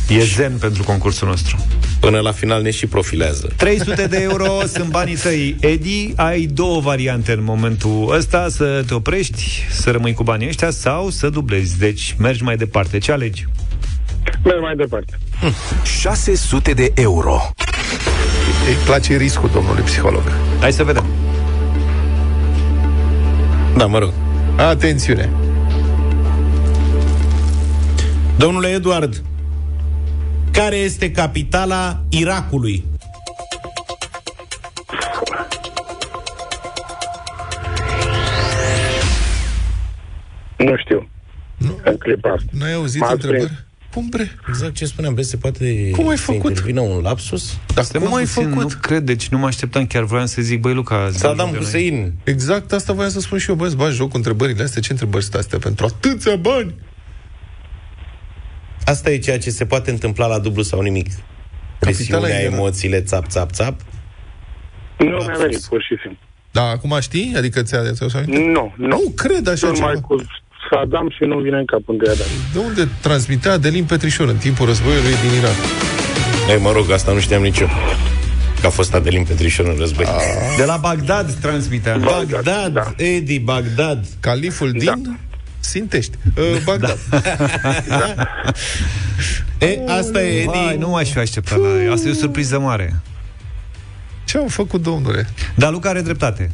e 0.08 0.24
zen 0.24 0.56
pentru 0.60 0.82
concursul 0.82 1.28
nostru. 1.28 1.66
Până 2.00 2.18
la 2.18 2.32
final 2.32 2.62
ne 2.62 2.70
și 2.70 2.86
profilează. 2.86 3.52
300 3.56 4.06
de 4.06 4.18
euro 4.22 4.60
sunt 4.66 4.88
banii 4.88 5.16
tăi. 5.16 5.56
Edi, 5.60 6.12
ai 6.16 6.44
două 6.44 6.80
variante 6.80 7.32
în 7.32 7.44
momentul 7.44 8.14
ăsta, 8.16 8.46
să 8.48 8.84
te 8.86 8.94
oprești, 8.94 9.66
să 9.70 9.90
rămâi 9.90 10.12
cu 10.12 10.22
banii 10.22 10.48
ăștia 10.48 10.70
sau 10.70 11.10
să 11.10 11.28
dublezi. 11.28 11.78
Deci 11.78 12.14
mergi 12.18 12.42
mai 12.42 12.56
departe. 12.56 12.98
Ce 12.98 13.12
alegi? 13.12 13.46
Merg 14.44 14.60
mai 14.60 14.74
departe. 14.76 15.18
600 15.98 16.72
de 16.72 16.92
euro. 16.94 17.50
Îi 18.68 18.74
place 18.84 19.16
riscul 19.16 19.50
domnului 19.52 19.82
psiholog. 19.82 20.22
Hai 20.60 20.72
să 20.72 20.84
vedem. 20.84 21.04
Da, 23.76 23.86
mă 23.86 23.98
rog. 23.98 24.12
Atențiune! 24.56 25.30
Domnule 28.36 28.68
Eduard, 28.68 29.22
care 30.54 30.76
este 30.76 31.10
capitala 31.10 32.04
Irakului? 32.08 32.84
Nu 40.56 40.76
știu. 40.76 41.08
În 41.84 41.96
clipa 41.96 42.30
asta. 42.32 42.46
Nu 42.50 42.64
ai 42.64 42.72
auzit 42.72 43.00
M-ați 43.00 43.12
întrebări? 43.12 43.44
prins. 43.44 43.58
Cum 43.94 44.06
bre? 44.10 44.30
Exact 44.48 44.74
ce 44.74 44.84
spuneam, 44.84 45.14
vezi, 45.14 45.30
se 45.30 45.36
poate 45.36 45.90
Cum 45.90 46.08
ai 46.08 46.16
să 46.16 46.22
făcut? 46.22 46.48
intervină 46.48 46.80
un 46.80 47.00
lapsus? 47.02 47.58
Dar 47.74 47.84
Stai, 47.84 48.00
cum 48.00 48.10
mă, 48.10 48.16
ai 48.16 48.24
puțin, 48.24 48.48
făcut? 48.48 48.62
Nu 48.72 48.78
cred, 48.80 49.02
deci 49.02 49.28
nu 49.28 49.38
mă 49.38 49.46
așteptam, 49.46 49.86
chiar 49.86 50.02
vreau 50.04 50.26
să 50.26 50.42
zic, 50.42 50.60
băi, 50.60 50.74
Luca... 50.74 51.08
zi 51.10 51.18
Saddam 51.18 51.46
de 51.46 51.52
noi. 51.52 51.60
Hussein. 51.64 52.12
Exact 52.24 52.72
asta 52.72 52.92
voiam 52.92 53.10
să 53.10 53.20
spun 53.20 53.38
și 53.38 53.48
eu, 53.50 53.56
băi, 53.56 53.66
îți 53.66 53.76
bagi 53.76 53.94
joc 53.94 54.10
cu 54.10 54.16
întrebările 54.16 54.62
astea. 54.62 54.80
Ce 54.82 54.92
întrebări 54.92 55.22
sunt 55.22 55.34
astea 55.34 55.58
pentru 55.58 55.86
atâția 55.86 56.36
bani? 56.36 56.74
Asta 58.84 59.10
e 59.10 59.18
ceea 59.18 59.38
ce 59.38 59.50
se 59.50 59.64
poate 59.64 59.90
întâmpla 59.90 60.26
la 60.26 60.38
dublu 60.38 60.62
sau 60.62 60.80
nimic. 60.80 61.06
Presiunea, 61.78 62.28
era- 62.40 62.54
emoțiile, 62.54 63.00
țap, 63.00 63.26
țap, 63.26 63.50
țap. 63.52 63.80
Nu 64.98 65.06
mi-a 65.26 65.36
venit, 65.38 65.60
pur 65.68 65.82
și 65.82 65.94
simplu. 66.02 66.18
Da, 66.50 66.62
acum 66.62 66.96
știi? 67.00 67.32
Adică 67.36 67.62
ți-a, 67.62 67.92
ți-a 67.92 68.06
ți 68.08 68.30
Nu, 68.30 68.72
nu. 68.76 68.86
Nu 68.86 69.12
cred 69.16 69.48
așa 69.48 69.66
Numai 69.66 69.88
ceva. 69.94 70.00
cu 70.06 70.16
Saddam 70.70 71.10
și 71.10 71.24
nu 71.24 71.38
vine 71.38 71.56
în 71.58 71.64
cap 71.64 71.80
unde 71.84 72.04
era. 72.06 72.24
De 72.52 72.58
unde 72.58 72.88
transmitea 73.00 73.52
Adelin 73.52 73.84
Petrișor 73.84 74.28
în 74.28 74.36
timpul 74.36 74.66
războiului 74.66 75.14
din 75.22 75.38
Irak? 75.38 75.54
Ei, 76.50 76.58
mă 76.60 76.72
rog, 76.72 76.90
asta 76.90 77.12
nu 77.12 77.18
știam 77.20 77.42
nici 77.42 77.58
eu. 77.60 77.68
Că 78.60 78.66
a 78.66 78.70
fost 78.70 78.94
Adelin 78.94 79.24
Petrișor 79.24 79.66
în 79.66 79.76
război. 79.78 80.06
De 80.56 80.64
la 80.64 80.76
Bagdad 80.76 81.32
transmitea. 81.34 81.96
Bagdad, 81.96 82.72
Da. 82.72 82.92
Edi, 82.96 83.38
Bagdad. 83.38 84.06
Califul 84.20 84.70
din 84.70 85.18
Sintești. 85.64 86.18
Uh, 86.38 86.60
Bagdad. 86.64 86.98
E, 89.58 89.78
asta 89.88 90.22
e, 90.22 90.38
Edi. 90.38 90.46
Vai, 90.46 90.76
nu 90.76 90.88
m-aș 90.88 91.10
fi 91.10 91.18
așteptat 91.18 91.58
la 91.58 91.92
Asta 91.92 92.08
e 92.08 92.10
o 92.10 92.14
surpriză 92.14 92.58
mare. 92.58 93.00
Ce 94.24 94.38
au 94.38 94.48
făcut, 94.48 94.82
domnule? 94.82 95.28
Dar 95.54 95.72
Luca 95.72 95.88
are 95.88 96.00
dreptate. 96.00 96.50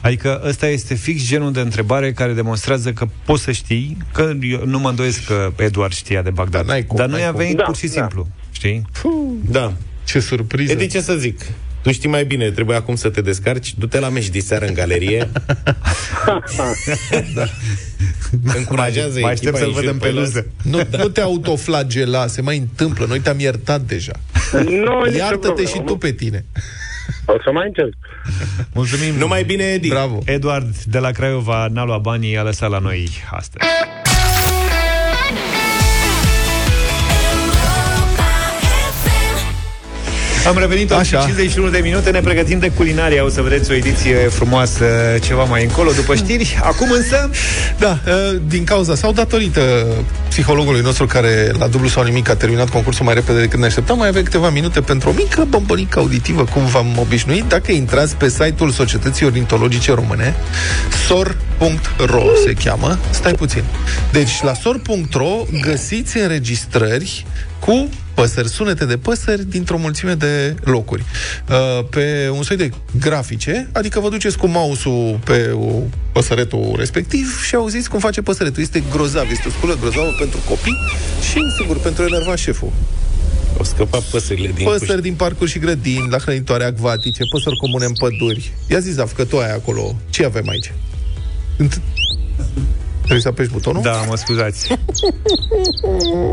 Adică 0.00 0.42
ăsta 0.46 0.66
este 0.66 0.94
fix 0.94 1.22
genul 1.26 1.52
de 1.52 1.60
întrebare 1.60 2.12
care 2.12 2.32
demonstrează 2.32 2.92
că 2.92 3.06
poți 3.24 3.42
să 3.42 3.52
știi, 3.52 3.96
că 4.12 4.32
eu 4.40 4.62
nu 4.64 4.78
mă 4.78 4.88
îndoiesc 4.88 5.24
că 5.24 5.52
Eduard 5.56 5.92
știa 5.92 6.22
de 6.22 6.30
Bagdad. 6.30 6.60
Dar 6.60 6.70
n-ai 6.74 6.86
cum, 6.86 6.96
Dar 6.96 7.06
noi 7.08 7.18
n-ai 7.18 7.28
a 7.28 7.30
cum. 7.30 7.40
venit 7.40 7.56
Da, 7.56 7.62
pur 7.64 7.76
și 7.76 7.86
da. 7.86 7.92
simplu. 7.92 8.28
Știi? 8.50 8.86
Da. 9.44 9.72
Ce 10.04 10.20
surpriză. 10.20 10.72
Edi, 10.72 10.86
ce 10.86 11.00
să 11.00 11.14
zic? 11.14 11.40
Tu 11.82 11.92
știi 11.92 12.08
mai 12.08 12.24
bine, 12.24 12.50
trebuie 12.50 12.76
acum 12.76 12.94
să 12.94 13.08
te 13.08 13.20
descarci. 13.20 13.74
Du-te 13.78 13.98
la 14.00 14.08
meci 14.08 14.28
de 14.28 14.40
seară 14.40 14.66
în 14.66 14.74
galerie. 14.74 15.30
da. 17.34 17.44
Încurajează 18.56 19.18
Mai 19.20 19.32
echipa, 19.32 19.50
aștept 19.50 19.56
să-l 19.56 19.66
îi 19.66 19.72
văd 19.72 19.82
jur 19.82 19.92
în 19.92 19.98
pe 19.98 20.10
las. 20.10 20.14
peluză. 20.14 20.46
Nu, 20.62 20.80
da. 20.90 20.98
nu 20.98 21.08
te 21.08 21.20
autoflagela, 21.20 22.26
se 22.26 22.40
mai 22.40 22.58
întâmplă. 22.58 23.06
Noi 23.06 23.20
te-am 23.20 23.38
iertat 23.38 23.80
deja. 23.80 24.12
Nu, 24.52 25.02
nicio 25.04 25.16
Iartă-te 25.16 25.38
problemă. 25.46 25.68
și 25.68 25.82
tu 25.86 25.96
pe 25.96 26.12
tine. 26.12 26.44
O 27.24 27.32
să 27.44 27.50
mai 27.52 27.66
încerc. 27.66 27.94
Mulțumim. 28.72 29.14
Numai 29.14 29.44
bine, 29.44 29.64
Edi. 29.64 29.88
Bravo. 29.88 30.22
Eduard 30.24 30.76
de 30.76 30.98
la 30.98 31.10
Craiova 31.10 31.66
n-a 31.72 31.84
luat 31.84 32.00
banii, 32.00 32.36
a 32.38 32.42
lăsat 32.42 32.70
la 32.70 32.78
noi 32.78 33.08
astăzi. 33.30 33.64
Am 40.46 40.58
revenit 40.58 40.92
Așa. 40.92 41.18
Așa. 41.18 41.26
51 41.26 41.68
de 41.68 41.78
minute, 41.78 42.10
ne 42.10 42.20
pregătim 42.20 42.58
de 42.58 42.70
culinarie. 42.70 43.20
O 43.20 43.28
să 43.28 43.42
vedeți 43.42 43.70
o 43.70 43.74
ediție 43.74 44.14
frumoasă 44.14 44.84
ceva 45.22 45.44
mai 45.44 45.62
încolo 45.62 45.90
după 45.90 46.14
știri. 46.14 46.58
Acum 46.62 46.90
însă, 46.90 47.30
Da, 47.78 47.98
uh, 48.06 48.40
din 48.46 48.64
cauza 48.64 48.94
sau 48.94 49.12
datorită 49.12 49.86
psihologului 50.28 50.80
nostru 50.80 51.06
care 51.06 51.52
la 51.58 51.66
dublu 51.66 51.88
sau 51.88 52.02
nimic 52.02 52.28
a 52.28 52.34
terminat 52.34 52.68
concursul 52.68 53.04
mai 53.04 53.14
repede 53.14 53.40
decât 53.40 53.58
ne 53.58 53.66
așteptam, 53.66 53.98
mai 53.98 54.08
avem 54.08 54.22
câteva 54.22 54.50
minute 54.50 54.80
pentru 54.80 55.08
o 55.08 55.12
mică 55.12 55.46
bombonică 55.48 55.98
auditivă, 55.98 56.44
cum 56.44 56.64
v-am 56.64 56.98
obișnuit. 56.98 57.44
Dacă 57.44 57.72
intrați 57.72 58.16
pe 58.16 58.28
site-ul 58.28 58.70
Societății 58.70 59.26
Ornitologice 59.26 59.92
Române, 59.94 60.34
sor.ro 61.06 62.22
se 62.44 62.52
cheamă, 62.64 62.98
stai 63.10 63.32
puțin. 63.32 63.64
Deci 64.12 64.42
la 64.42 64.54
sor.ro 64.54 65.46
găsiți 65.60 66.18
înregistrări 66.18 67.26
cu 67.58 67.88
păsări, 68.20 68.48
sunete 68.48 68.84
de 68.84 68.96
păsări 68.96 69.44
dintr-o 69.44 69.78
mulțime 69.78 70.14
de 70.14 70.54
locuri. 70.64 71.04
Uh, 71.50 71.84
Pe 71.90 72.30
un 72.32 72.42
soi 72.42 72.56
de 72.56 72.70
grafice, 73.00 73.68
adică 73.72 74.00
vă 74.00 74.08
duceți 74.08 74.38
cu 74.38 74.46
mouse-ul 74.46 75.20
pe 75.24 75.50
o 75.54 75.82
păsăretul 76.12 76.74
respectiv 76.76 77.42
și 77.46 77.54
auziți 77.54 77.88
cum 77.90 77.98
face 77.98 78.22
păsăretul. 78.22 78.62
Este 78.62 78.82
grozav, 78.90 79.30
este 79.30 79.48
o 79.48 79.50
sculă 79.50 79.76
grozavă 79.80 80.14
pentru 80.18 80.38
copii 80.48 80.78
și, 81.30 81.40
sigur, 81.58 81.78
pentru 81.78 82.02
a 82.02 82.06
enerva 82.06 82.36
șeful. 82.36 82.72
Au 83.58 83.64
scăpat 83.64 84.00
păsările 84.00 84.52
din 84.54 84.64
Păsări 84.64 85.02
din 85.02 85.14
parcuri 85.14 85.50
și 85.50 85.58
grădini, 85.58 86.08
la 86.10 86.18
hrănitoare 86.18 86.64
acvatice, 86.64 87.22
păsări 87.32 87.56
comune 87.56 87.84
în 87.84 87.92
păduri. 87.92 88.52
Ia 88.66 88.78
zi, 88.78 88.90
Zaf, 88.90 89.14
că 89.14 89.24
tu 89.24 89.38
ai 89.38 89.52
acolo. 89.52 89.96
Ce 90.10 90.24
avem 90.24 90.48
aici? 90.48 90.72
Înt- 93.10 93.18
Trebuie 93.18 93.20
să 93.20 93.28
apeși 93.28 93.48
butonul? 93.50 93.82
da, 93.82 94.04
mă 94.08 94.16
scuzați. 94.16 94.68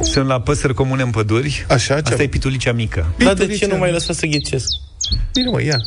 Sunt 0.11 0.27
la 0.27 0.41
păsări 0.41 0.73
comune 0.73 1.01
în 1.01 1.09
păduri. 1.09 1.65
Așa, 1.69 1.93
ce 1.93 1.93
Asta 1.93 2.13
avem? 2.13 2.25
e 2.25 2.29
pitulicea 2.29 2.71
mică. 2.73 3.05
Dar 3.17 3.33
de 3.33 3.41
ce 3.41 3.47
Pitulița. 3.47 3.67
nu 3.73 3.77
mai 3.79 3.91
lăsa 3.91 4.13
să 4.13 4.25
ghicesc? 4.25 4.65
Bine, 5.33 5.49
mă, 5.49 5.61
ia. 5.63 5.77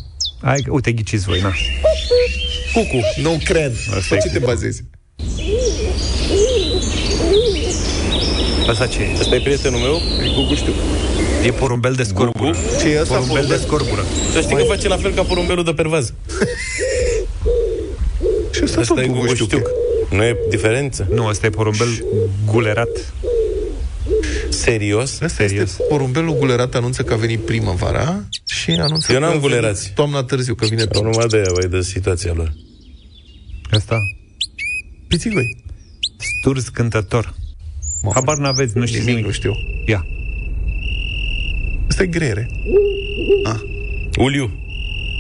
Hai, 0.43 0.65
uite, 0.69 0.93
ghiciți 0.93 1.25
voi, 1.25 1.41
na. 1.41 1.53
Cucu, 2.73 3.01
nu 3.23 3.41
cred. 3.45 3.73
Asta 3.97 4.07
Pe 4.09 4.15
e 4.15 4.19
ce 4.19 4.29
te 4.29 4.39
bazezi? 4.39 4.85
Asta 8.69 8.87
ce 8.87 9.01
e? 9.01 9.17
Ăsta 9.21 9.35
e 9.35 9.41
prietenul 9.41 9.81
meu? 9.81 10.01
Cucu 10.35 10.55
știu. 10.55 10.73
E 11.45 11.51
porumbel 11.51 11.93
de 11.95 12.03
scorbură. 12.03 12.57
Ce 12.81 12.89
e 12.89 13.01
asta? 13.01 13.15
Porumbel 13.15 13.47
de 13.49 13.57
scorbură. 13.57 14.05
Să 14.33 14.41
știi 14.41 14.57
că 14.57 14.63
face 14.63 14.89
la 14.89 14.97
fel 14.97 15.13
ca 15.15 15.23
porumbelul 15.23 15.65
de 15.65 15.73
pervaz. 15.73 16.13
Și 18.51 18.63
asta 18.63 18.81
Asta 18.81 18.95
tot 18.95 19.03
e 19.03 19.07
Cucu 19.07 19.35
știu. 19.35 19.47
Guguștiuc. 20.11 20.19
Nu 20.19 20.23
e 20.25 20.37
diferență? 20.51 21.09
Nu, 21.15 21.27
asta 21.27 21.47
e 21.47 21.51
porumbel 21.51 21.89
gulerat. 22.45 23.13
Serios? 24.49 25.11
Asta 25.21 25.43
este 25.43 25.47
Serios. 25.57 25.77
porumbelul 25.89 26.37
gulerat 26.39 26.75
anunță 26.75 27.03
că 27.03 27.13
a 27.13 27.17
venit 27.17 27.41
primăvara 27.45 28.25
și 28.47 28.71
anunță 28.71 29.13
Eu 29.13 29.19
că 29.19 29.25
n-am 29.25 29.37
a 29.37 29.39
venit 29.39 29.49
gulerați. 29.49 29.93
Toamna 29.95 30.23
târziu, 30.23 30.55
că 30.55 30.65
vine 30.67 30.83
Nu 30.83 30.87
toamna. 30.89 31.11
numai 31.11 31.27
de 31.27 31.37
aia, 31.37 31.51
vai, 31.55 31.69
de 31.69 31.81
situația 31.81 32.33
lor. 32.33 32.53
Asta. 33.71 33.97
Pițigoi. 35.09 35.65
Sturs 36.39 36.69
cântător. 36.69 37.35
Habar 38.15 38.37
n-aveți, 38.37 38.77
nu 38.79 38.87
știți 38.87 38.99
Nimic 39.01 39.15
nimic. 39.15 39.27
nu 39.27 39.33
știu. 39.33 39.53
Ia. 39.87 40.07
Asta 41.89 42.03
e 42.03 42.07
greiere. 42.07 42.49
Uliu. 44.19 44.51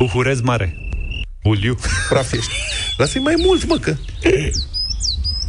Uhurez 0.01 0.41
mare. 0.41 0.76
Uliu. 1.43 1.76
Praf 2.09 2.32
ești. 2.32 2.53
Lasă-i 2.97 3.20
mai 3.20 3.34
mult, 3.38 3.66
mă, 3.66 3.76
că... 3.76 3.95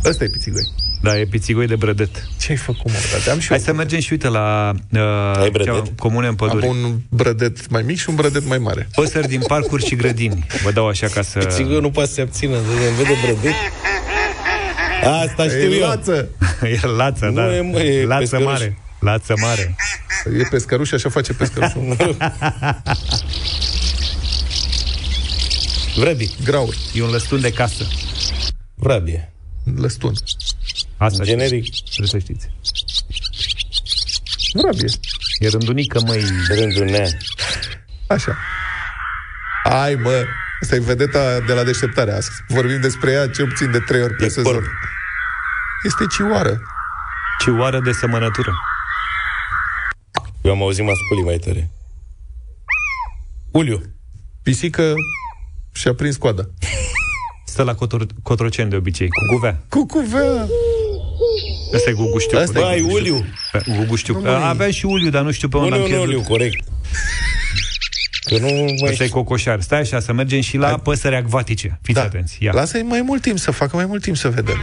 Asta 0.10 0.24
e 0.24 0.28
pițigoi. 0.30 0.64
Da, 1.02 1.20
e 1.20 1.26
pițigoi 1.26 1.68
de 1.68 1.76
brădet. 1.76 2.10
Ce 2.40 2.52
ai 2.52 2.58
făcut, 2.58 2.92
mă, 2.92 2.98
frate? 2.98 3.30
Am 3.30 3.40
și 3.40 3.48
Hai 3.48 3.58
eu. 3.58 3.64
să 3.64 3.74
mergem 3.74 4.00
și 4.00 4.12
uite 4.12 4.28
la 4.28 4.68
Ai 4.68 5.46
uh, 5.46 5.52
brădet? 5.52 5.74
cea- 5.74 5.92
comune 5.98 6.28
în 6.28 6.36
Am 6.40 6.48
păduri. 6.48 6.68
un 6.68 7.00
brădet 7.10 7.70
mai 7.70 7.82
mic 7.82 7.98
și 7.98 8.10
un 8.10 8.16
brădet 8.16 8.46
mai 8.48 8.58
mare. 8.58 8.88
Păsări 8.96 9.28
din 9.28 9.42
parcuri 9.48 9.86
și 9.86 9.96
grădini. 9.96 10.46
Vă 10.64 10.72
dau 10.72 10.88
așa 10.88 11.08
ca 11.08 11.22
să... 11.22 11.48
Sigur 11.50 11.82
nu 11.82 11.92
poate 11.92 12.08
să 12.10 12.16
se 12.16 12.22
abțină, 12.22 12.56
îmi 12.58 12.96
vede 12.98 13.14
brădet. 13.24 13.54
Asta 15.04 15.44
știu 15.44 15.58
E 15.72 15.76
eu. 15.76 15.88
lață. 15.88 16.30
e 16.84 16.88
lață, 16.88 17.26
Nu 17.26 17.32
da. 17.32 17.56
e, 17.56 17.62
mă, 17.62 17.80
e 17.80 18.06
lață 18.06 18.20
pescăruș. 18.20 18.46
mare. 18.46 18.78
Lață 19.00 19.34
mare. 19.42 19.76
E 20.40 20.44
pescăruș 20.50 20.88
și 20.88 20.94
așa 20.94 21.10
face 21.10 21.34
pescărușul. 21.34 21.98
Vrăbi. 25.96 26.30
Graur. 26.44 26.76
E 26.94 27.04
un 27.04 27.10
lăstun 27.10 27.42
de 27.42 27.52
casă. 27.52 27.88
Vrabie. 28.76 29.31
Lăstun. 29.76 30.14
Asta 30.98 31.24
Generic. 31.24 31.64
știți. 31.64 31.84
Trebuie 31.84 32.08
să 32.08 32.18
știți. 32.20 32.50
Vrabie. 34.54 34.90
E 35.40 35.48
rândunică, 35.48 36.02
măi. 36.06 36.24
Rândul 36.48 36.86
nea. 36.86 37.08
Așa. 38.08 38.38
Ai, 39.64 39.96
mă. 39.96 40.26
Asta 40.62 40.76
e 40.76 40.80
vedeta 40.80 41.40
de 41.40 41.54
la 41.54 41.64
deșteptare 41.64 42.12
astăzi. 42.12 42.42
Vorbim 42.48 42.82
despre 42.82 43.12
ea 43.12 43.28
cel 43.30 43.48
puțin 43.48 43.72
de 43.72 43.80
trei 43.80 44.02
ori 44.02 44.14
pe 44.16 44.26
E 44.26 44.30
sezon. 44.30 44.54
corp. 44.54 44.66
Este 45.84 46.06
cioară. 46.18 46.62
Cioară 47.40 47.80
de 47.80 47.92
semănătură. 47.92 48.54
Eu 50.42 50.52
am 50.52 50.62
auzit 50.62 50.86
masculii 50.86 51.24
mai 51.24 51.38
tare. 51.38 51.72
Uliu. 53.52 53.82
Pisică 54.44 54.94
și-a 55.74 55.94
prins 55.94 56.18
coada. 56.18 56.44
Stă 57.52 57.64
la 57.64 57.74
cotor- 57.76 58.08
cotroceni 58.24 58.70
de 58.70 58.76
obicei, 58.76 59.08
cu 59.08 59.34
guvea. 59.34 59.62
Cucuvea! 59.70 60.48
Asta 61.76 61.90
e 61.90 61.94
guguștiu. 61.94 62.38
Asta 62.38 62.60
e 62.60 62.62
Băi, 62.62 62.82
Uliu. 62.82 63.26
Guguștiu. 63.78 64.22
Aveam 64.26 64.72
și 64.72 64.86
uliu, 64.86 65.10
dar 65.10 65.24
nu 65.24 65.32
știu 65.32 65.48
pe 65.48 65.58
unde 65.58 65.76
am 65.76 65.82
Uliu, 65.82 65.96
nu, 65.96 65.98
pierdut. 66.02 66.16
Uliu, 66.16 66.28
corect. 66.28 66.64
Că 68.26 68.38
nu 68.38 68.48
mai 68.82 68.90
Asta 68.92 69.04
e 69.04 69.08
cocoșar. 69.08 69.62
Stai 69.62 69.80
așa, 69.80 70.00
să 70.00 70.14
mergem 70.14 70.42
și 70.42 70.58
la 70.58 70.78
păsări 70.78 71.16
acvatice. 71.16 71.80
Fiți 71.82 72.00
Da. 72.00 72.06
atenți. 72.06 72.38
Ia. 72.40 72.52
Lasă-i 72.54 72.82
mai 72.82 73.02
mult 73.02 73.22
timp 73.22 73.38
să 73.40 73.52
facă 73.52 73.76
mai 73.76 73.86
mult 73.86 74.02
timp 74.02 74.16
să 74.18 74.30
vedem. 74.30 74.58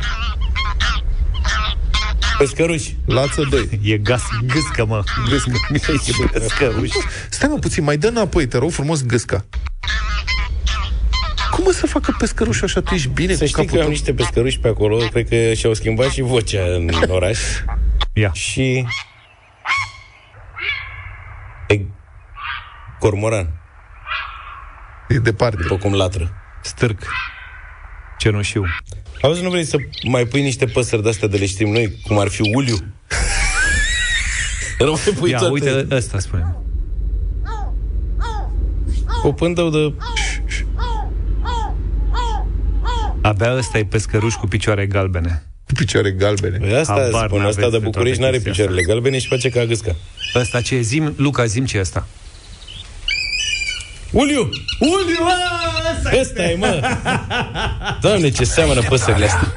pescăruși. 2.39 2.97
Lață 3.07 3.47
2. 3.51 3.69
E 3.83 3.97
gas, 3.97 4.23
gâscă, 4.47 4.85
mă. 4.87 5.03
Gâscă. 5.29 5.51
e 5.73 6.39
găscăruș. 6.39 6.91
Stai 7.31 7.49
mă 7.49 7.59
puțin, 7.59 7.85
mai 7.85 7.97
dă 7.97 8.09
înapoi, 8.09 8.47
te 8.47 8.59
rog 8.59 8.71
frumos, 8.71 9.03
gâsca. 9.05 9.45
Cum 11.59 11.67
o 11.67 11.73
să 11.73 11.87
facă 11.87 12.15
pescărușul 12.19 12.65
așa? 12.65 12.81
Tu 12.81 12.95
ești 12.95 13.09
bine 13.09 13.33
Să 13.33 13.39
cu 13.39 13.45
știi 13.47 13.55
capul 13.57 13.69
că 13.71 13.75
eu 13.77 13.81
am 13.81 13.87
tău? 13.87 13.97
niște 13.97 14.15
pescăruși 14.15 14.59
pe 14.59 14.69
acolo, 14.69 14.97
cred 14.97 15.29
că 15.29 15.53
și-au 15.55 15.75
schimbat 15.75 16.11
și 16.11 16.21
vocea 16.21 16.63
în 16.63 16.91
oraș. 17.09 17.39
Ia. 18.13 18.31
Și... 18.33 18.85
E... 21.69 21.81
Cormoran, 22.99 23.51
E 25.09 25.19
departe. 25.19 25.63
după 25.63 25.77
cum 25.77 25.95
latră. 25.95 26.33
Stârc. 26.63 27.03
Cenușiu. 28.19 28.65
Auzi, 29.23 29.43
nu 29.43 29.51
vrei 29.51 29.65
să 29.65 29.77
mai 30.09 30.25
pui 30.25 30.43
niște 30.43 30.67
păsări 30.67 31.03
de-astea 31.03 31.29
de 31.29 31.37
le 31.37 31.47
știm 31.47 31.69
noi, 31.73 31.99
cum 32.07 32.19
ar 32.19 32.29
fi 32.29 32.41
uliu? 32.55 32.77
nu 34.79 34.91
mai 34.91 35.15
pui 35.19 35.31
Ia, 35.31 35.39
toate. 35.39 35.53
uite, 35.53 35.87
ăsta 35.91 36.19
spune. 36.19 36.57
O 39.23 39.33
pândău 39.33 39.71
de... 39.71 39.95
Abia 43.29 43.57
ăsta 43.57 43.79
e 43.79 43.85
pescăruș 43.85 44.35
cu 44.35 44.47
picioare 44.47 44.87
galbene. 44.87 45.43
Cu 45.67 45.73
picioare 45.73 46.11
galbene. 46.11 46.59
Păi 46.59 46.75
asta 46.75 46.93
Habar 46.93 47.27
spun, 47.27 47.39
n-aveți 47.39 47.59
asta 47.59 47.71
de 47.71 47.79
de 47.79 47.85
București 47.85 48.19
toate 48.19 48.25
n-are 48.25 48.33
chestia 48.33 48.53
picioarele 48.53 48.83
galbene 48.83 49.19
și 49.19 49.29
face 49.29 49.49
ca 49.49 49.65
gâsca. 49.65 49.97
Ăsta 50.35 50.61
ce 50.61 50.75
e? 50.75 50.81
Zim, 50.81 51.15
Luca, 51.17 51.45
zim 51.45 51.65
ce 51.65 51.77
e 51.77 51.81
ăsta? 51.81 52.07
Uliu! 54.11 54.49
Uliu, 54.81 55.27
ăsta 55.97 56.11
Ăsta 56.21 56.43
e, 56.43 56.55
mă! 56.55 56.99
Doamne, 58.01 58.31
ce 58.31 58.45
seamănă 58.45 58.83
păsările 58.83 59.25
astea! 59.25 59.55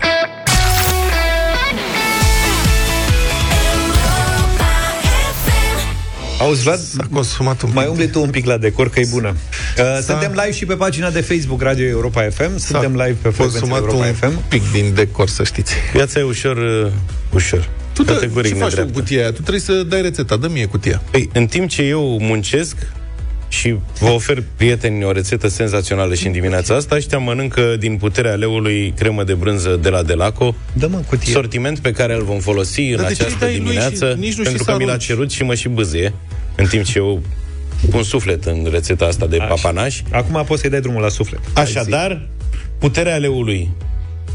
Auzi, 6.41 6.61
Vlad, 6.63 6.79
S-a 6.79 7.07
consumat 7.11 7.61
un 7.61 7.69
mai 7.73 7.83
pic. 7.83 7.91
umbli 7.93 8.07
tu 8.09 8.21
un 8.21 8.29
pic 8.29 8.45
la 8.45 8.57
decor, 8.57 8.89
că 8.89 8.99
e 8.99 9.05
bună. 9.09 9.35
Uh, 9.77 9.83
suntem 10.05 10.31
live 10.31 10.51
și 10.51 10.65
pe 10.65 10.73
pagina 10.73 11.09
de 11.09 11.21
Facebook 11.21 11.61
Radio 11.61 11.85
Europa 11.87 12.21
FM. 12.29 12.57
Suntem 12.57 12.91
live 12.91 13.15
pe 13.21 13.29
frecvența 13.29 13.59
consumat 13.59 13.79
Europa 13.79 14.05
un 14.05 14.13
FM. 14.13 14.47
pic 14.47 14.71
din 14.71 14.91
decor, 14.95 15.27
să 15.29 15.43
știți. 15.43 15.73
Viața 15.93 16.19
e 16.19 16.23
ușor, 16.23 16.57
uh, 16.57 16.91
ușor. 17.33 17.69
Tu 17.93 18.03
dă, 18.03 18.13
Categoric 18.13 18.53
ce 18.53 18.57
faci 18.59 18.69
cu 18.69 18.75
nedreaptă. 18.75 18.99
cutia 18.99 19.19
aia? 19.19 19.27
Tu 19.31 19.41
trebuie 19.41 19.59
să 19.59 19.73
dai 19.83 20.01
rețeta. 20.01 20.35
Dă 20.35 20.47
mie 20.47 20.65
cutia. 20.65 21.01
Păi, 21.11 21.29
în 21.33 21.45
timp 21.45 21.69
ce 21.69 21.81
eu 21.81 22.17
muncesc 22.21 22.75
și 23.47 23.75
vă 23.99 24.09
ofer, 24.09 24.43
prieteni, 24.55 25.03
o 25.03 25.11
rețetă 25.11 25.47
senzațională 25.47 26.13
și 26.13 26.25
în 26.25 26.31
dimineața 26.31 26.75
asta, 26.75 26.95
ăștia 26.95 27.17
mănâncă 27.17 27.75
din 27.79 27.95
puterea 27.97 28.33
leului 28.33 28.93
cremă 28.97 29.23
de 29.23 29.33
brânză 29.33 29.79
de 29.81 29.89
la 29.89 30.03
Delaco, 30.03 30.55
Dă-mă 30.73 30.97
cutie. 31.07 31.33
sortiment 31.33 31.79
pe 31.79 31.91
care 31.91 32.13
îl 32.15 32.23
vom 32.23 32.39
folosi 32.39 32.81
în 32.81 32.95
Dar 32.97 33.07
de 33.07 33.13
ce 33.13 33.21
îi 33.21 33.25
această 33.27 33.45
dai 33.45 33.53
lui 33.57 33.63
dimineață, 33.63 34.11
și 34.13 34.19
nici 34.19 34.35
nu 34.35 34.43
pentru 34.43 34.51
știi 34.53 34.65
că 34.65 34.71
să 34.71 34.77
mi 34.77 34.83
l-a 34.85 34.91
arunci? 34.91 35.05
cerut 35.05 35.31
și 35.31 35.43
mă 35.43 35.53
și 35.55 35.67
bâzie, 35.67 36.13
în 36.61 36.67
timp 36.67 36.83
ce 36.83 36.97
eu 36.97 37.21
pun 37.89 38.03
suflet 38.03 38.45
în 38.45 38.67
rețeta 38.71 39.05
asta 39.05 39.25
de 39.25 39.37
papanași. 39.37 40.03
Acum 40.11 40.43
poți 40.45 40.61
să-i 40.61 40.69
dai 40.69 40.81
drumul 40.81 41.01
la 41.01 41.09
suflet. 41.09 41.39
Așadar, 41.53 42.27
puterea 42.77 43.17
leului 43.17 43.69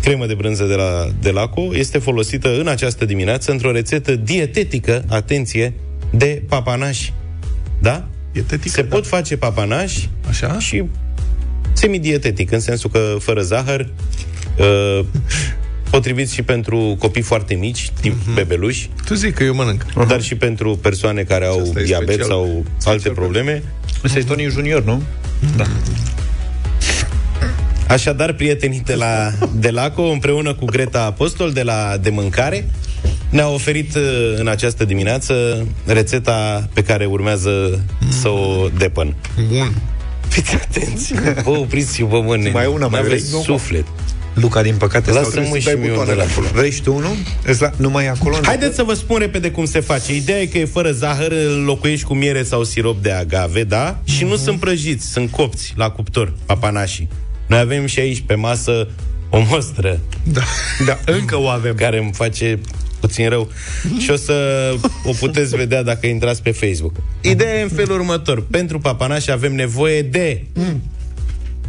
cremă 0.02 0.26
de 0.26 0.34
brânză 0.34 0.64
de 0.64 0.74
la 0.74 1.08
Delaco 1.20 1.76
este 1.76 1.98
folosită 1.98 2.60
în 2.60 2.68
această 2.68 3.04
dimineață 3.04 3.50
într-o 3.50 3.72
rețetă 3.72 4.16
dietetică, 4.16 5.04
atenție, 5.08 5.74
de 6.10 6.42
papanași. 6.48 7.12
Da? 7.78 8.08
Dietetic, 8.32 8.70
se 8.70 8.84
pot 8.84 9.06
face 9.06 9.36
papanași 9.36 10.08
Așa? 10.28 10.58
și 10.58 10.84
semidietetic, 11.72 12.52
în 12.52 12.60
sensul 12.60 12.90
că 12.90 13.16
fără 13.18 13.42
zahăr, 13.42 13.88
uh, 14.58 15.00
potrivit 15.96 16.30
și 16.30 16.42
pentru 16.42 16.96
copii 16.98 17.22
foarte 17.22 17.54
mici, 17.54 17.90
tip 18.00 18.14
Mhm. 18.24 18.34
bebeluși, 18.34 18.90
Tu 19.04 19.14
zici 19.14 19.34
că 19.34 19.44
eu 19.44 19.54
mănânc. 19.54 19.84
dar 20.08 20.22
și 20.22 20.34
pentru 20.34 20.76
persoane 20.82 21.22
care 21.22 21.44
au 21.46 21.60
asta 21.62 21.80
e 21.80 21.84
diabet 21.84 22.08
special. 22.08 22.28
sau 22.28 22.64
alte 22.84 23.08
probleme. 23.08 23.62
Ăsta 24.04 24.18
e 24.18 24.22
Tony 24.22 24.44
Junior, 24.50 24.84
nu? 24.84 25.02
Așadar, 27.88 28.32
prietenii 28.32 28.80
de 28.84 28.94
la 28.94 29.32
Delaco, 29.54 30.02
împreună 30.02 30.54
cu 30.54 30.64
Greta 30.64 31.02
Apostol 31.04 31.52
de 31.52 31.62
la 31.62 31.96
De 32.02 32.10
Mâncare, 32.10 32.70
ne-au 33.30 33.54
oferit 33.54 33.94
uh, 33.94 34.02
în 34.36 34.48
această 34.48 34.84
dimineață 34.84 35.66
rețeta 35.86 36.68
pe 36.72 36.82
care 36.82 37.04
urmează 37.04 37.80
să 38.20 38.28
o 38.28 38.68
depăn. 38.78 39.14
Bun. 39.48 39.74
Fiți 40.28 40.54
atenți! 40.54 41.14
Vă 41.44 41.50
opriți 41.50 41.94
și 41.94 42.02
vă 42.02 42.20
mănânc. 42.20 42.54
Mai 42.54 42.66
una, 42.66 42.86
mai 42.86 43.00
aveți 43.00 43.30
vrei? 43.30 43.42
suflet. 43.42 43.84
Luca, 44.40 44.62
din 44.62 44.76
păcate, 44.76 45.10
Lasă-mă 45.10 45.22
sau 45.22 45.32
trebuie 45.32 45.60
și 45.60 45.66
să 45.66 45.72
dai 45.72 45.80
mie 45.80 45.88
butoanele 45.88 46.16
unul 46.22 46.30
acolo. 46.30 46.46
Vrei 46.52 46.70
și 46.70 46.82
tu 46.82 46.94
unul? 46.94 47.16
Îți 47.44 47.62
la... 47.62 47.70
Nu 47.76 47.90
mai 47.90 48.04
e 48.04 48.08
acolo? 48.08 48.36
Haideți 48.42 48.74
să 48.74 48.82
vă 48.82 48.94
spun 48.94 49.18
repede 49.18 49.50
cum 49.50 49.64
se 49.64 49.80
face. 49.80 50.14
Ideea 50.14 50.40
e 50.40 50.46
că 50.46 50.58
e 50.58 50.64
fără 50.64 50.90
zahăr, 50.90 51.32
îl 51.32 51.62
locuiești 51.64 52.06
cu 52.06 52.14
miere 52.14 52.42
sau 52.42 52.64
sirop 52.64 53.02
de 53.02 53.10
agave, 53.10 53.64
da? 53.64 54.00
Și 54.04 54.24
nu 54.24 54.36
sunt 54.36 54.60
prăjiți, 54.60 55.06
sunt 55.06 55.30
copți 55.30 55.72
la 55.76 55.90
cuptor, 55.90 56.32
papanașii. 56.46 57.08
Noi 57.46 57.58
avem 57.58 57.86
și 57.86 58.00
aici 58.00 58.22
pe 58.26 58.34
masă 58.34 58.88
o 59.30 59.42
mostră 59.48 60.00
Da. 60.22 60.42
Da, 60.86 60.98
încă 61.12 61.38
o 61.38 61.46
avem. 61.46 61.74
care 61.74 61.98
îmi 61.98 62.12
face 62.12 62.58
puțin 63.00 63.28
rău 63.28 63.50
și 63.98 64.10
o 64.10 64.16
să 64.16 64.34
o 65.04 65.12
puteți 65.12 65.56
vedea 65.56 65.82
dacă 65.82 66.06
intrați 66.06 66.42
pe 66.42 66.50
Facebook. 66.50 66.92
Ideea 67.20 67.58
e 67.58 67.62
în 67.62 67.68
felul 67.68 67.98
următor. 67.98 68.42
Pentru 68.50 68.78
papanași 68.78 69.30
avem 69.30 69.54
nevoie 69.54 70.02
de... 70.02 70.44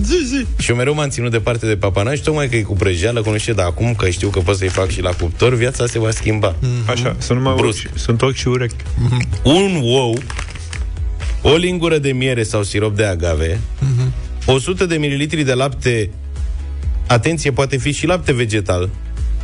Zi, 0.01 0.25
zi. 0.25 0.45
Și 0.57 0.69
eu 0.69 0.75
mereu 0.75 0.93
m-am 0.93 1.09
ținut 1.09 1.31
departe 1.31 1.67
de 1.67 1.77
papanași, 1.77 2.21
tocmai 2.21 2.49
că 2.49 2.55
e 2.55 2.61
cu 2.61 2.73
prăjeală, 2.73 3.21
că 3.21 3.29
nu 3.29 3.37
știu, 3.37 3.53
dar 3.53 3.65
acum 3.65 3.95
că 3.95 4.09
știu 4.09 4.29
că 4.29 4.39
pot 4.39 4.55
să-i 4.55 4.67
fac 4.67 4.89
și 4.89 5.01
la 5.01 5.09
cuptor, 5.09 5.53
viața 5.53 5.85
se 5.85 5.99
va 5.99 6.11
schimba. 6.11 6.55
Așa, 6.89 7.15
sunt 7.19 7.37
numai 7.37 7.55
Brusc. 7.57 7.85
ochi, 7.85 7.97
sunt 7.97 8.21
ochi 8.21 8.35
și 8.35 8.47
urechi. 8.47 8.75
un 9.43 9.81
ou, 9.83 10.17
o 11.41 11.55
lingură 11.55 11.97
de 11.97 12.11
miere 12.11 12.43
sau 12.43 12.63
sirop 12.63 12.95
de 12.95 13.05
agave, 13.05 13.59
100 14.45 14.85
de 14.85 14.97
mililitri 14.97 15.43
de 15.43 15.53
lapte, 15.53 16.09
atenție, 17.07 17.51
poate 17.51 17.77
fi 17.77 17.91
și 17.91 18.05
lapte 18.05 18.33
vegetal. 18.33 18.89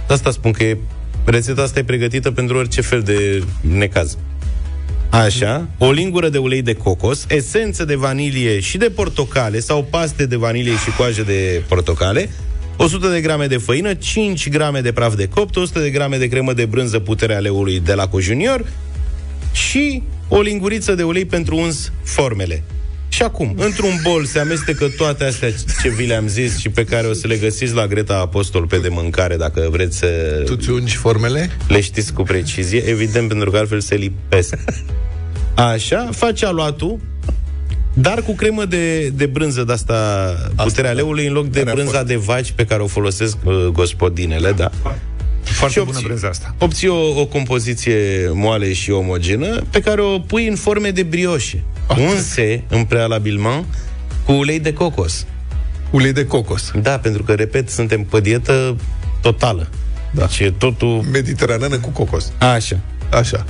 De 0.07 0.13
Asta 0.13 0.31
spun 0.31 0.51
că 0.51 0.63
e, 0.63 0.77
rețeta 1.25 1.61
asta 1.61 1.79
e 1.79 1.83
pregătită 1.83 2.31
pentru 2.31 2.57
orice 2.57 2.81
fel 2.81 3.01
de 3.01 3.43
necaz. 3.61 4.17
Așa, 5.13 5.67
o 5.77 5.91
lingură 5.91 6.29
de 6.29 6.37
ulei 6.37 6.61
de 6.61 6.73
cocos, 6.73 7.25
esență 7.29 7.85
de 7.85 7.95
vanilie 7.95 8.59
și 8.59 8.77
de 8.77 8.89
portocale 8.89 9.59
sau 9.59 9.83
paste 9.83 10.25
de 10.25 10.35
vanilie 10.35 10.71
și 10.71 10.95
coajă 10.97 11.23
de 11.23 11.63
portocale, 11.67 12.29
100 12.77 13.07
de 13.07 13.21
grame 13.21 13.47
de 13.47 13.57
făină, 13.57 13.93
5 13.93 14.49
grame 14.49 14.81
de 14.81 14.91
praf 14.91 15.15
de 15.15 15.27
copt, 15.27 15.55
100 15.55 15.79
de 15.79 15.89
grame 15.89 16.17
de 16.17 16.27
cremă 16.27 16.53
de 16.53 16.65
brânză 16.65 16.99
puterea 16.99 17.39
leului 17.39 17.79
de 17.79 17.93
la 17.93 18.09
Junior 18.19 18.65
și 19.51 20.03
o 20.27 20.41
linguriță 20.41 20.95
de 20.95 21.03
ulei 21.03 21.25
pentru 21.25 21.57
uns 21.57 21.91
formele. 22.03 22.63
Și 23.13 23.23
acum, 23.23 23.55
într-un 23.57 23.99
bol 24.03 24.25
se 24.25 24.39
amestecă 24.39 24.87
toate 24.97 25.23
astea 25.23 25.49
ce 25.81 25.89
vi 25.89 26.05
le-am 26.05 26.27
zis 26.27 26.57
și 26.57 26.69
pe 26.69 26.83
care 26.83 27.07
o 27.07 27.13
să 27.13 27.27
le 27.27 27.35
găsiți 27.37 27.73
la 27.73 27.87
Greta 27.87 28.17
Apostol 28.17 28.65
pe 28.67 28.77
de 28.77 28.87
mâncare, 28.89 29.35
dacă 29.35 29.67
vreți 29.71 29.97
să 29.97 30.07
Tu 30.45 30.55
ți 30.55 30.69
ungi 30.69 30.95
formele? 30.95 31.49
le 31.67 31.81
știți 31.81 32.13
cu 32.13 32.23
precizie, 32.23 32.83
evident, 32.85 33.27
pentru 33.27 33.51
că 33.51 33.57
altfel 33.57 33.79
se 33.79 33.95
lipesc. 33.95 34.55
Așa, 35.55 36.09
faci 36.11 36.43
aluatul, 36.43 36.99
dar 37.93 38.21
cu 38.21 38.33
cremă 38.35 38.65
de, 38.65 39.07
de 39.07 39.25
brânză 39.25 39.63
de 39.63 39.71
asta, 39.71 40.33
puterea 40.55 40.91
leului, 40.91 41.27
în 41.27 41.33
loc 41.33 41.47
de 41.47 41.59
Care 41.59 41.71
a 41.71 41.73
brânza 41.73 41.91
fost? 41.91 42.05
de 42.05 42.15
vaci 42.15 42.51
pe 42.51 42.65
care 42.65 42.81
o 42.81 42.87
folosesc 42.87 43.37
uh, 43.43 43.53
gospodinele, 43.71 44.51
da. 44.51 44.71
Foarte 45.51 45.79
Și 45.79 45.85
bună 45.85 45.97
obții- 45.97 46.07
brânza 46.07 46.27
asta. 46.27 46.55
Obții 46.59 46.87
o, 46.87 47.19
o 47.19 47.25
compoziție 47.25 48.29
moale 48.33 48.73
și 48.73 48.91
omogenă 48.91 49.61
pe 49.69 49.79
care 49.81 50.01
o 50.01 50.19
pui 50.19 50.47
în 50.47 50.55
forme 50.55 50.89
de 50.91 51.03
brioșe, 51.03 51.63
unse 51.97 52.63
în 52.69 52.85
prealabilment 52.85 53.65
cu 54.25 54.31
ulei 54.31 54.59
de 54.59 54.73
cocos. 54.73 55.25
Ulei 55.91 56.13
de 56.13 56.25
cocos. 56.25 56.71
Da, 56.81 56.97
pentru 56.99 57.23
că, 57.23 57.33
repet, 57.33 57.69
suntem 57.69 58.03
pe 58.03 58.19
dietă 58.21 58.75
totală. 59.21 59.69
Da. 60.11 60.25
Deci 60.25 60.39
e 60.39 60.51
totul 60.51 61.01
Mediteraneană 61.11 61.77
cu 61.77 61.89
cocos. 61.89 62.31
așa. 62.37 62.79
Așa. 63.11 63.45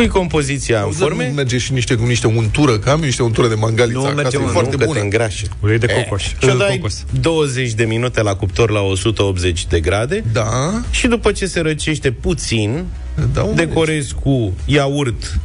Pui 0.00 0.08
compoziția 0.08 0.80
în 0.80 0.86
Nu 0.86 0.92
forme, 0.92 1.32
merge 1.34 1.58
și 1.58 1.72
niște, 1.72 1.94
cu 1.94 2.06
niște 2.06 2.26
untură, 2.26 2.78
că 2.78 2.90
am 2.90 2.98
eu 2.98 3.04
niște 3.04 3.22
untură 3.22 3.48
de 3.48 3.54
mangaliță 3.54 3.98
Nu 3.98 4.04
acasă, 4.04 4.22
merge, 4.22 4.36
e 4.36 4.40
mă, 4.40 4.46
foarte 4.46 4.70
nu, 4.70 4.76
că 4.76 4.84
bună. 4.84 4.98
te 4.98 5.04
îngrașă. 5.04 5.46
Ulei 5.60 5.78
de 5.78 5.86
cocos. 5.86 6.22
Și 6.22 6.34
o 6.42 6.54
dai 6.54 6.76
Cocos. 6.76 7.04
20 7.20 7.72
de 7.72 7.84
minute 7.84 8.22
la 8.22 8.34
cuptor 8.34 8.70
la 8.70 8.80
180 8.80 9.66
de 9.66 9.80
grade 9.80 10.24
Da, 10.32 10.82
și 10.90 11.06
după 11.06 11.32
ce 11.32 11.46
se 11.46 11.60
răcește 11.60 12.10
puțin, 12.10 12.84
da 13.32 13.42
un 13.42 13.54
decorezi 13.54 14.14
cu 14.14 14.54
iaurt. 14.64 15.38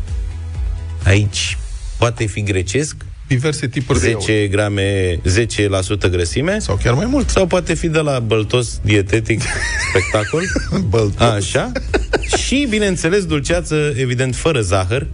Aici 1.04 1.58
poate 1.98 2.26
fi 2.26 2.44
grecesc, 2.44 2.96
diverse 3.28 3.68
tipuri 3.68 4.00
de 4.00 4.08
iaurt. 4.10 4.26
10 4.26 4.48
grame, 4.48 5.20
10% 6.08 6.10
grăsime 6.12 6.60
Sau 6.60 6.80
chiar 6.84 6.94
mai 6.94 7.06
mult. 7.06 7.30
sau 7.30 7.46
poate 7.46 7.74
fi 7.74 7.88
de 7.88 8.00
la 8.00 8.20
băltos 8.20 8.80
dietetic 8.82 9.42
spectacol. 9.90 10.44
Băltos. 10.90 11.28
Așa. 11.28 11.72
Și, 12.38 12.68
bineînțeles, 12.70 13.26
dulceață, 13.26 13.94
evident, 13.96 14.36
fără 14.36 14.62
zahăr, 14.62 15.08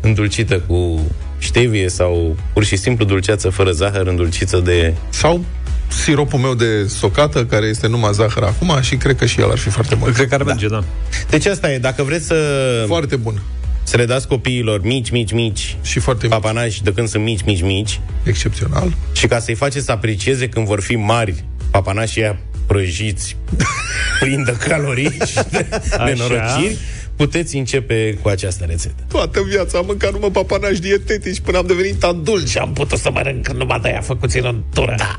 îndulcită 0.00 0.58
cu 0.66 1.00
stevie 1.38 1.88
sau 1.88 2.36
pur 2.52 2.64
și 2.64 2.76
simplu 2.76 3.04
dulceață 3.04 3.48
fără 3.48 3.70
zahăr, 3.70 4.06
îndulcită 4.06 4.58
de... 4.64 4.94
Sau 5.08 5.44
siropul 5.88 6.38
meu 6.38 6.54
de 6.54 6.86
socată, 6.86 7.44
care 7.44 7.66
este 7.66 7.86
numai 7.86 8.10
zahăr 8.12 8.42
acum 8.42 8.78
și 8.80 8.96
cred 8.96 9.16
că 9.16 9.26
și 9.26 9.40
el 9.40 9.50
ar 9.50 9.58
fi 9.58 9.68
foarte 9.68 9.94
bun. 9.94 10.12
Cred 10.12 10.28
că 10.28 10.34
ar 10.34 10.42
merge, 10.42 10.68
da. 10.68 10.84
Deci 11.30 11.46
asta 11.46 11.72
e, 11.72 11.78
dacă 11.78 12.02
vreți 12.02 12.26
să, 12.26 12.84
Foarte 12.86 13.16
bun. 13.16 13.42
Să 13.86 13.96
le 13.96 14.04
dați 14.04 14.28
copiilor 14.28 14.82
mici, 14.82 15.10
mici, 15.10 15.32
mici, 15.32 15.76
Și 15.82 15.98
foarte 15.98 16.26
mic. 16.26 16.32
papanași 16.32 16.82
de 16.82 16.92
când 16.92 17.08
sunt 17.08 17.22
mici, 17.22 17.42
mici, 17.44 17.62
mici, 17.62 18.00
Excepțional. 18.24 18.92
și 19.12 19.26
ca 19.26 19.38
să-i 19.38 19.54
faceți 19.54 19.84
să 19.84 19.92
aprecieze 19.92 20.48
când 20.48 20.66
vor 20.66 20.80
fi 20.80 20.96
mari 20.96 21.44
papanașii 21.70 22.20
ăia 22.22 22.38
prăjiți, 22.66 23.36
plini 24.20 24.44
de 24.44 24.52
calorii 24.68 25.10
și 25.26 25.38
de 25.50 25.66
nenorociri, 26.04 26.76
puteți 27.16 27.56
începe 27.56 28.18
cu 28.22 28.28
această 28.28 28.64
rețetă. 28.64 28.94
Toată 29.08 29.40
viața 29.48 29.78
am 29.78 29.84
mâncat 29.86 30.12
numai 30.12 30.30
papanași 30.30 30.80
dietetici 30.80 31.40
până 31.40 31.58
am 31.58 31.66
devenit 31.66 32.02
adult 32.02 32.48
și 32.48 32.58
am 32.58 32.72
putut 32.72 32.98
să 32.98 33.10
mănânc 33.10 33.48
numai 33.48 33.78
de 33.82 33.88
aia 33.88 34.00
făcuți 34.00 34.38
în 34.38 34.44
untură. 34.44 34.94
Da. 34.98 35.16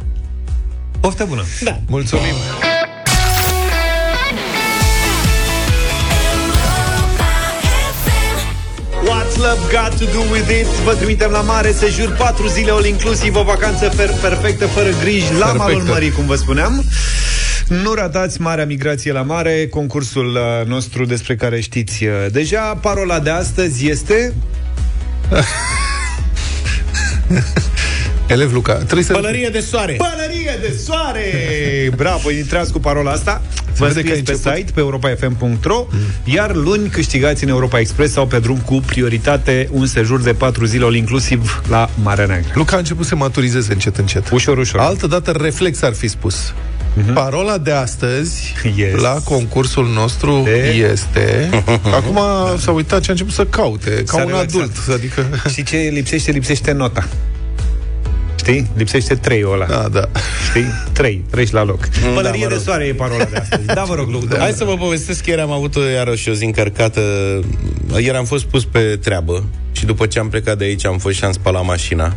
Poftă 0.99 1.25
bună. 1.25 1.43
da. 1.63 1.79
Mulțumim! 1.87 2.33
What's 9.37 9.49
love 9.49 9.71
got 9.71 9.97
to 9.97 10.05
do 10.05 10.21
with 10.31 10.49
it? 10.49 10.65
Vă 10.65 10.93
trimitem 10.93 11.31
la 11.31 11.41
mare, 11.41 11.71
se 11.71 11.89
jur 11.89 12.15
4 12.17 12.47
zile 12.47 12.71
all 12.71 12.85
inclusiv, 12.85 13.35
o 13.35 13.43
vacanță 13.43 13.89
fer- 13.89 14.21
perfectă, 14.21 14.65
fără 14.65 14.89
griji, 15.01 15.31
la 15.31 15.45
Perfectă. 15.45 15.57
malul 15.57 15.81
mării, 15.81 16.11
cum 16.11 16.25
vă 16.25 16.35
spuneam. 16.35 16.83
Nu 17.67 17.93
ratați 17.93 18.41
Marea 18.41 18.65
Migrație 18.65 19.11
la 19.11 19.21
Mare, 19.21 19.67
concursul 19.67 20.35
uh, 20.35 20.67
nostru 20.67 21.05
despre 21.05 21.35
care 21.35 21.59
știți 21.59 22.03
uh, 22.05 22.11
deja. 22.31 22.59
Parola 22.81 23.19
de 23.19 23.29
astăzi 23.29 23.87
este... 23.89 24.33
Elev 28.27 28.53
Luca, 28.53 28.73
trebuie 28.73 29.03
să... 29.03 29.13
Pălărie 29.13 29.49
de 29.51 29.59
soare. 29.59 29.93
Pălărie 29.97 30.57
de 30.61 30.73
soare! 30.85 31.23
Bravo, 31.95 32.31
intrați 32.31 32.71
cu 32.71 32.79
parola 32.79 33.11
asta. 33.11 33.41
Vă 33.77 33.85
vede 33.87 34.01
că 34.01 34.11
ai 34.11 34.17
scrieți 34.17 34.23
pe 34.23 34.31
început. 34.31 34.57
site, 34.57 34.71
pe 34.71 34.79
europafm.ro 34.79 35.87
Iar 36.23 36.55
luni 36.55 36.89
câștigați 36.89 37.43
în 37.43 37.49
Europa 37.49 37.79
Express 37.79 38.13
sau 38.13 38.27
pe 38.27 38.39
drum 38.39 38.57
cu 38.57 38.75
prioritate 38.85 39.69
un 39.71 39.85
sejur 39.85 40.21
de 40.21 40.33
4 40.33 40.65
zile 40.65 40.85
all 40.85 40.95
inclusiv 40.95 41.61
la 41.69 41.89
Marea 42.03 42.25
Neagră. 42.25 42.51
Luca 42.53 42.75
a 42.75 42.79
început 42.79 43.05
să 43.05 43.15
maturizeze 43.15 43.73
încet, 43.73 43.97
încet. 43.97 44.29
Ușor, 44.31 44.57
ușor. 44.57 44.79
Altă 44.79 45.07
dată 45.07 45.31
reflex 45.41 45.81
ar 45.81 45.93
fi 45.93 46.07
spus. 46.07 46.53
Parola 47.13 47.57
de 47.57 47.71
astăzi 47.71 48.53
Yes. 48.75 49.01
la 49.01 49.17
concursul 49.23 49.87
nostru 49.93 50.41
De- 50.43 50.87
este... 50.91 51.49
Acum 51.97 52.19
s-a 52.57 52.71
uitat 52.71 52.99
ce 53.01 53.09
a 53.09 53.11
început 53.11 53.33
să 53.33 53.45
caute, 53.45 53.89
ca 53.89 54.03
S-a 54.05 54.21
un 54.21 54.27
relaxat. 54.27 54.53
adult. 54.61 54.71
Adică... 54.93 55.25
Și 55.53 55.63
ce 55.63 55.77
lipsește? 55.77 56.31
Lipsește 56.31 56.71
nota. 56.71 57.07
Știi? 58.47 58.67
Lipsește 58.75 59.15
3 59.15 59.43
ăla. 59.51 59.65
Da, 59.65 59.87
da. 59.91 60.09
Știi? 60.49 60.65
3. 60.93 61.23
Treci 61.29 61.51
la 61.51 61.63
loc. 61.63 61.87
Pălărie 62.13 62.43
mă 62.43 62.47
de 62.47 62.53
rog. 62.53 62.63
soare 62.63 62.83
e 62.83 62.93
parola 62.93 63.23
de 63.23 63.37
astăzi. 63.37 63.65
Da, 63.65 63.83
vă 63.83 63.95
rog, 63.95 64.09
Luc. 64.09 64.37
Hai 64.37 64.51
să 64.51 64.63
vă 64.63 64.75
povestesc 64.75 65.23
că 65.23 65.29
ieri 65.29 65.41
am 65.41 65.51
avut 65.51 65.75
iarăși 65.95 66.29
o 66.29 66.33
zi 66.33 66.45
încărcată. 66.45 67.01
Ieri 67.97 68.17
am 68.17 68.25
fost 68.25 68.45
pus 68.45 68.65
pe 68.65 68.99
treabă 69.03 69.43
și 69.71 69.85
după 69.85 70.05
ce 70.05 70.19
am 70.19 70.29
plecat 70.29 70.57
de 70.57 70.63
aici 70.63 70.85
am 70.85 70.97
fost 70.97 71.15
și 71.15 71.23
am 71.23 71.31
spălat 71.31 71.65
mașina 71.65 72.15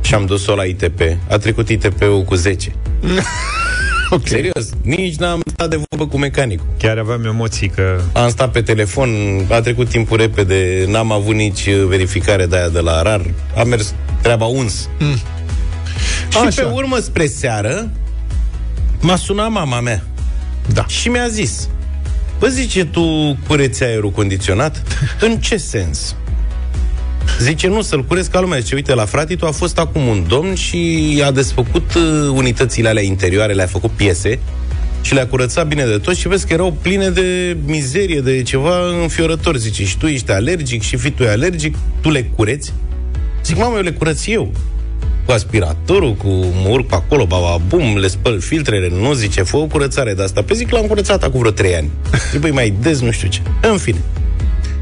și 0.00 0.14
am 0.14 0.26
dus-o 0.26 0.54
la 0.54 0.64
ITP. 0.64 1.00
A 1.30 1.36
trecut 1.38 1.68
ITP-ul 1.68 2.22
cu 2.22 2.34
10. 2.34 2.72
Ok. 4.10 4.26
Serios, 4.28 4.68
nici 4.82 5.14
n-am 5.14 5.40
stat 5.46 5.70
de 5.70 5.80
vorbă 5.88 6.06
cu 6.12 6.18
mecanicul. 6.18 6.66
Chiar 6.78 6.98
aveam 6.98 7.24
emoții 7.24 7.68
că... 7.68 8.00
Am 8.12 8.28
stat 8.28 8.50
pe 8.50 8.62
telefon, 8.62 9.10
a 9.50 9.60
trecut 9.60 9.88
timpul 9.88 10.16
repede, 10.16 10.84
n-am 10.88 11.12
avut 11.12 11.34
nici 11.34 11.66
uh, 11.66 11.84
verificare 11.88 12.46
de 12.46 12.56
aia 12.56 12.68
de 12.68 12.78
la 12.78 13.02
RAR, 13.02 13.20
a 13.56 13.62
mers 13.62 13.94
treaba 14.22 14.44
uns. 14.44 14.88
Mm. 14.98 15.16
Și 16.28 16.38
Așa. 16.38 16.62
pe 16.62 16.68
urmă, 16.72 16.98
spre 16.98 17.26
seară, 17.26 17.90
m-a 19.00 19.16
sunat 19.16 19.50
mama 19.50 19.80
mea. 19.80 20.02
Da. 20.72 20.86
Și 20.86 21.08
mi-a 21.08 21.28
zis, 21.28 21.68
bă, 22.38 22.46
zice, 22.46 22.84
tu 22.84 23.36
cureți 23.46 23.82
aerul 23.82 24.10
condiționat? 24.10 24.82
În 25.20 25.38
ce 25.38 25.56
sens? 25.56 26.14
Zice, 27.40 27.68
nu, 27.68 27.82
să-l 27.82 28.04
curezi 28.04 28.30
ca 28.30 28.40
lumea. 28.40 28.58
Zice, 28.58 28.74
uite, 28.74 28.94
la 28.94 29.04
fratitul 29.04 29.48
a 29.48 29.50
fost 29.50 29.78
acum 29.78 30.06
un 30.06 30.24
domn 30.28 30.54
și 30.54 31.22
a 31.24 31.30
desfăcut 31.30 31.94
uh, 31.94 32.02
unitățile 32.32 32.88
alea 32.88 33.02
interioare, 33.02 33.52
le-a 33.52 33.66
făcut 33.66 33.90
piese 33.90 34.38
și 35.02 35.14
le-a 35.14 35.26
curățat 35.26 35.66
bine 35.66 35.84
de 35.84 35.98
tot 35.98 36.14
și 36.14 36.28
vezi 36.28 36.46
că 36.46 36.52
erau 36.52 36.72
pline 36.82 37.08
de 37.08 37.56
mizerie, 37.64 38.20
de 38.20 38.42
ceva 38.42 39.00
înfiorător. 39.02 39.56
Zice, 39.56 39.84
și 39.84 39.98
tu 39.98 40.06
ești 40.06 40.30
alergic 40.30 40.82
și 40.82 40.96
fi 40.96 41.10
tu 41.10 41.22
e 41.22 41.30
alergic, 41.30 41.76
tu 42.00 42.10
le 42.10 42.22
cureți? 42.22 42.72
Zic, 43.44 43.56
mamă, 43.56 43.76
eu 43.76 43.82
le 43.82 43.92
curăț 43.92 44.26
eu. 44.26 44.52
Cu 45.26 45.32
aspiratorul, 45.32 46.14
cu 46.14 46.28
mă 46.28 46.68
urc 46.68 46.86
pe 46.86 46.94
acolo, 46.94 47.26
baba, 47.26 47.62
bum, 47.68 47.96
le 47.96 48.08
spăl 48.08 48.40
filtrele, 48.40 48.88
nu 49.00 49.12
zice, 49.12 49.42
fă 49.42 49.56
o 49.56 49.66
curățare 49.66 50.14
de 50.14 50.22
asta. 50.22 50.42
Pe 50.42 50.54
zic, 50.54 50.70
l-am 50.70 50.86
curățat 50.86 51.22
acum 51.22 51.38
vreo 51.40 51.50
trei 51.52 51.74
ani. 51.74 51.90
Zic, 52.30 52.40
băi, 52.40 52.50
mai 52.50 52.74
des, 52.80 53.00
nu 53.00 53.10
știu 53.10 53.28
ce. 53.28 53.40
În 53.62 53.78
fine. 53.78 53.98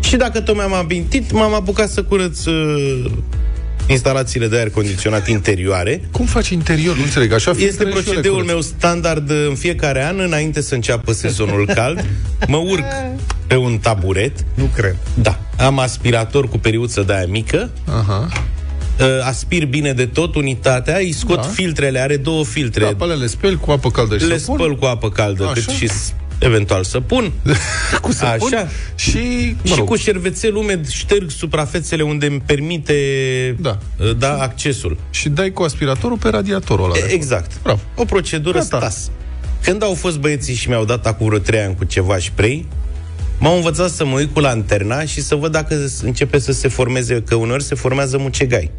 Și 0.00 0.16
dacă 0.16 0.40
tot 0.40 0.54
mi-am 0.54 0.72
amintit, 0.74 1.32
m-am 1.32 1.54
apucat 1.54 1.90
să 1.90 2.02
curăț 2.02 2.44
uh, 2.44 3.10
instalațiile 3.86 4.46
de 4.48 4.56
aer 4.56 4.70
condiționat 4.70 5.28
interioare. 5.28 6.00
Cum 6.10 6.26
faci 6.26 6.48
interior? 6.48 6.96
Nu 6.96 7.02
înțeleg. 7.02 7.32
Așa 7.32 7.50
Este 7.50 7.64
filtrele 7.64 7.90
și 7.90 7.96
eu 7.96 8.02
le 8.02 8.10
procedeul 8.10 8.34
curăț. 8.34 8.50
meu 8.50 8.60
standard 8.60 9.30
uh, 9.30 9.46
în 9.48 9.54
fiecare 9.54 10.04
an, 10.06 10.18
înainte 10.18 10.60
să 10.60 10.74
înceapă 10.74 11.12
sezonul 11.12 11.66
cald. 11.74 12.04
Mă 12.48 12.56
urc 12.56 12.84
pe 13.46 13.56
un 13.56 13.78
taburet. 13.78 14.32
Nu 14.54 14.64
cred. 14.74 14.96
Da. 15.14 15.38
Am 15.58 15.78
aspirator 15.78 16.48
cu 16.48 16.58
periuță 16.58 17.02
de 17.02 17.12
aia 17.14 17.26
mică. 17.26 17.70
Aha. 17.86 18.28
Uh, 19.00 19.06
aspir 19.24 19.66
bine 19.66 19.92
de 19.92 20.06
tot 20.06 20.34
unitatea, 20.34 20.96
îi 20.96 21.12
scot 21.12 21.36
Da. 21.36 21.42
filtrele, 21.42 21.98
are 22.00 22.16
două 22.16 22.44
filtre. 22.44 22.84
Da, 22.84 22.90
pe 22.90 23.02
alea 23.04 23.16
le 23.16 23.26
speli 23.26 23.56
cu 23.56 23.70
apă 23.70 23.90
caldă 23.90 24.18
și 24.18 24.24
le 24.26 24.38
săpun. 24.38 24.56
spăl 24.58 24.76
cu 24.76 24.84
apă 24.84 25.10
caldă, 25.10 25.42
Așa. 25.44 25.52
cât 25.52 25.68
și 25.74 25.88
s- 25.88 26.14
eventual 26.38 26.84
săpun. 26.84 27.32
cu 28.02 28.12
săpun 28.12 28.54
Așa. 28.54 28.68
și, 28.94 29.18
mă 29.62 29.68
și 29.68 29.74
rog, 29.76 29.86
cu 29.88 29.96
șervețel 29.96 30.54
umed 30.56 30.88
șterg 30.88 31.30
suprafețele 31.30 32.02
unde 32.02 32.26
îmi 32.26 32.40
permite 32.46 32.94
Da. 33.60 33.78
uh, 34.00 34.16
da 34.18 34.36
accesul. 34.42 34.96
și 35.10 35.28
dai 35.28 35.50
cu 35.50 35.62
aspiratorul 35.62 36.16
pe 36.18 36.28
radiatorul 36.28 36.84
ăla. 36.84 36.94
E- 36.96 37.12
Exact. 37.12 37.50
Bravo. 37.62 37.80
O 37.96 38.04
procedură 38.04 38.58
Gata. 38.58 38.76
stas. 38.78 39.10
Când 39.62 39.82
au 39.82 39.94
fost 39.94 40.18
băieții 40.18 40.54
și 40.54 40.68
mi-au 40.68 40.84
dat 40.84 41.06
acum 41.06 41.26
vreo 41.26 41.38
trei 41.38 41.60
ani 41.60 41.74
cu 41.76 41.84
ceva 41.84 42.18
spray, 42.18 42.66
m-au 43.38 43.54
învățat 43.56 43.90
să 43.90 44.04
mă 44.04 44.14
uit 44.16 44.32
cu 44.32 44.40
lanterna 44.40 45.04
și 45.04 45.20
să 45.22 45.34
văd 45.34 45.52
dacă 45.52 45.86
s- 45.86 46.00
începe 46.00 46.38
să 46.38 46.52
se 46.52 46.68
formeze, 46.68 47.22
că 47.26 47.34
uneori 47.34 47.62
se 47.62 47.74
formează 47.74 48.18
mucegai. 48.18 48.70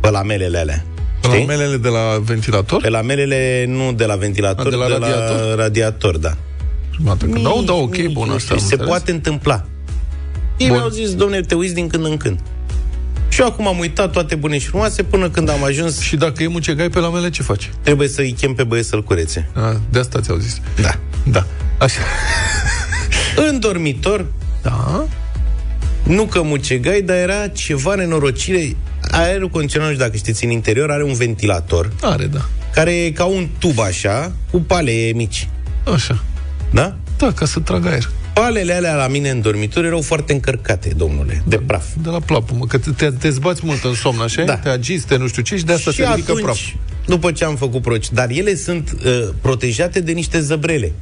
Pe 0.00 0.10
lamelele 0.10 0.58
alea. 0.58 0.84
Pe 1.20 1.28
Știi? 1.28 1.40
lamelele 1.40 1.76
de 1.76 1.88
la 1.88 2.18
ventilator? 2.24 2.80
Pe 2.80 2.88
lamelele 2.88 3.64
nu 3.68 3.92
de 3.92 4.04
la 4.04 4.16
ventilator, 4.16 4.66
A, 4.66 4.70
de 4.70 4.76
la 4.76 4.88
radiator? 4.88 5.46
la 5.48 5.54
radiator, 5.54 6.16
da. 6.18 6.36
Prima 6.90 7.08
dată 7.10 7.24
când 7.32 7.42
dau, 7.44 7.62
da, 7.62 7.72
ok, 7.72 7.96
Nici 7.96 8.12
bun, 8.12 8.28
nu 8.28 8.34
asta 8.34 8.42
știu, 8.44 8.54
am 8.54 8.58
Se 8.58 8.64
înțeles. 8.70 8.86
poate 8.86 9.10
întâmpla. 9.10 9.64
Ei 10.56 10.66
Bun. 10.68 10.76
mi-au 10.76 10.88
zis, 10.88 11.14
domne, 11.14 11.40
te 11.40 11.54
uiți 11.54 11.74
din 11.74 11.88
când 11.88 12.04
în 12.04 12.16
când. 12.16 12.38
Și 13.28 13.40
eu 13.40 13.46
acum 13.46 13.66
am 13.66 13.78
uitat 13.78 14.12
toate 14.12 14.34
bune 14.34 14.58
și 14.58 14.66
frumoase 14.66 15.02
până 15.02 15.30
când 15.30 15.48
am 15.50 15.64
ajuns 15.64 16.00
Și 16.00 16.16
dacă 16.16 16.42
e 16.42 16.46
mucegai 16.46 16.88
pe 16.88 16.98
lamele, 16.98 17.30
ce 17.30 17.42
faci? 17.42 17.70
trebuie 17.82 18.08
să-i 18.08 18.32
chem 18.32 18.54
pe 18.54 18.64
băieți 18.64 18.88
să-l 18.88 19.02
curețe. 19.02 19.48
A, 19.54 19.80
de 19.90 19.98
asta 19.98 20.20
ți-au 20.20 20.36
zis. 20.36 20.60
Da. 20.80 20.98
Da. 21.24 21.46
Așa. 21.78 22.00
În 23.36 23.58
dormitor, 23.60 24.26
Da? 24.62 25.06
nu 26.02 26.24
că 26.24 26.42
mucegai, 26.42 27.00
dar 27.02 27.16
era 27.16 27.48
ceva 27.48 27.94
nenorocire. 27.94 28.76
Aerul 29.10 29.48
condiționat, 29.48 29.86
nu 29.88 29.92
știu 29.94 30.06
dacă 30.06 30.16
știți, 30.16 30.44
în 30.44 30.50
interior 30.50 30.90
are 30.90 31.02
un 31.04 31.12
ventilator 31.14 31.92
Are, 32.02 32.24
da. 32.26 32.48
care 32.72 32.92
e 33.04 33.10
ca 33.10 33.24
un 33.24 33.48
tub 33.58 33.78
așa, 33.78 34.32
cu 34.50 34.60
pale 34.60 34.92
mici. 35.14 35.48
Așa. 35.94 36.22
Da? 36.70 36.96
Da, 37.18 37.32
ca 37.32 37.44
să 37.46 37.60
trag 37.60 37.86
aer. 37.86 38.10
Palele 38.32 38.72
alea 38.72 38.94
la 38.94 39.06
mine 39.08 39.30
în 39.30 39.40
dormitor 39.40 39.84
erau 39.84 40.00
foarte 40.00 40.32
încărcate, 40.32 40.88
domnule, 40.96 41.42
de 41.46 41.56
praf. 41.56 41.84
De 42.02 42.08
la 42.08 42.20
plapă, 42.20 42.54
mă, 42.58 42.66
că 42.66 42.78
te, 42.78 42.90
te, 42.90 43.10
te 43.10 43.30
zbați 43.30 43.60
mult 43.64 43.84
în 43.84 43.94
somn, 43.94 44.20
așa? 44.20 44.42
Da. 44.42 44.56
Te 44.56 44.68
agiți, 44.68 45.06
te 45.06 45.16
nu 45.16 45.26
știu 45.26 45.42
ce 45.42 45.56
și 45.56 45.64
de 45.64 45.72
asta 45.72 45.90
și 45.90 45.96
se 45.96 46.04
ridică 46.04 46.30
atunci, 46.30 46.44
praf. 46.44 46.58
după 47.06 47.32
ce 47.32 47.44
am 47.44 47.56
făcut 47.56 47.82
proci, 47.82 48.10
dar 48.10 48.30
ele 48.30 48.54
sunt 48.54 48.96
uh, 49.04 49.28
protejate 49.40 50.00
de 50.00 50.12
niște 50.12 50.40
zăbrele. 50.40 50.92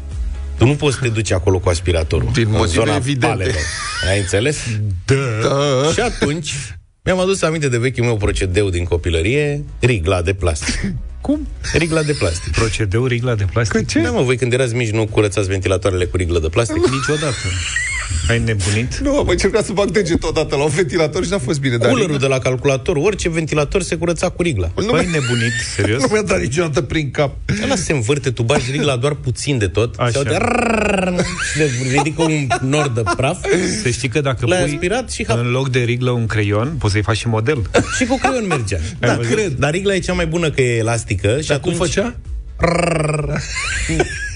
Tu 0.58 0.66
nu 0.66 0.74
poți 0.74 0.94
să 0.96 1.02
te 1.02 1.08
duci 1.08 1.32
acolo 1.32 1.58
cu 1.58 1.68
aspiratorul. 1.68 2.30
Din 2.32 2.44
în 2.44 2.50
motive 2.50 2.72
zona 2.72 2.94
evidente. 2.94 3.26
palelor. 3.26 3.54
Ai 4.10 4.18
înțeles? 4.18 4.58
Da. 5.04 5.90
Și 5.92 6.00
atunci 6.00 6.54
mi-am 7.02 7.18
adus 7.18 7.42
aminte 7.42 7.68
de 7.68 7.78
vechiul 7.78 8.04
meu 8.04 8.16
procedeu 8.16 8.68
din 8.70 8.84
copilărie, 8.84 9.64
rigla 9.80 10.22
de 10.22 10.34
plastic. 10.34 10.80
Cum? 11.26 11.46
Rigla 11.72 12.02
de 12.02 12.12
plastic. 12.12 12.52
Procedeu 12.52 13.06
rigla 13.06 13.34
de 13.34 13.44
plastic? 13.52 13.86
Ce? 13.86 14.00
Da, 14.00 14.10
mă, 14.10 14.22
voi 14.22 14.36
când 14.36 14.52
erați 14.52 14.74
mici 14.74 14.90
nu 14.90 15.06
curățați 15.06 15.48
ventilatoarele 15.48 16.04
cu 16.04 16.16
riglă 16.16 16.38
de 16.38 16.48
plastic? 16.48 16.76
Niciodată. 16.76 17.36
Ai 18.28 18.38
nebunit? 18.38 18.96
Nu, 18.98 19.18
am 19.18 19.28
încercat 19.28 19.64
să 19.64 19.72
bag 19.72 19.90
degetul 19.90 20.28
odată 20.28 20.56
la 20.56 20.62
un 20.62 20.70
ventilator 20.70 21.24
și 21.24 21.30
n-a 21.30 21.38
fost 21.38 21.60
bine. 21.60 21.76
Dar 21.76 21.88
Coolerul 21.88 22.18
de 22.18 22.26
la 22.26 22.38
calculator, 22.38 22.96
orice 22.96 23.28
ventilator 23.28 23.82
se 23.82 23.96
curăța 23.96 24.28
cu 24.28 24.42
rigla. 24.42 24.70
nu, 24.76 24.84
Păi 24.84 25.04
mi- 25.06 25.12
nebunit, 25.12 25.52
serios? 25.74 26.00
nu 26.00 26.08
mi-a 26.12 26.22
dat 26.22 26.40
niciodată 26.40 26.82
prin 26.82 27.10
cap. 27.10 27.34
Ăla 27.64 27.76
se 27.76 27.92
învârte, 27.92 28.30
tu 28.30 28.42
bagi 28.42 28.70
rigla 28.70 28.96
doar 28.96 29.14
puțin 29.14 29.58
de 29.58 29.66
tot 29.66 29.94
Așa. 29.98 30.10
Se 30.10 30.16
aude 30.18 30.36
rrrr, 30.36 31.20
și 31.52 31.58
de 31.58 31.70
ridică 31.92 32.22
un 32.22 32.46
nor 32.60 32.88
de 32.88 33.02
praf 33.16 33.38
Să 33.82 33.88
știi 33.90 34.08
că 34.08 34.20
dacă 34.20 34.46
L-ai 34.46 34.62
pui 34.62 34.70
aspirat 34.72 35.10
și 35.10 35.24
hap. 35.26 35.38
în 35.38 35.50
loc 35.50 35.68
de 35.70 35.78
riglă 35.78 36.10
un 36.10 36.26
creion, 36.26 36.74
poți 36.78 36.92
să-i 36.92 37.02
faci 37.02 37.16
și 37.16 37.28
model. 37.28 37.70
Și 37.96 38.04
cu 38.04 38.18
creion 38.18 38.46
mergea 38.46 38.78
Da, 38.98 39.14
văzut? 39.14 39.32
cred 39.32 39.52
Dar 39.52 39.70
rigla 39.70 39.94
e 39.94 39.98
cea 39.98 40.12
mai 40.12 40.26
bună 40.26 40.50
că 40.50 40.60
e 40.62 40.76
elastică 40.76 41.13
Și 41.22 41.48
Dar 41.48 41.60
cum 41.60 41.72
atunci 41.72 41.76
făcea? 41.88 42.16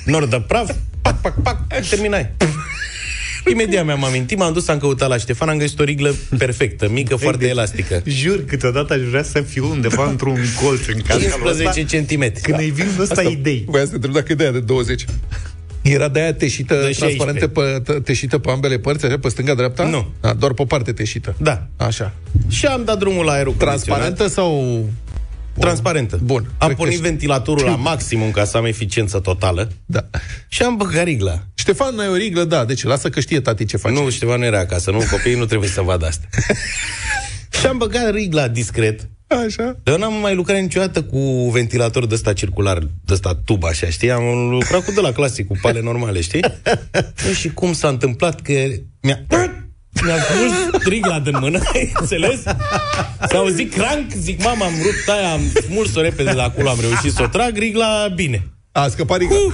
Nor 0.05 0.27
de 0.27 0.41
praf 0.47 0.71
Pac, 1.03 1.21
pac, 1.21 1.43
pac, 1.43 1.59
terminai 1.89 2.31
Imediat 3.53 3.85
mi-am 3.85 4.05
amintit, 4.05 4.39
m-am 4.39 4.53
dus, 4.53 4.69
am 4.69 4.79
căutat 4.79 5.09
la 5.09 5.17
Ștefan, 5.17 5.49
am 5.49 5.59
găsit 5.59 5.79
o 5.81 5.85
riglă 5.85 6.15
perfectă, 6.39 6.89
mică, 6.89 7.17
foarte 7.17 7.41
deci- 7.41 7.51
elastică. 7.51 8.03
Jur, 8.05 8.45
câteodată 8.45 8.93
aș 8.93 9.01
vrea 9.01 9.23
să 9.23 9.41
fiu 9.41 9.71
undeva 9.71 10.09
într-un 10.11 10.39
colț 10.63 10.87
în 10.87 11.01
casă. 11.07 11.21
15 11.21 12.05
cm. 12.05 12.33
Când 12.43 12.59
îi 12.59 12.71
vin 12.71 12.87
ăsta 13.01 13.23
idei. 13.23 13.65
Voia 13.67 13.85
să 13.85 13.89
te 13.89 13.95
întreb 13.95 14.15
dacă 14.15 14.33
e 14.33 14.35
de 14.35 14.43
aia 14.43 14.53
de 14.53 14.61
20. 14.61 15.05
Era 15.83 16.09
de 16.09 16.21
aia 16.21 16.35
teșită, 16.35 16.75
De 16.75 16.97
transparentă 16.99 17.49
pe, 17.49 17.81
te- 17.85 17.93
teșită 17.93 18.39
pe 18.39 18.51
ambele 18.51 18.79
părți, 18.79 19.05
așa, 19.07 19.19
pe 19.19 19.29
stânga-dreapta? 19.29 19.85
Nu. 19.89 20.11
A, 20.21 20.33
doar 20.33 20.53
pe 20.53 20.63
o 20.63 20.65
parte 20.65 20.93
teșită. 20.93 21.35
Da. 21.39 21.67
Așa. 21.77 22.13
Și 22.49 22.67
am 22.67 22.85
dat 22.85 22.99
drumul 22.99 23.25
la 23.25 23.33
aerul 23.33 23.53
Transparentă 23.53 24.27
sau... 24.27 24.85
Transparentă. 25.61 26.19
Bun. 26.23 26.37
Am 26.37 26.53
Cred 26.59 26.71
că 26.71 26.75
pornit 26.77 26.97
știu. 26.97 27.09
ventilatorul 27.09 27.65
la 27.65 27.77
maximum 27.77 28.31
ca 28.31 28.45
să 28.45 28.57
am 28.57 28.65
eficiență 28.65 29.19
totală 29.19 29.71
Da. 29.87 30.05
și 30.49 30.63
am 30.63 30.77
băgat 30.77 31.05
rigla. 31.05 31.43
Ștefan, 31.55 31.95
n-ai 31.95 32.09
o 32.09 32.15
riglă? 32.15 32.45
Da. 32.45 32.65
Deci 32.65 32.83
lasă 32.85 33.09
că 33.09 33.21
știe 33.21 33.41
tati 33.41 33.65
ce 33.65 33.77
face. 33.77 33.95
Nu, 33.95 34.11
Ștefan 34.11 34.39
nu 34.39 34.45
era 34.45 34.59
acasă, 34.59 34.91
nu, 34.91 35.03
copiii 35.11 35.37
nu 35.37 35.45
trebuie 35.45 35.69
să 35.69 35.81
vadă 35.81 36.07
asta. 36.07 36.27
și 37.61 37.67
am 37.67 37.77
băgat 37.79 38.11
rigla 38.15 38.49
discret. 38.49 39.09
Așa. 39.47 39.63
Dar 39.83 39.95
eu 39.95 39.99
n-am 39.99 40.15
mai 40.21 40.35
lucrat 40.35 40.61
niciodată 40.61 41.03
cu 41.03 41.51
ventilator 41.51 42.07
de 42.07 42.15
ăsta 42.15 42.33
circular, 42.33 42.79
de 42.79 43.13
ăsta 43.13 43.41
tub, 43.45 43.65
așa, 43.65 43.87
știi? 43.87 44.11
Am 44.11 44.49
lucrat 44.51 44.85
cu 44.85 44.93
de 44.93 45.01
la 45.01 45.13
clasic, 45.13 45.47
cu 45.47 45.57
pale 45.63 45.81
normale, 45.81 46.21
știi? 46.21 46.41
Nu, 47.27 47.33
și 47.33 47.49
cum 47.53 47.73
s-a 47.73 47.89
întâmplat 47.89 48.41
că 48.41 48.53
mi-a... 49.03 49.25
Mi-a 50.05 50.17
smuls 50.23 50.83
rigla 50.85 51.21
din 51.21 51.37
mână, 51.41 51.61
ai 51.73 51.93
înțeles? 52.01 52.43
S-a 53.29 53.37
auzit 53.39 53.73
crank, 53.73 54.11
zic, 54.13 54.43
mama, 54.43 54.65
am 54.65 54.73
rupt 54.83 55.09
aia, 55.09 55.33
am 55.33 55.41
smuls-o 55.67 56.01
repede 56.01 56.33
de 56.33 56.41
acolo, 56.41 56.69
am 56.69 56.79
reușit 56.81 57.13
să 57.13 57.23
o 57.23 57.27
trag, 57.27 57.57
rigla 57.57 58.09
bine. 58.15 58.47
A 58.73 58.89
scăpat 58.89 59.19
rigla. 59.19 59.37
Uh! 59.37 59.53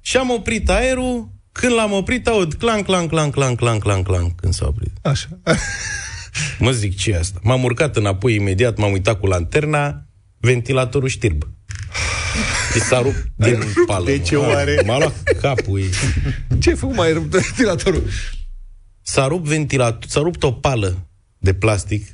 Și 0.00 0.16
am 0.16 0.30
oprit 0.30 0.70
aerul, 0.70 1.28
când 1.52 1.72
l-am 1.74 1.92
oprit, 1.92 2.26
aud 2.26 2.54
clang, 2.54 2.84
clang, 2.84 3.08
clang, 3.10 3.32
clang, 3.34 3.56
clang, 3.58 3.82
clang, 3.82 4.06
clang, 4.06 4.34
când 4.34 4.54
s-a 4.54 4.66
oprit. 4.66 4.92
Așa. 5.02 5.28
Mă 6.58 6.70
zic, 6.70 6.96
ce 6.96 7.10
e 7.10 7.18
asta? 7.18 7.38
M-am 7.42 7.62
urcat 7.62 7.96
înapoi 7.96 8.34
imediat, 8.34 8.76
m-am 8.76 8.92
uitat 8.92 9.20
cu 9.20 9.26
lanterna, 9.26 10.06
ventilatorul 10.40 11.08
știrb. 11.08 11.42
Și 12.72 12.80
s-a 12.80 13.00
rupt 13.00 13.26
din 13.34 13.62
pală. 13.86 14.04
De 14.04 14.18
ce 14.18 14.36
mă. 14.36 14.42
oare? 14.42 14.82
M-a 14.86 14.98
luat 14.98 15.22
capul 15.40 15.78
ei. 15.78 15.90
Ce 16.60 16.74
fă 16.74 16.86
mai 16.86 17.12
rupt 17.12 17.30
ventilatorul? 17.30 18.02
S-a 19.02 19.26
rupt 19.26 19.44
ventilator, 19.44 20.10
s-a 20.10 20.20
rupt 20.20 20.42
o 20.42 20.52
pală 20.52 21.06
de 21.38 21.54
plastic 21.54 22.06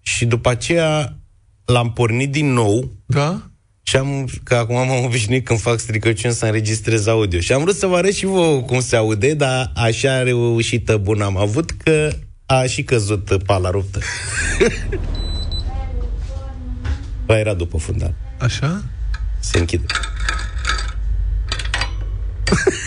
și 0.00 0.26
după 0.26 0.48
aceea 0.48 1.16
l-am 1.64 1.92
pornit 1.92 2.30
din 2.30 2.52
nou 2.52 2.92
Da? 3.06 3.50
și 3.82 3.96
am, 3.96 4.28
că 4.42 4.54
acum 4.54 4.74
m-am 4.74 5.04
obișnuit 5.04 5.44
când 5.44 5.60
fac 5.60 5.78
stricăciuni 5.78 6.34
să 6.34 6.44
înregistrez 6.44 7.06
audio. 7.06 7.40
Și 7.40 7.52
am 7.52 7.62
vrut 7.62 7.76
să 7.76 7.86
vă 7.86 7.96
arăt 7.96 8.14
și 8.14 8.24
vouă 8.24 8.62
cum 8.62 8.80
se 8.80 8.96
aude, 8.96 9.34
dar 9.34 9.72
așa 9.74 10.22
reușită 10.22 10.96
bună 10.96 11.24
am 11.24 11.36
avut 11.36 11.70
că 11.70 12.10
a 12.46 12.64
și 12.64 12.82
căzut 12.82 13.42
pala 13.44 13.70
ruptă. 13.70 14.00
Ba 17.24 17.38
era 17.42 17.54
după 17.54 17.78
fundal. 17.78 18.14
Așa? 18.38 18.84
Se 19.38 19.58
închide. 19.58 19.84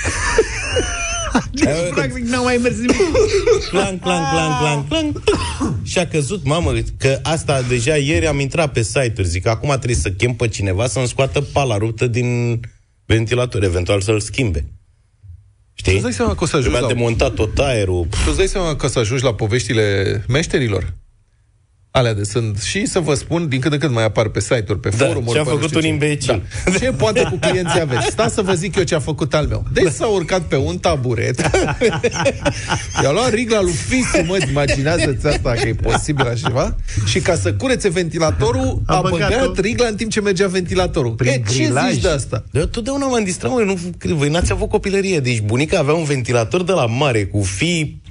Deci, 1.54 1.94
practic, 1.94 2.24
n-a 2.24 2.42
mai 2.42 2.58
mers 2.58 2.76
nimic. 2.76 2.96
Clang, 3.70 4.00
clang, 4.00 4.26
clang, 4.32 4.58
clang, 4.60 4.88
clang. 4.88 5.24
Și 5.84 6.00
a 6.00 6.08
căzut, 6.08 6.46
mamă, 6.46 6.74
că 6.98 7.20
asta 7.24 7.62
deja 7.62 7.96
ieri 7.96 8.28
am 8.28 8.40
intrat 8.40 8.72
pe 8.72 8.82
site-uri. 8.82 9.28
Zic, 9.28 9.48
acum 9.48 9.70
trebuie 9.70 9.96
să 9.96 10.12
chem 10.12 10.34
pe 10.34 10.48
cineva 10.48 10.88
să-mi 10.88 11.08
scoată 11.08 11.42
pala 11.42 11.78
ruptă 11.78 12.08
din 12.08 12.60
ventilator, 13.06 13.64
eventual 13.64 14.02
să-l 14.02 14.20
schimbe. 14.20 14.66
Știi? 15.74 15.94
Îți 15.94 16.02
dai 16.02 16.14
seama 16.14 16.36
că 16.36 16.44
o 16.44 16.48
să 16.48 16.56
ajungi 16.56 16.78
Trebuia 16.78 16.94
la... 16.94 17.00
demontat 17.00 17.34
tot 17.34 17.58
aerul. 17.58 18.08
Tu 18.10 18.18
îți 18.28 18.38
dai 18.38 18.48
seama 18.48 18.76
că 18.76 18.86
o 18.86 18.90
să 18.90 19.00
ajungi 19.00 19.24
la 19.24 19.34
poveștile 19.34 20.24
meșterilor? 20.28 20.94
Alea 21.96 22.14
de 22.14 22.24
sunt. 22.24 22.62
Și 22.62 22.86
să 22.86 23.00
vă 23.00 23.14
spun, 23.14 23.48
din 23.48 23.60
când 23.60 23.74
în 23.74 23.80
când 23.80 23.94
mai 23.94 24.04
apar 24.04 24.28
pe 24.28 24.40
site-uri, 24.40 24.80
pe 24.80 24.90
Da, 24.98 25.06
forumuri. 25.06 25.34
ce 25.34 25.40
a 25.40 25.44
pe 25.44 25.50
nu 25.50 25.56
făcut 25.56 25.68
știu 25.68 25.78
un 25.80 25.84
ce. 25.86 25.92
imbecil. 25.92 26.44
Da. 26.66 26.72
Ce 26.72 26.92
poate 26.92 27.22
cu 27.30 27.38
clienții 27.42 27.80
aveți? 27.88 28.06
Stați 28.06 28.34
să 28.34 28.42
vă 28.42 28.54
zic 28.54 28.76
eu 28.76 28.84
ce 28.84 28.96
a 28.96 29.00
făcut 29.00 29.34
al 29.34 29.46
meu. 29.48 29.64
Deci 29.74 29.92
s-a 29.92 30.06
urcat 30.08 30.42
pe 30.42 30.56
un 30.56 30.78
taburet. 30.78 31.40
I-a 33.04 33.12
luat 33.12 33.30
rigla 33.34 33.62
lui 33.62 33.72
Fisu, 33.72 34.24
mă, 34.28 34.38
imaginează-ți 34.50 35.28
asta 35.28 35.52
că 35.52 35.68
e 35.68 35.74
posibil 35.74 36.26
așa 36.26 36.48
ceva. 36.48 36.76
Și 37.06 37.20
ca 37.20 37.36
să 37.36 37.54
curețe 37.54 37.90
ventilatorul, 37.90 38.82
a, 38.86 38.94
A 38.94 38.98
a 38.98 39.02
băgat-o 39.02 39.36
băgat 39.40 39.60
rigla 39.60 39.88
în 39.88 39.96
timp 39.96 40.12
ce 40.12 40.22
mergea 40.22 40.48
ventilatorul. 40.48 41.12
Prin 41.12 41.32
e, 41.32 41.42
ce 41.50 41.64
grilaj. 41.64 41.92
zici 41.92 42.02
de 42.02 42.10
asta? 42.10 42.44
Eu 42.52 42.66
totdeauna 42.66 43.06
m-am 43.06 43.24
distrat, 43.24 43.52
măi, 43.52 43.66
nu, 43.66 43.80
voi 44.16 44.30
n-ați 44.30 44.52
avut 44.52 44.70
copilărie. 44.70 45.20
Deci 45.20 45.42
bunica 45.42 45.78
avea 45.80 45.94
un 45.94 46.04
ventilator 46.04 46.64
de 46.64 46.72
la 46.72 46.86
mare 46.86 47.26
cu 47.26 47.42
fii 47.42 48.02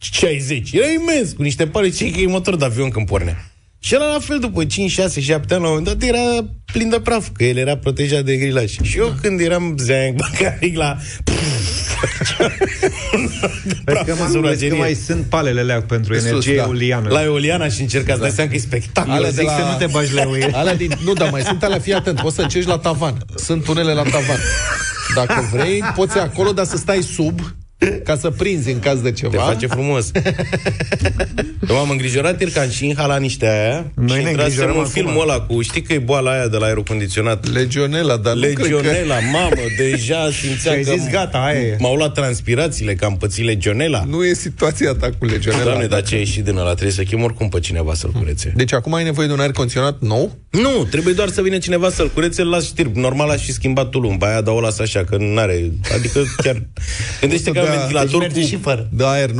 60. 0.00 0.72
Era 0.72 0.86
imens, 0.86 1.32
cu 1.32 1.42
niște 1.42 1.66
pare 1.66 1.88
ce 1.88 2.10
că 2.10 2.20
e 2.20 2.26
motor 2.26 2.56
de 2.56 2.64
avion 2.64 2.88
când 2.88 3.06
pornea. 3.06 3.44
Și 3.82 3.94
era 3.94 4.04
la 4.04 4.18
fel 4.18 4.38
după 4.38 4.64
5, 4.64 4.90
6, 4.90 5.20
7 5.20 5.54
ani, 5.54 5.62
la 5.62 5.68
un 5.68 5.74
moment 5.76 5.98
dat 5.98 6.08
era 6.08 6.44
plin 6.72 6.88
de 6.88 7.00
praf, 7.00 7.28
că 7.32 7.44
el 7.44 7.56
era 7.56 7.76
protejat 7.76 8.24
de 8.24 8.36
grilaj. 8.36 8.76
Și 8.82 8.98
eu 8.98 9.14
când 9.20 9.40
eram 9.40 9.74
zeang, 9.78 10.14
băga 10.20 10.56
rigla, 10.60 10.96
Vezi 13.84 14.04
că, 14.04 14.14
mai, 14.18 14.40
vezi 14.40 14.68
că 14.68 14.74
mai 14.74 14.94
sunt 14.94 15.24
palele 15.24 15.60
alea 15.60 15.82
pentru 15.82 16.14
Sus, 16.14 16.24
energie 16.24 16.56
da. 16.56 16.62
eoliană. 16.62 17.08
la 17.08 17.22
Eoliana 17.22 17.68
și 17.68 17.80
încercați, 17.80 18.18
da. 18.18 18.24
dai 18.24 18.34
seama 18.34 18.50
că 18.50 18.56
e 18.56 18.58
spectacol. 18.58 19.12
Alea 19.12 19.28
Eu 19.28 19.34
zic 19.34 19.48
să 19.48 19.66
nu 19.70 19.76
te 19.78 19.86
bagi 19.92 20.14
la 20.14 20.20
eoliană. 20.20 20.56
Alea 20.56 20.76
din, 20.76 20.92
nu, 21.04 21.12
dar 21.12 21.30
mai 21.30 21.42
sunt 21.42 21.62
alea, 21.62 21.78
fii 21.78 21.94
atent, 21.94 22.20
poți 22.20 22.34
să 22.34 22.42
încerci 22.42 22.66
la 22.66 22.78
tavan. 22.78 23.18
Sunt 23.34 23.68
unele 23.68 23.92
la 23.92 24.02
tavan. 24.02 24.38
Dacă 25.14 25.48
vrei, 25.52 25.82
poți 25.94 26.18
acolo, 26.18 26.52
dar 26.52 26.64
să 26.64 26.76
stai 26.76 27.02
sub, 27.02 27.40
ca 28.04 28.16
să 28.16 28.30
prinzi 28.30 28.70
în 28.70 28.78
caz 28.78 29.00
de 29.00 29.12
ceva. 29.12 29.30
Te 29.36 29.52
face 29.52 29.66
frumos. 29.66 30.10
Eu 31.68 31.74
m-am 31.76 31.90
îngrijorat 31.90 32.40
ieri 32.40 32.52
că 32.52 32.58
am 32.58 32.68
și 32.70 32.86
inhalat 32.86 33.20
niște 33.20 33.46
aia 33.48 33.92
Noi 33.94 34.16
și 34.16 34.22
ne 34.22 34.28
intrasem 34.30 34.42
îngrijorăm 34.44 34.74
în 34.74 34.80
acum. 34.80 34.90
filmul 34.92 35.20
ăla 35.22 35.40
cu, 35.40 35.62
știi 35.62 35.82
că 35.82 35.92
e 35.92 35.98
boala 35.98 36.30
aia 36.32 36.48
de 36.48 36.56
la 36.56 36.66
aerocondiționat? 36.66 37.52
Legionela, 37.52 38.16
dar 38.16 38.34
nu 38.34 38.40
cred 38.40 38.54
că... 38.54 38.62
Legionela, 38.62 39.14
mamă, 39.32 39.50
deja 39.78 40.30
simțeam 40.40 40.82
Și 40.82 40.88
ai 40.88 40.96
că 40.96 41.02
zis, 41.02 41.10
gata, 41.10 41.38
aia 41.38 41.60
e. 41.60 41.76
m-au 41.78 41.94
luat 41.94 42.12
transpirațiile, 42.14 42.94
că 42.94 43.04
am 43.04 43.16
pățit 43.16 43.44
legionela. 43.44 44.04
Nu 44.08 44.24
e 44.24 44.34
situația 44.34 44.92
ta 44.94 45.08
cu 45.18 45.24
legionela. 45.24 45.62
Doamne, 45.62 45.80
dar 45.86 45.98
Dacă- 45.98 46.08
ce 46.08 46.14
a 46.14 46.18
ieșit 46.18 46.44
din 46.44 46.56
ăla? 46.56 46.70
Trebuie 46.70 46.92
să 46.92 47.02
chem 47.02 47.22
oricum 47.22 47.48
pe 47.48 47.60
cineva 47.60 47.94
să-l 47.94 48.10
curețe. 48.10 48.52
Deci 48.56 48.72
acum 48.72 48.94
ai 48.94 49.04
nevoie 49.04 49.26
de 49.26 49.32
un 49.32 49.40
aer 49.40 49.52
condiționat 49.52 49.96
nou? 50.00 50.38
Nu, 50.50 50.84
trebuie 50.90 51.14
doar 51.14 51.28
să 51.28 51.42
vină 51.42 51.58
cineva 51.58 51.90
să-l 51.90 52.10
curețe, 52.14 52.42
îl 52.42 52.48
las 52.48 52.64
știrb. 52.64 52.96
Normal 52.96 53.30
aș 53.30 53.44
fi 53.44 53.52
schimbat 53.52 53.88
tu 53.88 53.98
lumba 53.98 54.26
aia, 54.26 54.40
dar 54.40 54.54
o 54.54 54.60
las 54.60 54.78
așa, 54.78 55.04
că 55.04 55.16
nu 55.16 55.38
are. 55.38 55.70
Adică 55.94 56.20
chiar... 56.36 56.62
Gândește 57.20 57.50
O 57.50 57.52
că 57.52 57.58
să 57.58 57.64
am 57.64 57.69
dea- 57.69 57.69
ventilator 57.78 58.10
deci 58.10 58.20
merge 58.20 58.40
cu... 58.40 58.46
și 58.46 58.56
fără. 58.56 58.88
Da, 58.92 59.10
aer 59.10 59.30
90%. 59.30 59.34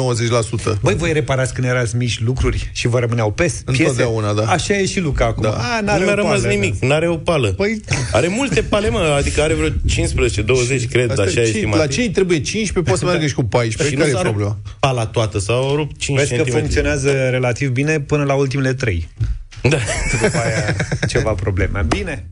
Băi, 0.82 0.94
voi 0.94 1.12
reparați 1.12 1.54
când 1.54 1.66
erați 1.66 1.96
mici 1.96 2.20
lucruri 2.20 2.70
și 2.72 2.88
vă 2.88 2.98
rămâneau 2.98 3.30
pes, 3.32 3.52
piese? 3.64 3.82
Întotdeauna, 3.82 4.32
da. 4.32 4.42
Așa 4.44 4.74
e 4.74 4.86
și 4.86 5.00
Luca 5.00 5.24
acum. 5.24 5.42
Da. 5.42 5.50
A, 5.50 5.80
Nu 5.80 5.86
n-are 5.86 6.02
mi-a 6.04 6.12
o 6.12 6.14
rămas 6.14 6.40
pală, 6.40 6.52
nimic, 6.52 6.82
n-are 6.82 7.08
o 7.08 7.16
pală. 7.16 7.54
Păi- 7.54 7.94
Are 8.12 8.26
multe 8.28 8.62
pale, 8.62 8.88
mă, 8.90 9.14
adică 9.18 9.42
are 9.42 9.54
vreo 9.54 9.68
15, 9.86 10.42
20, 10.42 10.88
cred, 10.88 11.10
Asta, 11.10 11.22
așa 11.22 11.30
ce, 11.32 11.40
estimat. 11.40 11.78
la 11.78 11.86
cei 11.86 12.10
trebuie 12.10 12.40
15, 12.40 12.80
poți 12.92 12.98
să 12.98 13.04
meargă 13.06 13.26
și 13.26 13.34
cu 13.34 13.42
14. 13.44 13.94
Și 13.96 14.00
Care 14.02 14.10
nu 14.10 14.16
e 14.18 14.22
s-a 14.22 14.28
problema? 14.28 14.50
rupt 14.64 14.76
pala 14.80 15.06
toată, 15.06 15.38
s-au 15.38 15.74
rupt 15.74 15.98
5 15.98 16.18
Vezi 16.18 16.34
că 16.36 16.42
cm. 16.42 16.50
funcționează 16.50 17.10
relativ 17.30 17.68
bine 17.70 18.00
până 18.00 18.24
la 18.24 18.34
ultimele 18.34 18.74
trei. 18.74 19.08
Da. 19.62 19.78
După 20.22 20.36
aia 20.44 20.76
ceva 21.12 21.30
probleme. 21.32 21.84
Bine. 21.88 22.26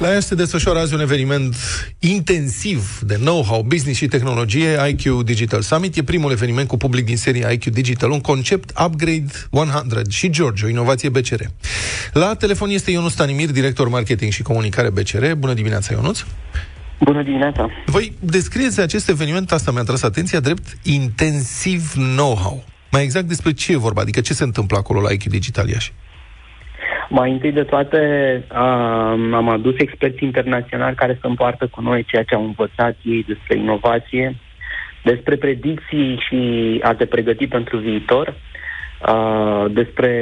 La 0.00 0.12
ea 0.12 0.20
se 0.20 0.34
desfășoară 0.34 0.78
azi 0.78 0.94
un 0.94 1.00
eveniment 1.00 1.54
intensiv 1.98 3.00
de 3.00 3.14
know-how, 3.14 3.62
business 3.62 3.98
și 3.98 4.06
tehnologie, 4.06 4.78
IQ 4.88 5.24
Digital 5.24 5.60
Summit. 5.60 5.96
E 5.96 6.02
primul 6.02 6.30
eveniment 6.30 6.68
cu 6.68 6.76
public 6.76 7.04
din 7.04 7.16
seria 7.16 7.50
IQ 7.50 7.64
Digital, 7.64 8.10
un 8.10 8.20
concept 8.20 8.70
Upgrade 8.84 9.26
100 9.50 10.00
și 10.08 10.30
George, 10.30 10.64
o 10.64 10.68
inovație 10.68 11.08
BCR. 11.08 11.42
La 12.12 12.34
telefon 12.34 12.70
este 12.70 12.90
Ionus 12.90 13.12
Stanimir, 13.12 13.50
director 13.50 13.88
marketing 13.88 14.32
și 14.32 14.42
comunicare 14.42 14.90
BCR. 14.90 15.32
Bună 15.32 15.54
dimineața, 15.54 15.94
Ionuț! 15.94 16.20
Bună 17.00 17.22
dimineața! 17.22 17.70
Voi 17.86 18.12
descrieți 18.20 18.80
acest 18.80 19.08
eveniment, 19.08 19.52
asta 19.52 19.70
mi-a 19.70 19.82
tras 19.82 20.02
atenția, 20.02 20.40
drept 20.40 20.76
intensiv 20.82 21.92
know-how. 21.92 22.64
Mai 22.90 23.02
exact 23.02 23.26
despre 23.26 23.52
ce 23.52 23.72
e 23.72 23.76
vorba, 23.76 24.00
adică 24.00 24.20
ce 24.20 24.34
se 24.34 24.44
întâmplă 24.44 24.76
acolo 24.76 25.00
la 25.00 25.10
IQ 25.10 25.22
Digital 25.22 25.68
Iași? 25.68 25.92
Mai 27.12 27.30
întâi 27.30 27.52
de 27.52 27.62
toate 27.62 28.00
um, 28.50 29.34
am 29.34 29.48
adus 29.48 29.74
experți 29.78 30.24
internaționali 30.24 30.94
care 30.94 31.18
să 31.20 31.26
împoartă 31.26 31.66
cu 31.66 31.80
noi 31.80 32.04
ceea 32.04 32.22
ce 32.22 32.34
au 32.34 32.44
învățat 32.44 32.96
ei 33.02 33.24
despre 33.26 33.58
inovație, 33.58 34.36
despre 35.02 35.36
predicții 35.36 36.22
și 36.28 36.40
a 36.82 36.94
te 36.94 37.06
pregăti 37.06 37.46
pentru 37.46 37.76
viitor, 37.78 38.34
uh, 39.08 39.64
despre 39.70 40.14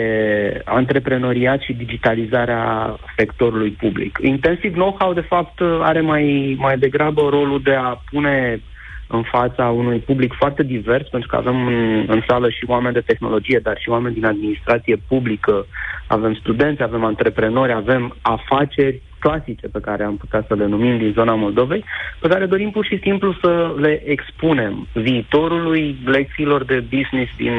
antreprenoriat 0.65 1.61
și 1.61 1.73
digitalizarea 1.73 2.97
sectorului 3.17 3.71
public. 3.71 4.19
Intensiv 4.23 4.73
know-how, 4.73 5.13
de 5.13 5.21
fapt, 5.21 5.61
are 5.81 6.01
mai, 6.01 6.57
mai 6.59 6.79
degrabă 6.79 7.21
rolul 7.31 7.61
de 7.63 7.75
a 7.75 7.99
pune 8.11 8.61
în 9.09 9.23
fața 9.23 9.69
unui 9.69 9.99
public 9.99 10.33
foarte 10.33 10.63
divers, 10.63 11.09
pentru 11.09 11.29
că 11.29 11.37
avem 11.37 11.67
în, 11.67 12.05
în 12.09 12.23
sală 12.27 12.51
și 12.51 12.65
oameni 12.67 12.95
de 12.95 13.01
tehnologie, 13.01 13.61
dar 13.63 13.79
și 13.79 13.89
oameni 13.89 14.15
din 14.15 14.25
administrație 14.25 14.97
publică, 15.09 15.67
avem 16.07 16.35
studenți, 16.35 16.83
avem 16.83 17.05
antreprenori, 17.05 17.73
avem 17.73 18.17
afaceri 18.23 19.03
clasice 19.19 19.69
pe 19.69 19.81
care 19.81 20.05
am 20.05 20.17
putea 20.17 20.45
să 20.49 20.55
le 20.55 20.67
numim 20.67 20.99
din 20.99 21.13
zona 21.13 21.35
Moldovei, 21.35 21.85
pe 22.21 22.29
care 22.29 22.47
dorim 22.47 22.71
pur 22.71 22.85
și 22.85 22.99
simplu 23.03 23.37
să 23.43 23.75
le 23.79 24.03
expunem 24.05 24.87
viitorului 24.93 25.99
lecțiilor 26.05 26.65
de 26.65 26.85
business 26.91 27.31
din, 27.37 27.55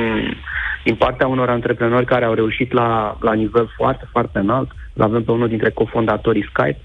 din 0.84 0.96
partea 0.96 1.28
unor 1.28 1.50
antreprenori 1.50 2.06
care 2.06 2.26
au 2.26 2.34
reușit 2.34 2.72
la, 2.72 3.18
la 3.22 3.34
nivel 3.34 3.70
foarte, 3.76 4.08
foarte 4.12 4.40
înalt. 4.40 4.72
Îl 4.94 5.04
avem 5.04 5.24
pe 5.24 5.32
unul 5.32 5.48
dintre 5.48 5.70
cofondatorii 5.70 6.50
Skype 6.52 6.80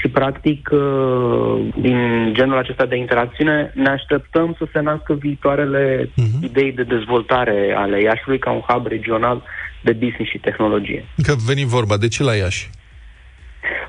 și, 0.00 0.08
practic, 0.08 0.68
uh, 0.72 1.68
din 1.80 2.30
genul 2.32 2.58
acesta 2.58 2.86
de 2.86 2.96
interacțiune, 2.96 3.72
ne 3.74 3.88
așteptăm 3.88 4.54
să 4.58 4.64
se 4.72 4.80
nască 4.80 5.14
viitoarele 5.14 6.04
uh-huh. 6.04 6.42
idei 6.42 6.72
de 6.72 6.82
dezvoltare 6.82 7.74
ale 7.76 8.00
Iașiului 8.02 8.38
ca 8.38 8.50
un 8.50 8.60
hub 8.68 8.86
regional 8.86 9.42
de 9.82 9.92
business 9.92 10.30
și 10.30 10.38
tehnologie. 10.38 11.04
Că 11.22 11.34
veni 11.46 11.64
vorba, 11.64 11.96
de 11.96 12.08
ce 12.08 12.22
la 12.22 12.34
Iași? 12.34 12.70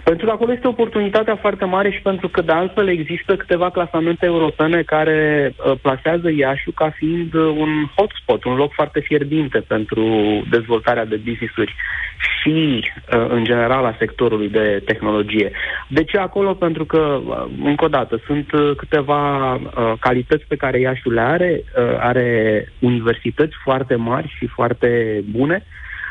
Pentru 0.04 0.26
că 0.26 0.32
acolo 0.32 0.52
este 0.52 0.68
oportunitatea 0.68 1.36
foarte 1.36 1.66
mare 1.66 1.92
și 1.92 2.02
pentru 2.02 2.28
că 2.30 2.42
de 2.42 2.52
altfel 2.52 2.88
există 2.88 3.36
câteva 3.36 3.70
clasamente 3.70 4.26
europene 4.26 4.82
care 4.82 5.52
uh, 5.66 5.74
plasează 5.82 6.32
Iașiul 6.32 6.74
ca 6.74 6.90
fiind 6.90 7.34
uh, 7.34 7.56
un 7.58 7.70
hotspot, 7.96 8.44
un 8.44 8.56
loc 8.56 8.72
foarte 8.74 9.00
fierbinte 9.00 9.60
pentru 9.60 10.04
dezvoltarea 10.50 11.06
de 11.06 11.16
business-uri 11.16 11.76
și 12.42 12.84
uh, 13.14 13.26
în 13.30 13.44
general 13.44 13.86
a 13.86 13.96
sectorului 14.00 14.50
de 14.50 14.82
tehnologie. 14.86 15.52
De 15.88 16.04
ce 16.04 16.18
acolo? 16.18 16.54
Pentru 16.54 16.86
că, 16.86 17.20
uh, 17.26 17.46
încă 17.64 17.86
o 17.86 17.88
dată, 17.88 18.22
sunt 18.26 18.52
uh, 18.52 18.72
câteva 18.78 19.54
uh, 19.54 19.94
calități 20.00 20.46
pe 20.48 20.56
care 20.56 20.80
Iașiul 20.80 21.14
le 21.14 21.22
are, 21.22 21.64
uh, 21.78 21.98
are 22.00 22.68
universități 22.80 23.56
foarte 23.64 23.96
mari 23.96 24.36
și 24.38 24.48
foarte 24.48 25.22
bune, 25.32 25.64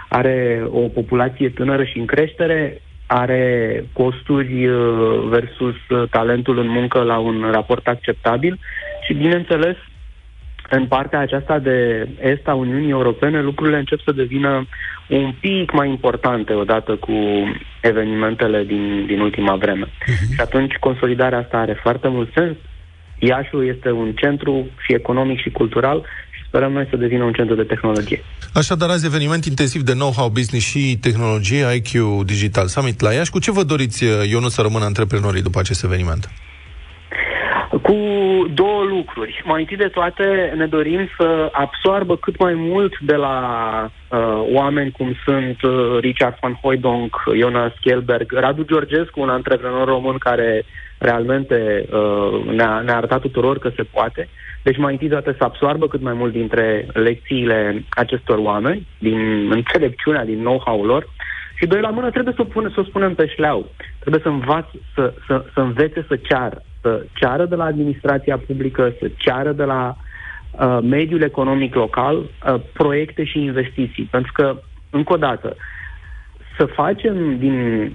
are 0.08 0.62
o 0.70 0.80
populație 0.88 1.48
tânără 1.48 1.84
și 1.84 1.98
în 1.98 2.06
creștere, 2.06 2.80
are 3.12 3.84
costuri 3.92 4.66
uh, 4.66 5.22
versus 5.28 5.74
uh, 5.88 6.08
talentul 6.11 6.58
în 6.58 6.68
muncă 6.68 7.02
la 7.02 7.18
un 7.18 7.48
raport 7.52 7.86
acceptabil 7.86 8.58
și, 9.06 9.14
bineînțeles, 9.14 9.76
în 10.68 10.86
partea 10.86 11.18
aceasta 11.18 11.58
de 11.58 12.08
est 12.20 12.48
a 12.48 12.54
Uniunii 12.54 12.90
Europene, 12.90 13.40
lucrurile 13.42 13.78
încep 13.78 14.00
să 14.00 14.12
devină 14.12 14.66
un 15.08 15.34
pic 15.40 15.72
mai 15.72 15.88
importante 15.88 16.52
odată 16.52 16.96
cu 16.96 17.12
evenimentele 17.80 18.64
din, 18.64 19.06
din 19.06 19.20
ultima 19.20 19.56
vreme. 19.56 19.86
Uh-huh. 19.86 20.34
Și 20.34 20.40
atunci 20.40 20.74
consolidarea 20.74 21.38
asta 21.38 21.56
are 21.58 21.72
foarte 21.82 22.08
mult 22.08 22.30
sens. 22.34 22.56
Iașul 23.18 23.66
este 23.66 23.90
un 23.90 24.12
centru 24.12 24.66
și 24.78 24.94
economic 24.94 25.40
și 25.40 25.50
cultural 25.50 26.04
și 26.29 26.29
sperăm 26.51 26.72
noi 26.72 26.86
să 26.90 26.96
devină 26.96 27.24
un 27.24 27.32
centru 27.32 27.55
de 27.55 27.62
tehnologie. 27.62 28.20
Așadar, 28.55 28.88
azi 28.90 29.07
eveniment 29.07 29.44
intensiv 29.44 29.82
de 29.82 29.92
know-how, 29.92 30.28
business 30.28 30.66
și 30.66 30.98
tehnologie, 31.07 31.64
IQ 31.78 31.90
Digital 32.24 32.66
Summit 32.66 33.01
la 33.01 33.12
Iași. 33.12 33.30
Cu 33.30 33.38
ce 33.38 33.51
vă 33.51 33.62
doriți, 33.62 34.05
Ionu, 34.30 34.48
să 34.48 34.61
rămână 34.62 34.84
antreprenorii 34.84 35.42
după 35.42 35.59
acest 35.59 35.84
eveniment? 35.84 36.22
Cu 37.70 37.78
Cu 37.82 37.96
două 38.55 38.82
lucruri. 38.82 39.42
Mai 39.44 39.61
întâi 39.61 39.76
de 39.76 39.88
toate 39.98 40.53
ne 40.57 40.66
dorim 40.66 41.09
să 41.16 41.48
absoarbă 41.53 42.16
cât 42.16 42.38
mai 42.38 42.55
mult 42.55 42.98
de 43.01 43.14
la 43.14 43.36
uh, 44.09 44.18
oameni 44.53 44.90
cum 44.90 45.16
sunt 45.24 45.62
uh, 45.62 45.98
Richard 46.01 46.36
van 46.40 46.59
Hooydonk, 46.62 47.14
Jonas 47.36 47.72
Kjellberg, 47.80 48.32
Radu 48.32 48.64
Georgescu, 48.64 49.20
un 49.20 49.28
antreprenor 49.28 49.88
român 49.88 50.18
care 50.18 50.64
realmente 50.98 51.86
uh, 51.90 52.55
ne-a, 52.55 52.80
ne-a 52.84 52.96
arătat 52.96 53.20
tuturor 53.20 53.59
că 53.59 53.70
se 53.76 53.82
poate. 53.82 54.28
Deci 54.62 54.76
mai 54.76 54.92
întâi 54.92 55.08
de 55.08 55.14
toate 55.14 55.36
să 55.38 55.44
absoarbă 55.44 55.88
cât 55.88 56.00
mai 56.00 56.12
mult 56.12 56.32
dintre 56.32 56.86
lecțiile 56.92 57.84
acestor 57.88 58.38
oameni, 58.38 58.86
din 58.98 59.50
înțelepciunea, 59.52 60.24
din 60.24 60.38
know-how-ul 60.38 60.86
lor. 60.86 61.08
Și 61.54 61.66
doi 61.66 61.80
la 61.80 61.88
mână 61.88 62.11
trebuie 62.11 62.34
să 62.36 62.42
o, 62.42 62.44
pune, 62.44 62.68
să 62.74 62.80
o 62.80 62.84
spunem 62.84 63.14
pe 63.14 63.26
șleau. 63.26 63.68
Trebuie 63.98 64.22
să, 64.22 64.28
învaț, 64.28 64.64
să, 64.94 65.14
să, 65.26 65.44
să 65.54 65.61
învețe 65.61 66.04
să 66.08 66.16
ceară. 66.16 66.62
Să 66.80 67.04
ceară 67.12 67.44
de 67.44 67.54
la 67.54 67.64
administrația 67.64 68.38
publică, 68.46 68.94
să 68.98 69.11
ceară 69.16 69.52
de 69.52 69.64
la 69.64 69.96
uh, 70.50 70.78
mediul 70.82 71.22
economic 71.22 71.74
local 71.74 72.16
uh, 72.16 72.61
proiecte 72.72 73.24
și 73.24 73.38
investiții. 73.38 74.08
Pentru 74.11 74.32
că, 74.32 74.61
încă 74.90 75.12
o 75.12 75.16
dată, 75.16 75.56
să 76.56 76.64
facem 76.64 77.38
din 77.38 77.92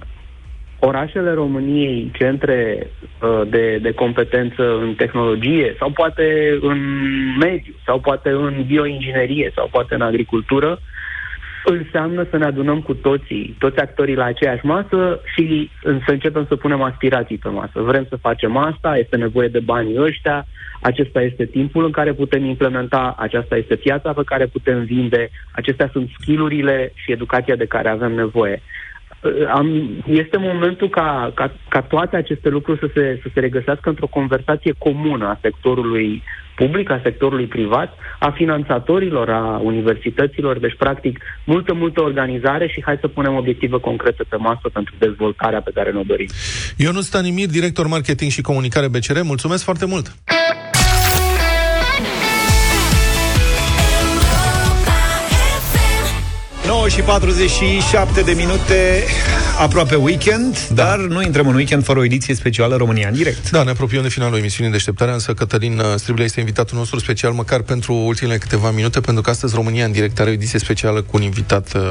orașele 0.86 1.32
României 1.32 2.10
centre 2.18 2.58
uh, 2.86 3.42
de, 3.48 3.78
de 3.82 3.92
competență 3.92 4.78
în 4.78 4.94
tehnologie 4.94 5.74
sau 5.78 5.90
poate 5.90 6.58
în 6.60 6.78
mediu 7.40 7.74
sau 7.84 7.98
poate 8.00 8.30
în 8.30 8.64
bioinginerie 8.66 9.52
sau 9.54 9.68
poate 9.70 9.94
în 9.94 10.00
agricultură, 10.00 10.80
înseamnă 11.64 12.26
să 12.30 12.36
ne 12.36 12.44
adunăm 12.44 12.80
cu 12.80 12.94
toții, 12.94 13.56
toți 13.58 13.78
actorii 13.78 14.14
la 14.14 14.24
aceeași 14.24 14.66
masă 14.66 15.20
și 15.34 15.70
să 15.82 16.10
începem 16.10 16.44
să 16.48 16.56
punem 16.56 16.82
aspirații 16.82 17.38
pe 17.38 17.48
masă. 17.48 17.80
Vrem 17.80 18.06
să 18.08 18.16
facem 18.16 18.56
asta, 18.56 18.96
este 18.96 19.16
nevoie 19.16 19.48
de 19.48 19.60
banii 19.60 20.00
ăștia, 20.00 20.46
acesta 20.80 21.20
este 21.22 21.44
timpul 21.44 21.84
în 21.84 21.90
care 21.90 22.12
putem 22.12 22.44
implementa, 22.44 23.14
aceasta 23.18 23.56
este 23.56 23.76
piața 23.76 24.12
pe 24.12 24.22
care 24.24 24.46
putem 24.46 24.84
vinde, 24.84 25.30
acestea 25.52 25.88
sunt 25.92 26.10
skillurile 26.18 26.92
și 26.94 27.12
educația 27.12 27.56
de 27.56 27.66
care 27.66 27.88
avem 27.88 28.12
nevoie. 28.12 28.62
Uh, 29.26 29.48
Am, 29.48 29.66
este 30.06 30.36
momentul 30.36 30.88
ca, 30.88 31.32
ca, 31.34 31.52
ca 31.68 31.80
toate 31.80 32.16
aceste 32.16 32.48
lucruri 32.48 32.78
să 32.78 32.88
se, 32.94 33.18
să 33.22 33.28
se 33.34 33.40
regăsească 33.40 33.88
într-o 33.88 34.06
conversație 34.06 34.74
comună 34.78 35.26
a 35.26 35.38
sectorului 35.42 36.22
public, 36.56 36.90
a 36.90 37.00
sectorului 37.02 37.46
privat, 37.46 37.98
a 38.18 38.30
finanțatorilor, 38.30 39.30
a 39.30 39.60
universităților, 39.62 40.58
deci 40.58 40.76
practic 40.78 41.20
multă, 41.44 41.74
multă 41.74 42.02
organizare 42.02 42.66
și 42.68 42.82
hai 42.84 42.98
să 43.00 43.08
punem 43.08 43.34
obiective 43.34 43.80
concrete 43.80 44.22
pe 44.28 44.36
masă 44.36 44.68
pentru 44.72 44.94
dezvoltarea 44.98 45.60
pe 45.60 45.70
care 45.74 45.90
ne-o 45.90 46.02
dorim. 46.02 46.28
Ionut 46.76 47.02
Stanimir, 47.02 47.48
director 47.48 47.86
marketing 47.86 48.30
și 48.30 48.40
comunicare 48.40 48.88
BCR, 48.88 49.20
mulțumesc 49.22 49.64
foarte 49.64 49.86
mult! 49.86 50.14
9 56.66 56.88
și 56.88 57.00
47 57.00 58.20
de 58.20 58.32
minute, 58.32 59.04
aproape 59.58 59.94
weekend, 59.94 60.68
da. 60.68 60.84
dar 60.84 60.98
nu 60.98 61.22
intrăm 61.22 61.48
în 61.48 61.54
weekend 61.54 61.84
fără 61.84 61.98
o 61.98 62.04
ediție 62.04 62.34
specială 62.34 62.76
România 62.76 63.08
în 63.08 63.14
direct. 63.14 63.50
Da, 63.50 63.62
ne 63.62 63.70
apropiem 63.70 64.02
de 64.02 64.08
finalul 64.08 64.38
emisiunii 64.38 64.72
Deșteptarea, 64.72 65.14
însă 65.14 65.34
Cătălin 65.34 65.78
uh, 65.78 65.84
Striblea 65.96 66.24
este 66.24 66.40
invitatul 66.40 66.78
nostru 66.78 66.98
special, 66.98 67.32
măcar 67.32 67.60
pentru 67.60 67.94
ultimele 67.94 68.38
câteva 68.38 68.70
minute, 68.70 69.00
pentru 69.00 69.22
că 69.22 69.30
astăzi 69.30 69.54
România 69.54 69.84
în 69.84 69.92
direct 69.92 70.20
are 70.20 70.30
o 70.30 70.32
ediție 70.32 70.58
specială 70.58 71.02
cu 71.02 71.10
un 71.16 71.22
invitat 71.22 71.74
uh, 71.74 71.82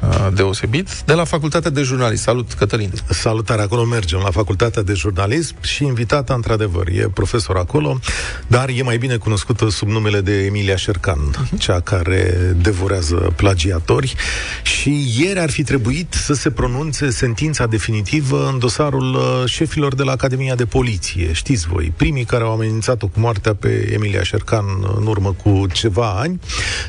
uh, 0.00 0.28
deosebit 0.34 0.88
de 1.04 1.12
la 1.12 1.24
Facultatea 1.24 1.70
de 1.70 1.82
Jurnalist. 1.82 2.22
Salut, 2.22 2.52
Cătălin! 2.52 2.92
Salutare, 3.08 3.62
acolo 3.62 3.84
mergem, 3.84 4.20
la 4.24 4.30
Facultatea 4.30 4.82
de 4.82 4.92
Jurnalism 4.92 5.54
și 5.60 5.84
invitata, 5.84 6.34
într-adevăr, 6.34 6.88
e 6.88 7.08
profesor 7.14 7.56
acolo, 7.56 7.98
dar 8.46 8.68
e 8.68 8.82
mai 8.82 8.98
bine 8.98 9.16
cunoscută 9.16 9.68
sub 9.70 9.88
numele 9.88 10.20
de 10.20 10.44
Emilia 10.44 10.76
Șercan, 10.76 11.48
cea 11.58 11.80
care 11.80 12.54
devorează 12.60 13.32
plagiatori 13.36 14.14
și 14.62 15.14
ieri 15.18 15.38
ar 15.38 15.50
fi 15.50 15.62
trebuit 15.62 16.12
să 16.12 16.34
se 16.34 16.50
pronunțe 16.50 17.10
sentința 17.10 17.66
definitivă 17.66 18.48
în 18.52 18.58
dosarul 18.58 19.14
uh, 19.14 19.42
șefilor 19.44 19.94
de 19.94 20.02
la 20.02 20.12
Academia 20.12 20.54
de 20.54 20.64
Poliție. 20.64 21.32
Știți 21.32 21.66
voi, 21.66 21.92
primii 21.96 22.24
care 22.24 22.44
au 22.44 22.52
amenințat-o 22.52 23.06
cu 23.06 23.20
moartea 23.20 23.54
pe 23.54 23.90
Emilia 23.92 24.22
Șercan 24.22 24.64
în 24.96 25.06
urmă 25.06 25.32
cu 25.42 25.66
ceva 25.72 26.10
ani. 26.10 26.40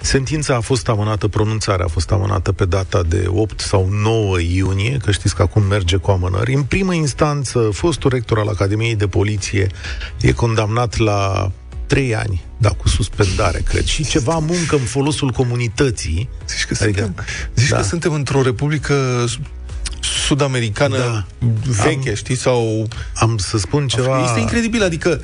Sentința 0.01 0.55
a 0.55 0.59
fost 0.59 0.89
amânată, 0.89 1.28
pronunțarea 1.28 1.86
a 1.86 1.89
fost 1.89 2.11
amânată 2.11 2.51
pe 2.51 2.65
data 2.65 3.03
de 3.03 3.25
8 3.28 3.59
sau 3.59 3.89
9 3.91 4.39
iunie, 4.39 4.97
că 5.03 5.11
știți 5.11 5.36
că 5.36 5.41
acum 5.41 5.63
merge 5.63 5.95
cu 5.95 6.11
amânări. 6.11 6.53
În 6.53 6.63
primă 6.63 6.93
instanță, 6.93 7.69
fostul 7.73 8.09
rector 8.09 8.39
al 8.39 8.47
Academiei 8.47 8.95
de 8.95 9.07
Poliție 9.07 9.67
e 10.21 10.32
condamnat 10.32 10.97
la 10.97 11.51
trei 11.88 12.15
ani, 12.15 12.43
dar 12.57 12.75
cu 12.75 12.88
suspendare, 12.88 13.59
cred, 13.59 13.85
și 13.85 14.05
ceva 14.05 14.38
muncă 14.38 14.75
în 14.75 14.81
folosul 14.81 15.29
comunității. 15.29 16.29
Zici 16.47 16.65
că, 16.65 16.83
adică, 16.83 17.01
suntem, 17.01 17.25
zici 17.55 17.69
da. 17.69 17.77
că 17.77 17.83
suntem 17.83 18.13
într-o 18.13 18.41
republică 18.41 19.25
sud-americană 20.01 20.97
da. 20.97 21.25
veche, 21.83 22.09
Am- 22.09 22.15
știi, 22.15 22.35
sau... 22.35 22.87
Am 23.15 23.37
să 23.37 23.57
spun 23.57 23.87
ceva... 23.87 24.23
Este 24.23 24.39
incredibil, 24.39 24.83
adică 24.83 25.21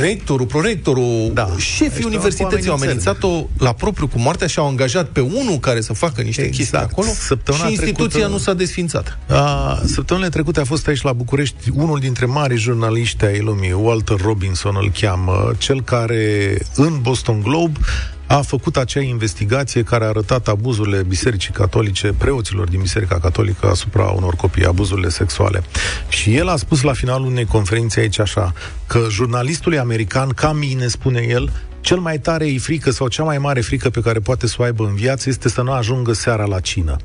rectorul, 0.00 0.46
prorectorul, 0.46 1.30
Da. 1.34 1.48
șefii 1.58 1.86
Ăștia 1.86 2.06
universității 2.06 2.68
au 2.68 2.74
au 2.74 2.80
amenințat-o 2.82 3.46
la 3.58 3.72
propriu 3.72 4.06
cu 4.06 4.18
moartea 4.18 4.46
și 4.46 4.58
au 4.58 4.68
angajat 4.68 5.08
pe 5.08 5.20
unul 5.20 5.58
care 5.60 5.80
să 5.80 5.92
facă 5.92 6.22
niște 6.22 6.40
Exact. 6.42 6.56
chestii 6.56 6.78
acolo 6.78 7.08
Săptămâna 7.18 7.64
și 7.64 7.70
instituția 7.70 8.08
trecută- 8.08 8.32
nu 8.32 8.38
s-a 8.38 8.54
desfințat. 8.54 9.18
A, 9.28 9.80
săptămânile 9.84 10.30
trecute 10.30 10.60
a 10.60 10.64
fost 10.64 10.86
aici 10.86 11.02
la 11.02 11.12
București 11.12 11.70
unul 11.74 11.98
dintre 11.98 12.26
mari 12.26 12.56
jurnaliști 12.56 13.24
ai 13.24 13.40
lumii, 13.40 13.72
Walter 13.72 14.20
Robinson 14.20 14.76
îl 14.80 14.90
cheamă, 15.00 15.50
cel 15.58 15.82
care 15.82 16.56
în 16.74 16.98
Boston 17.02 17.40
Globe 17.40 17.78
a 18.26 18.40
făcut 18.40 18.76
acea 18.76 19.00
investigație 19.00 19.82
care 19.82 20.04
a 20.04 20.08
arătat 20.08 20.48
abuzurile 20.48 21.02
Bisericii 21.02 21.52
Catolice, 21.52 22.14
preoților 22.18 22.68
din 22.68 22.80
Biserica 22.80 23.18
Catolică 23.18 23.66
asupra 23.66 24.04
unor 24.04 24.34
copii, 24.34 24.64
abuzurile 24.64 25.08
sexuale. 25.08 25.62
Și 26.08 26.36
el 26.36 26.48
a 26.48 26.56
spus 26.56 26.82
la 26.82 26.92
finalul 26.92 27.26
unei 27.26 27.44
conferințe 27.44 28.00
aici 28.00 28.18
așa, 28.18 28.52
că 28.86 29.06
jurnalistului 29.10 29.78
american, 29.78 30.28
ca 30.28 30.52
mine, 30.52 30.86
spune 30.86 31.26
el, 31.28 31.50
cel 31.86 31.98
mai 31.98 32.18
tare 32.18 32.44
îi 32.44 32.58
frică 32.58 32.90
sau 32.90 33.08
cea 33.08 33.22
mai 33.22 33.38
mare 33.38 33.60
frică 33.60 33.90
pe 33.90 34.00
care 34.00 34.18
poate 34.18 34.46
să 34.46 34.56
o 34.58 34.62
aibă 34.62 34.84
în 34.84 34.94
viață 34.94 35.28
este 35.28 35.48
să 35.48 35.62
nu 35.62 35.72
ajungă 35.72 36.12
seara 36.12 36.44
la 36.44 36.60
cină. 36.60 36.96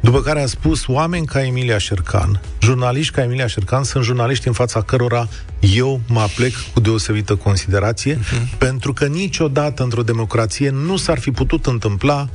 După 0.00 0.20
care 0.20 0.42
a 0.42 0.46
spus, 0.46 0.86
oameni 0.86 1.26
ca 1.26 1.44
Emilia 1.44 1.78
Șercan, 1.78 2.40
jurnaliști 2.62 3.14
ca 3.14 3.22
Emilia 3.22 3.46
Șercan, 3.46 3.84
sunt 3.84 4.04
jurnaliști 4.04 4.46
în 4.46 4.52
fața 4.52 4.82
cărora 4.82 5.28
eu 5.60 6.00
mă 6.08 6.20
aplec 6.20 6.52
cu 6.74 6.80
deosebită 6.80 7.34
considerație, 7.34 8.18
uh-huh. 8.18 8.58
pentru 8.58 8.92
că 8.92 9.06
niciodată 9.06 9.82
într-o 9.82 10.02
democrație 10.02 10.70
nu 10.70 10.96
s-ar 10.96 11.18
fi 11.18 11.30
putut 11.30 11.66
întâmpla 11.66 12.28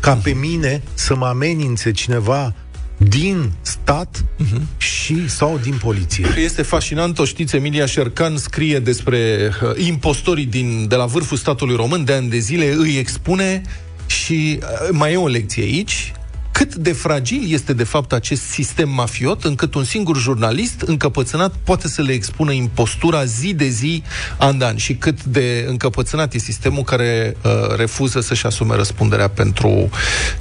ca 0.00 0.14
pe 0.14 0.30
mine 0.30 0.82
să 0.94 1.16
mă 1.16 1.26
amenințe 1.26 1.90
cineva 1.90 2.54
din 2.96 3.52
stat 3.62 4.24
uh-huh. 4.38 4.60
și 4.76 5.28
sau 5.28 5.58
din 5.62 5.78
poliție. 5.82 6.26
Este 6.36 6.62
fascinant, 6.62 7.18
o 7.18 7.24
știți, 7.24 7.56
Emilia 7.56 7.86
Șercan 7.86 8.36
scrie 8.36 8.78
despre 8.78 9.50
uh, 9.62 9.86
impostorii 9.86 10.46
din, 10.46 10.88
de 10.88 10.94
la 10.94 11.04
vârful 11.04 11.36
statului 11.36 11.76
român, 11.76 12.04
de 12.04 12.12
ani 12.12 12.28
de 12.28 12.38
zile 12.38 12.72
îi 12.72 12.96
expune 12.98 13.62
și 14.06 14.58
uh, 14.62 14.88
mai 14.90 15.12
e 15.12 15.16
o 15.16 15.28
lecție 15.28 15.62
aici, 15.62 16.12
cât 16.58 16.74
de 16.74 16.92
fragil 16.92 17.42
este 17.48 17.72
de 17.72 17.84
fapt 17.84 18.12
acest 18.12 18.42
sistem 18.42 18.88
mafiot, 18.88 19.44
încât 19.44 19.74
un 19.74 19.84
singur 19.84 20.16
jurnalist 20.16 20.80
încăpățânat 20.80 21.54
poate 21.64 21.88
să 21.88 22.02
le 22.02 22.12
expună 22.12 22.52
impostura 22.52 23.24
zi 23.24 23.54
de 23.54 23.68
zi, 23.68 24.02
an 24.38 24.58
de 24.58 24.64
an, 24.64 24.76
și 24.76 24.94
cât 24.94 25.24
de 25.24 25.64
încăpățânat 25.68 26.34
e 26.34 26.38
sistemul 26.38 26.82
care 26.82 27.36
uh, 27.42 27.76
refuză 27.76 28.20
să-și 28.20 28.46
asume 28.46 28.74
răspunderea 28.74 29.28
pentru 29.28 29.90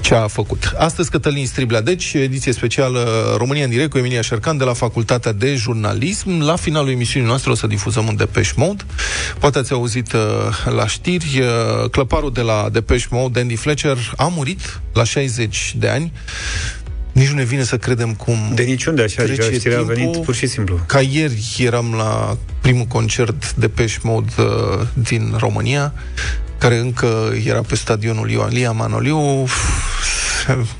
ce 0.01 0.15
a 0.15 0.27
făcut. 0.27 0.73
Astăzi 0.77 1.09
Cătălin 1.09 1.47
Striblea, 1.47 1.81
deci 1.81 2.13
ediție 2.13 2.51
specială 2.51 3.33
România 3.37 3.63
în 3.63 3.69
direct 3.69 3.89
cu 3.89 3.97
Emilia 3.97 4.21
Șercan 4.21 4.57
de 4.57 4.63
la 4.63 4.73
Facultatea 4.73 5.31
de 5.31 5.55
Jurnalism. 5.55 6.41
La 6.41 6.55
finalul 6.55 6.89
emisiunii 6.89 7.27
noastre 7.27 7.51
o 7.51 7.55
să 7.55 7.67
difuzăm 7.67 8.07
un 8.07 8.15
Depeche 8.15 8.53
Mode. 8.55 8.83
Poate 9.39 9.57
ați 9.57 9.71
auzit 9.71 10.13
uh, 10.13 10.21
la 10.75 10.87
știri, 10.87 11.39
uh, 11.39 11.89
clăparul 11.89 12.31
de 12.31 12.41
la 12.41 12.69
Depeche 12.71 13.07
Mode, 13.09 13.39
Andy 13.39 13.55
Fletcher, 13.55 13.97
a 14.17 14.27
murit 14.27 14.81
la 14.93 15.03
60 15.03 15.75
de 15.77 15.87
ani. 15.87 16.04
Nici 17.11 17.27
nu 17.27 17.35
ne 17.35 17.43
vine 17.43 17.63
să 17.63 17.77
credem 17.77 18.13
cum 18.13 18.37
De 18.53 18.63
niciunde 18.63 19.01
așa, 19.01 19.23
trece 19.23 19.41
adică 19.41 19.55
știrea 19.55 19.77
a 19.77 19.81
timpul. 19.81 19.95
venit 19.95 20.23
pur 20.23 20.35
și 20.35 20.47
simplu. 20.47 20.79
Ca 20.85 21.01
ieri 21.01 21.55
eram 21.57 21.93
la 21.93 22.37
primul 22.61 22.85
concert 22.85 23.53
de 23.53 23.67
Peș 23.67 23.97
Mode 24.01 24.31
uh, 24.37 24.87
din 24.93 25.33
România, 25.37 25.93
care 26.57 26.77
încă 26.77 27.33
era 27.45 27.61
pe 27.61 27.75
stadionul 27.75 28.29
Ioan 28.29 28.49
Lia 28.49 28.71
Manoliu. 28.71 29.47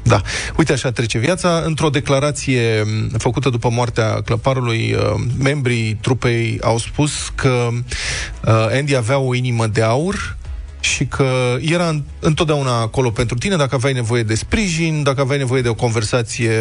Da. 0.03 0.21
Uite 0.57 0.73
așa 0.73 0.91
trece 0.91 1.17
viața. 1.17 1.61
Într-o 1.65 1.89
declarație 1.89 2.83
m, 2.85 3.17
făcută 3.17 3.49
după 3.49 3.69
moartea 3.69 4.21
clăparului, 4.21 4.93
uh, 4.93 5.23
membrii 5.37 5.97
trupei 6.01 6.59
au 6.61 6.77
spus 6.77 7.11
că 7.35 7.69
uh, 7.71 8.67
Andy 8.71 8.95
avea 8.95 9.17
o 9.17 9.35
inimă 9.35 9.67
de 9.67 9.81
aur 9.81 10.37
și 10.85 11.05
că 11.05 11.55
era 11.61 11.87
în- 11.87 12.03
întotdeauna 12.19 12.81
acolo 12.81 13.09
pentru 13.09 13.37
tine 13.37 13.55
dacă 13.55 13.75
aveai 13.75 13.93
nevoie 13.93 14.23
de 14.23 14.35
sprijin, 14.35 15.03
dacă 15.03 15.21
aveai 15.21 15.37
nevoie 15.37 15.61
de 15.61 15.67
o 15.67 15.73
conversație 15.73 16.51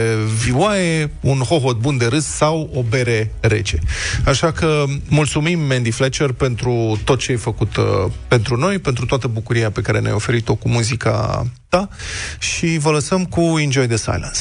vioaie, 0.45 1.11
un 1.21 1.39
hohot 1.39 1.77
bun 1.77 1.97
de 1.97 2.07
râs 2.07 2.25
sau 2.27 2.71
o 2.75 2.83
bere 2.83 3.33
rece. 3.41 3.79
Așa 4.25 4.53
că 4.53 4.85
mulțumim, 5.09 5.59
Mandy 5.61 5.91
Fletcher, 5.91 6.33
pentru 6.33 6.99
tot 7.05 7.19
ce 7.19 7.31
ai 7.31 7.37
făcut 7.39 7.77
uh, 7.77 7.85
pentru 8.29 8.57
noi, 8.57 8.79
pentru 8.79 9.07
toată 9.07 9.27
bucuria 9.27 9.71
pe 9.71 9.81
care 9.81 10.01
ne-ai 10.01 10.15
oferit-o 10.15 10.55
cu 10.55 10.69
muzica 10.69 11.47
ta 11.69 11.89
și 12.39 12.79
vă 12.79 12.91
lăsăm 12.91 13.25
cu 13.25 13.41
Enjoy 13.59 13.87
the 13.87 13.97
Silence. 13.97 14.41